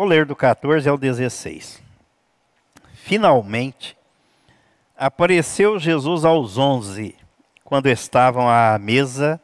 Vou 0.01 0.09
ler 0.09 0.25
do 0.25 0.35
14 0.35 0.89
ao 0.89 0.97
16. 0.97 1.79
Finalmente, 2.95 3.95
apareceu 4.97 5.79
Jesus 5.79 6.25
aos 6.25 6.57
onze, 6.57 7.15
quando 7.63 7.87
estavam 7.87 8.49
à 8.49 8.79
mesa, 8.79 9.39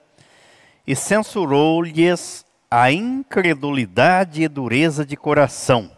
e 0.87 0.97
censurou-lhes 0.97 2.43
a 2.71 2.91
incredulidade 2.91 4.45
e 4.45 4.49
dureza 4.49 5.05
de 5.05 5.15
coração. 5.15 5.91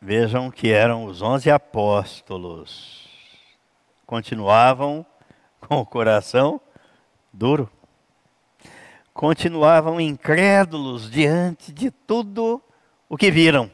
Vejam 0.00 0.48
que 0.48 0.70
eram 0.70 1.06
os 1.06 1.22
onze 1.22 1.50
apóstolos. 1.50 3.08
Continuavam 4.06 5.04
com 5.58 5.80
o 5.80 5.84
coração 5.84 6.60
duro. 7.32 7.68
Continuavam 9.16 9.98
incrédulos 9.98 11.10
diante 11.10 11.72
de 11.72 11.90
tudo 11.90 12.62
o 13.08 13.16
que 13.16 13.30
viram. 13.30 13.70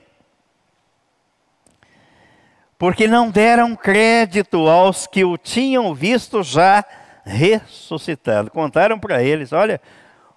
Porque 2.78 3.09
não 3.09 3.28
deram 3.28 3.74
crédito 3.74 4.68
aos 4.68 5.05
que 5.09 5.24
o 5.24 5.36
tinham 5.36 5.93
visto 5.93 6.45
já 6.45 6.84
ressuscitado. 7.24 8.53
Contaram 8.53 9.01
para 9.01 9.20
eles: 9.20 9.53
olha, 9.53 9.80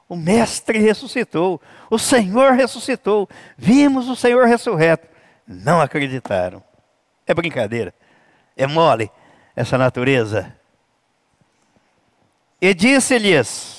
o 0.10 0.16
Mestre 0.16 0.80
ressuscitou, 0.80 1.62
o 1.88 2.00
Senhor 2.00 2.54
ressuscitou, 2.54 3.30
vimos 3.56 4.10
o 4.10 4.16
Senhor 4.16 4.48
ressurreto. 4.48 5.08
Não 5.48 5.80
acreditaram. 5.80 6.64
É 7.28 7.34
brincadeira, 7.36 7.94
é 8.58 8.66
mole 8.66 9.12
essa 9.56 9.78
natureza. 9.78 10.52
E 12.60 12.74
disse-lhes: 12.74 13.75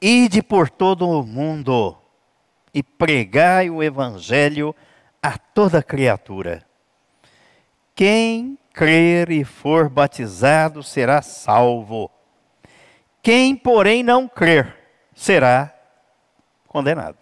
Ide 0.00 0.42
por 0.42 0.68
todo 0.68 1.08
o 1.08 1.22
mundo 1.22 1.96
e 2.72 2.82
pregai 2.82 3.70
o 3.70 3.82
evangelho 3.82 4.74
a 5.22 5.38
toda 5.38 5.82
criatura. 5.82 6.62
Quem 7.94 8.58
crer 8.74 9.30
e 9.30 9.42
for 9.42 9.88
batizado 9.88 10.82
será 10.82 11.22
salvo. 11.22 12.10
Quem, 13.22 13.56
porém, 13.56 14.02
não 14.02 14.28
crer 14.28 14.76
será 15.14 15.74
condenado. 16.68 17.16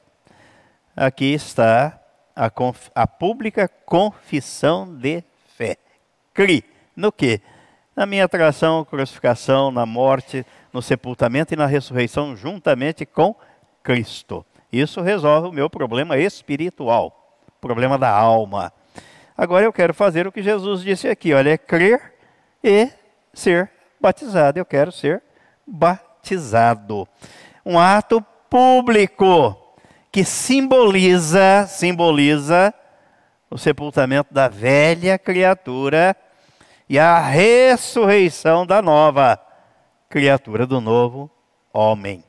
Aqui 0.96 1.32
está 1.32 2.00
a, 2.34 2.50
a 2.94 3.06
pública 3.06 3.68
confissão 3.68 4.92
de 4.92 5.22
fé. 5.56 5.76
Cri 6.34 6.64
no 6.96 7.12
que? 7.12 7.40
Na 7.94 8.04
minha 8.04 8.24
atração, 8.24 8.84
crucificação, 8.84 9.70
na 9.70 9.86
morte, 9.86 10.44
no 10.74 10.82
sepultamento 10.82 11.54
e 11.54 11.56
na 11.56 11.66
ressurreição 11.66 12.34
juntamente 12.34 13.06
com 13.06 13.32
Cristo. 13.80 14.44
Isso 14.72 15.00
resolve 15.00 15.46
o 15.46 15.52
meu 15.52 15.70
problema 15.70 16.18
espiritual, 16.18 17.38
problema 17.60 17.96
da 17.96 18.10
alma. 18.10 18.72
Agora 19.38 19.64
eu 19.64 19.72
quero 19.72 19.94
fazer 19.94 20.26
o 20.26 20.32
que 20.32 20.42
Jesus 20.42 20.82
disse 20.82 21.06
aqui, 21.06 21.32
olha, 21.32 21.50
é 21.50 21.56
crer 21.56 22.14
e 22.62 22.90
ser 23.32 23.70
batizado. 24.00 24.58
Eu 24.58 24.64
quero 24.64 24.90
ser 24.90 25.22
batizado. 25.64 27.06
Um 27.64 27.78
ato 27.78 28.20
público 28.50 29.56
que 30.10 30.24
simboliza, 30.24 31.66
simboliza 31.68 32.74
o 33.48 33.56
sepultamento 33.56 34.34
da 34.34 34.48
velha 34.48 35.20
criatura 35.20 36.16
e 36.88 36.98
a 36.98 37.20
ressurreição 37.20 38.66
da 38.66 38.82
nova 38.82 39.43
criatura 40.08 40.66
do 40.66 40.80
novo 40.80 41.30
homem. 41.72 42.22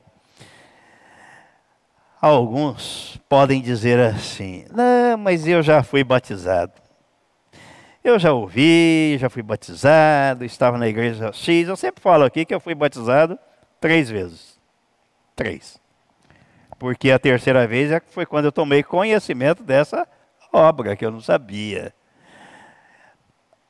Alguns 2.20 3.20
podem 3.28 3.60
dizer 3.60 4.00
assim: 4.00 4.64
não, 4.70 5.16
mas 5.18 5.46
eu 5.46 5.62
já 5.62 5.82
fui 5.82 6.02
batizado. 6.02 6.72
Eu 8.02 8.18
já 8.18 8.32
ouvi, 8.32 9.16
já 9.18 9.28
fui 9.28 9.42
batizado, 9.42 10.44
estava 10.44 10.78
na 10.78 10.86
igreja 10.86 11.32
X. 11.32 11.68
Eu 11.68 11.76
sempre 11.76 12.00
falo 12.00 12.24
aqui 12.24 12.44
que 12.44 12.54
eu 12.54 12.60
fui 12.60 12.74
batizado 12.74 13.38
três 13.80 14.08
vezes. 14.08 14.58
Três. 15.34 15.80
Porque 16.78 17.10
a 17.10 17.18
terceira 17.18 17.66
vez 17.66 17.90
é 17.90 18.00
foi 18.00 18.24
quando 18.24 18.44
eu 18.46 18.52
tomei 18.52 18.82
conhecimento 18.82 19.62
dessa 19.62 20.06
obra, 20.52 20.94
que 20.94 21.04
eu 21.04 21.10
não 21.10 21.20
sabia. 21.20 21.92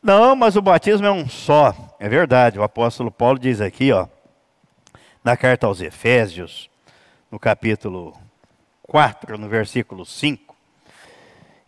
Não, 0.06 0.36
mas 0.36 0.54
o 0.54 0.62
batismo 0.62 1.04
é 1.04 1.10
um 1.10 1.28
só. 1.28 1.74
É 1.98 2.08
verdade, 2.08 2.60
o 2.60 2.62
apóstolo 2.62 3.10
Paulo 3.10 3.40
diz 3.40 3.60
aqui, 3.60 3.90
ó, 3.90 4.06
na 5.24 5.36
carta 5.36 5.66
aos 5.66 5.80
Efésios, 5.80 6.70
no 7.28 7.40
capítulo 7.40 8.16
4, 8.84 9.36
no 9.36 9.48
versículo 9.48 10.06
5, 10.06 10.54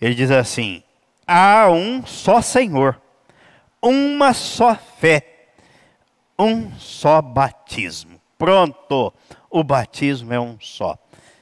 ele 0.00 0.14
diz 0.14 0.30
assim: 0.30 0.84
há 1.26 1.68
um 1.68 2.06
só 2.06 2.40
Senhor, 2.40 3.02
uma 3.82 4.32
só 4.32 4.76
fé, 4.76 5.48
um 6.38 6.70
só 6.78 7.20
batismo. 7.20 8.20
Pronto, 8.38 9.12
o 9.50 9.64
batismo 9.64 10.32
é 10.32 10.38
um 10.38 10.56
só. 10.60 10.96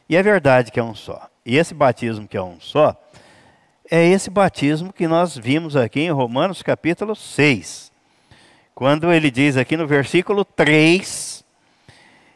E 0.09 0.17
é 0.17 0.23
verdade 0.23 0.73
que 0.73 0.81
é 0.81 0.83
um 0.83 0.95
só. 0.95 1.29
E 1.45 1.59
esse 1.59 1.75
batismo 1.75 2.27
que 2.27 2.39
é 2.39 2.43
um 2.43 2.59
só, 2.59 2.97
é 3.91 4.05
esse 4.07 4.31
batismo 4.31 4.93
que 4.93 5.07
nós 5.07 5.37
vimos 5.37 5.77
aqui 5.77 6.01
em 6.01 6.11
Romanos 6.11 6.63
capítulo 6.63 7.15
6. 7.15 7.93
Quando 8.75 9.13
ele 9.13 9.31
diz 9.31 9.57
aqui 9.57 9.77
no 9.77 9.87
versículo 9.87 10.45
3, 10.45 11.45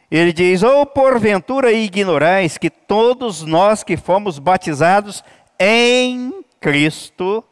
ele 0.09 0.33
diz: 0.33 0.63
Ou 0.63 0.85
porventura 0.85 1.71
ignorais 1.71 2.57
que 2.57 2.69
todos 2.69 3.43
nós 3.43 3.83
que 3.83 3.95
fomos 3.95 4.39
batizados 4.39 5.23
em 5.59 6.43
Cristo 6.59 7.43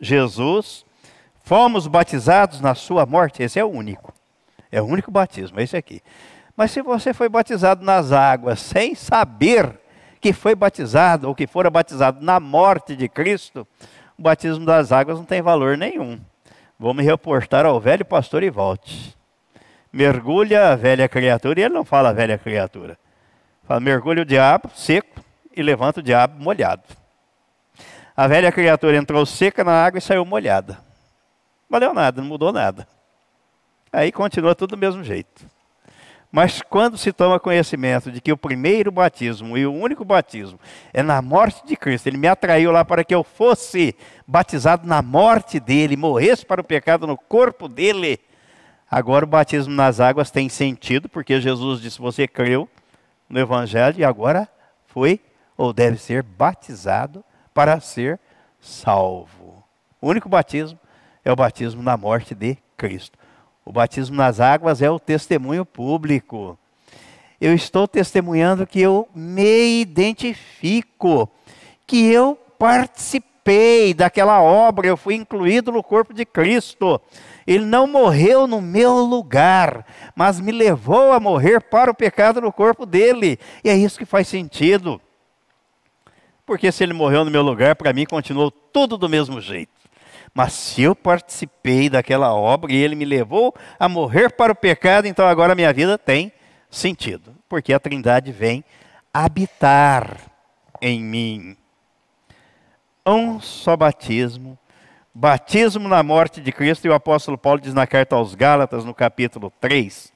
Jesus, 0.00 0.84
fomos 1.42 1.86
batizados 1.86 2.60
na 2.60 2.74
sua 2.74 3.04
morte. 3.04 3.42
Esse 3.42 3.58
é 3.58 3.64
o 3.64 3.68
único. 3.68 4.14
É 4.70 4.80
o 4.80 4.86
único 4.86 5.10
batismo, 5.10 5.58
é 5.58 5.64
esse 5.64 5.76
aqui. 5.76 6.00
Mas 6.56 6.70
se 6.70 6.80
você 6.80 7.12
foi 7.12 7.28
batizado 7.28 7.84
nas 7.84 8.12
águas 8.12 8.60
sem 8.60 8.94
saber 8.94 9.80
que 10.20 10.32
foi 10.32 10.54
batizado 10.54 11.28
ou 11.28 11.34
que 11.34 11.46
fora 11.46 11.70
batizado 11.70 12.24
na 12.24 12.38
morte 12.38 12.94
de 12.94 13.08
Cristo, 13.08 13.66
o 14.18 14.22
batismo 14.22 14.66
das 14.66 14.92
águas 14.92 15.18
não 15.18 15.24
tem 15.24 15.40
valor 15.40 15.76
nenhum. 15.78 16.20
Vou 16.78 16.92
me 16.92 17.02
reportar 17.02 17.64
ao 17.64 17.80
velho 17.80 18.04
pastor 18.04 18.42
e 18.42 18.50
volte. 18.50 19.16
Mergulha 19.92 20.72
a 20.72 20.76
velha 20.76 21.08
criatura, 21.08 21.60
e 21.60 21.64
ele 21.64 21.74
não 21.74 21.84
fala 21.84 22.12
velha 22.12 22.38
criatura. 22.38 22.98
Fala, 23.64 23.80
mergulha 23.80 24.22
o 24.22 24.24
diabo 24.24 24.70
seco 24.74 25.20
e 25.56 25.62
levanta 25.62 26.00
o 26.00 26.02
diabo 26.02 26.42
molhado. 26.42 26.82
A 28.16 28.26
velha 28.26 28.52
criatura 28.52 28.96
entrou 28.96 29.24
seca 29.24 29.64
na 29.64 29.72
água 29.72 29.98
e 29.98 30.02
saiu 30.02 30.24
molhada. 30.24 30.78
Valeu 31.68 31.94
nada, 31.94 32.20
não 32.20 32.28
mudou 32.28 32.52
nada. 32.52 32.86
Aí 33.92 34.12
continua 34.12 34.54
tudo 34.54 34.70
do 34.70 34.76
mesmo 34.76 35.02
jeito. 35.02 35.46
Mas 36.32 36.62
quando 36.62 36.96
se 36.96 37.12
toma 37.12 37.40
conhecimento 37.40 38.10
de 38.12 38.20
que 38.20 38.32
o 38.32 38.36
primeiro 38.36 38.92
batismo 38.92 39.58
e 39.58 39.66
o 39.66 39.72
único 39.72 40.04
batismo 40.04 40.60
é 40.92 41.02
na 41.02 41.20
morte 41.20 41.66
de 41.66 41.76
Cristo, 41.76 42.06
ele 42.06 42.16
me 42.16 42.28
atraiu 42.28 42.70
lá 42.70 42.84
para 42.84 43.02
que 43.02 43.14
eu 43.14 43.24
fosse 43.24 43.96
batizado 44.26 44.86
na 44.86 45.02
morte 45.02 45.58
dele, 45.58 45.96
morresse 45.96 46.46
para 46.46 46.60
o 46.60 46.64
pecado 46.64 47.06
no 47.06 47.16
corpo 47.16 47.68
dele. 47.68 48.20
Agora 48.88 49.24
o 49.24 49.28
batismo 49.28 49.74
nas 49.74 49.98
águas 49.98 50.30
tem 50.30 50.48
sentido, 50.48 51.08
porque 51.08 51.40
Jesus 51.40 51.80
disse: 51.80 51.98
Você 51.98 52.28
creu 52.28 52.68
no 53.28 53.40
Evangelho 53.40 53.98
e 53.98 54.04
agora 54.04 54.48
foi 54.86 55.20
ou 55.56 55.72
deve 55.72 55.98
ser 55.98 56.22
batizado 56.22 57.24
para 57.52 57.80
ser 57.80 58.20
salvo. 58.60 59.64
O 60.00 60.08
único 60.08 60.28
batismo 60.28 60.78
é 61.24 61.30
o 61.30 61.36
batismo 61.36 61.82
na 61.82 61.96
morte 61.96 62.34
de 62.34 62.56
Cristo. 62.76 63.18
O 63.70 63.72
batismo 63.72 64.16
nas 64.16 64.40
águas 64.40 64.82
é 64.82 64.90
o 64.90 64.98
testemunho 64.98 65.64
público. 65.64 66.58
Eu 67.40 67.54
estou 67.54 67.86
testemunhando 67.86 68.66
que 68.66 68.80
eu 68.80 69.08
me 69.14 69.80
identifico, 69.80 71.30
que 71.86 72.10
eu 72.10 72.36
participei 72.58 73.94
daquela 73.94 74.42
obra, 74.42 74.88
eu 74.88 74.96
fui 74.96 75.14
incluído 75.14 75.70
no 75.70 75.84
corpo 75.84 76.12
de 76.12 76.24
Cristo. 76.24 77.00
Ele 77.46 77.64
não 77.64 77.86
morreu 77.86 78.48
no 78.48 78.60
meu 78.60 79.04
lugar, 79.04 79.86
mas 80.16 80.40
me 80.40 80.50
levou 80.50 81.12
a 81.12 81.20
morrer 81.20 81.60
para 81.60 81.92
o 81.92 81.94
pecado 81.94 82.40
no 82.40 82.52
corpo 82.52 82.84
dele. 82.84 83.38
E 83.62 83.70
é 83.70 83.76
isso 83.76 84.00
que 84.00 84.04
faz 84.04 84.26
sentido 84.26 85.00
porque 86.44 86.72
se 86.72 86.82
ele 86.82 86.92
morreu 86.92 87.24
no 87.24 87.30
meu 87.30 87.42
lugar, 87.42 87.76
para 87.76 87.92
mim 87.92 88.04
continuou 88.04 88.50
tudo 88.50 88.98
do 88.98 89.08
mesmo 89.08 89.40
jeito. 89.40 89.79
Mas 90.32 90.52
se 90.52 90.82
eu 90.82 90.94
participei 90.94 91.90
daquela 91.90 92.32
obra 92.32 92.72
e 92.72 92.76
ele 92.76 92.94
me 92.94 93.04
levou 93.04 93.54
a 93.78 93.88
morrer 93.88 94.30
para 94.30 94.52
o 94.52 94.56
pecado, 94.56 95.06
então 95.06 95.26
agora 95.26 95.54
minha 95.54 95.72
vida 95.72 95.98
tem 95.98 96.32
sentido, 96.70 97.34
porque 97.48 97.72
a 97.72 97.80
Trindade 97.80 98.30
vem 98.30 98.64
habitar 99.12 100.16
em 100.80 101.00
mim. 101.00 101.56
Um 103.04 103.40
só 103.40 103.76
batismo, 103.76 104.56
batismo 105.12 105.88
na 105.88 106.02
morte 106.02 106.40
de 106.40 106.52
Cristo, 106.52 106.86
e 106.86 106.88
o 106.90 106.94
apóstolo 106.94 107.36
Paulo 107.36 107.60
diz 107.60 107.74
na 107.74 107.86
carta 107.86 108.14
aos 108.14 108.34
Gálatas, 108.34 108.84
no 108.84 108.94
capítulo 108.94 109.52
3, 109.60 110.12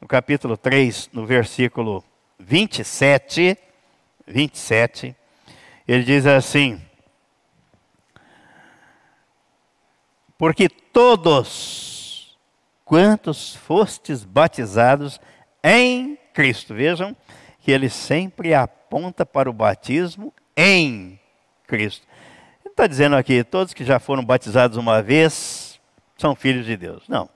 no 0.00 0.08
capítulo 0.08 0.56
3, 0.56 1.10
no 1.12 1.26
versículo 1.26 2.02
27, 2.38 3.58
27, 4.26 5.14
ele 5.86 6.02
diz 6.02 6.26
assim: 6.26 6.80
Porque 10.44 10.68
todos 10.68 12.36
quantos 12.84 13.54
fostes 13.54 14.24
batizados 14.24 15.18
em 15.62 16.18
Cristo, 16.34 16.74
vejam 16.74 17.16
que 17.60 17.72
ele 17.72 17.88
sempre 17.88 18.52
aponta 18.52 19.24
para 19.24 19.48
o 19.48 19.54
batismo 19.54 20.34
em 20.54 21.18
Cristo. 21.66 22.06
Ele 22.62 22.72
está 22.72 22.86
dizendo 22.86 23.16
aqui: 23.16 23.42
todos 23.42 23.72
que 23.72 23.86
já 23.86 23.98
foram 23.98 24.22
batizados 24.22 24.76
uma 24.76 25.00
vez 25.00 25.80
são 26.18 26.34
filhos 26.34 26.66
de 26.66 26.76
Deus. 26.76 27.04
Não. 27.08 27.26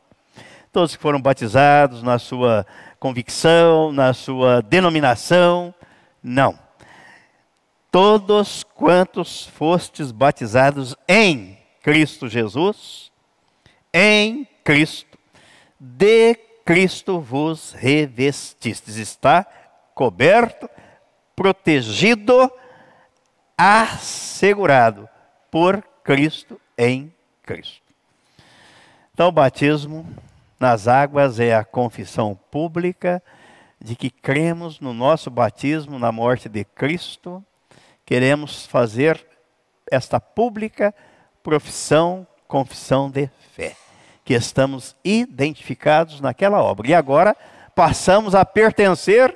Todos 0.70 0.94
que 0.94 1.00
foram 1.00 1.18
batizados 1.18 2.02
na 2.02 2.18
sua 2.18 2.66
convicção, 3.00 3.90
na 3.90 4.12
sua 4.12 4.60
denominação, 4.60 5.74
não. 6.22 6.58
Todos 7.90 8.62
quantos 8.74 9.46
fostes 9.46 10.12
batizados 10.12 10.94
em 11.08 11.57
Cristo 11.88 12.28
Jesus, 12.28 13.10
em 13.94 14.46
Cristo, 14.62 15.18
de 15.80 16.34
Cristo 16.62 17.18
vos 17.18 17.72
revestistes. 17.72 18.96
Está 18.96 19.46
coberto, 19.94 20.68
protegido, 21.34 22.52
assegurado 23.56 25.08
por 25.50 25.82
Cristo 26.04 26.60
em 26.76 27.10
Cristo. 27.42 27.80
Então, 29.14 29.28
o 29.28 29.32
batismo 29.32 30.06
nas 30.60 30.86
águas 30.86 31.40
é 31.40 31.54
a 31.54 31.64
confissão 31.64 32.38
pública 32.50 33.22
de 33.80 33.96
que 33.96 34.10
cremos 34.10 34.78
no 34.78 34.92
nosso 34.92 35.30
batismo, 35.30 35.98
na 35.98 36.12
morte 36.12 36.50
de 36.50 36.66
Cristo, 36.66 37.42
queremos 38.04 38.66
fazer 38.66 39.26
esta 39.90 40.20
pública 40.20 40.94
profissão, 41.48 42.26
confissão 42.46 43.08
de 43.10 43.26
fé, 43.54 43.74
que 44.22 44.34
estamos 44.34 44.94
identificados 45.02 46.20
naquela 46.20 46.62
obra. 46.62 46.86
E 46.86 46.94
agora 46.94 47.34
passamos 47.74 48.34
a 48.34 48.44
pertencer 48.44 49.34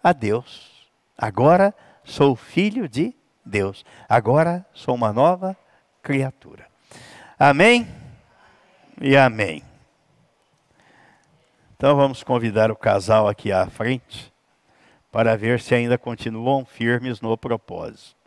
a 0.00 0.12
Deus. 0.12 0.88
Agora 1.18 1.74
sou 2.04 2.36
filho 2.36 2.88
de 2.88 3.12
Deus. 3.44 3.84
Agora 4.08 4.64
sou 4.72 4.94
uma 4.94 5.12
nova 5.12 5.56
criatura. 6.00 6.68
Amém? 7.36 7.88
E 9.00 9.16
amém. 9.16 9.64
Então 11.76 11.96
vamos 11.96 12.22
convidar 12.22 12.70
o 12.70 12.76
casal 12.76 13.26
aqui 13.26 13.50
à 13.50 13.66
frente 13.66 14.32
para 15.10 15.36
ver 15.36 15.58
se 15.58 15.74
ainda 15.74 15.98
continuam 15.98 16.64
firmes 16.64 17.20
no 17.20 17.36
propósito. 17.36 18.19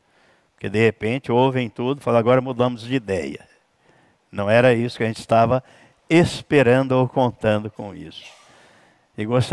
Porque 0.64 0.70
de 0.70 0.80
repente 0.80 1.30
ouvem 1.30 1.70
tudo, 1.70 2.00
falam 2.00 2.22
agora 2.22 2.40
mudamos 2.40 2.84
de 2.84 2.96
ideia. 2.96 3.46
Não 4.32 4.50
era 4.50 4.74
isso 4.74 4.96
que 4.96 5.04
a 5.04 5.08
gente 5.08 5.20
estava 5.20 5.62
esperando 6.10 6.94
ou 6.94 7.06
contando 7.06 7.70
com 7.70 7.94
isso. 7.94 8.24
E 9.18 9.26
gostaria 9.26 9.52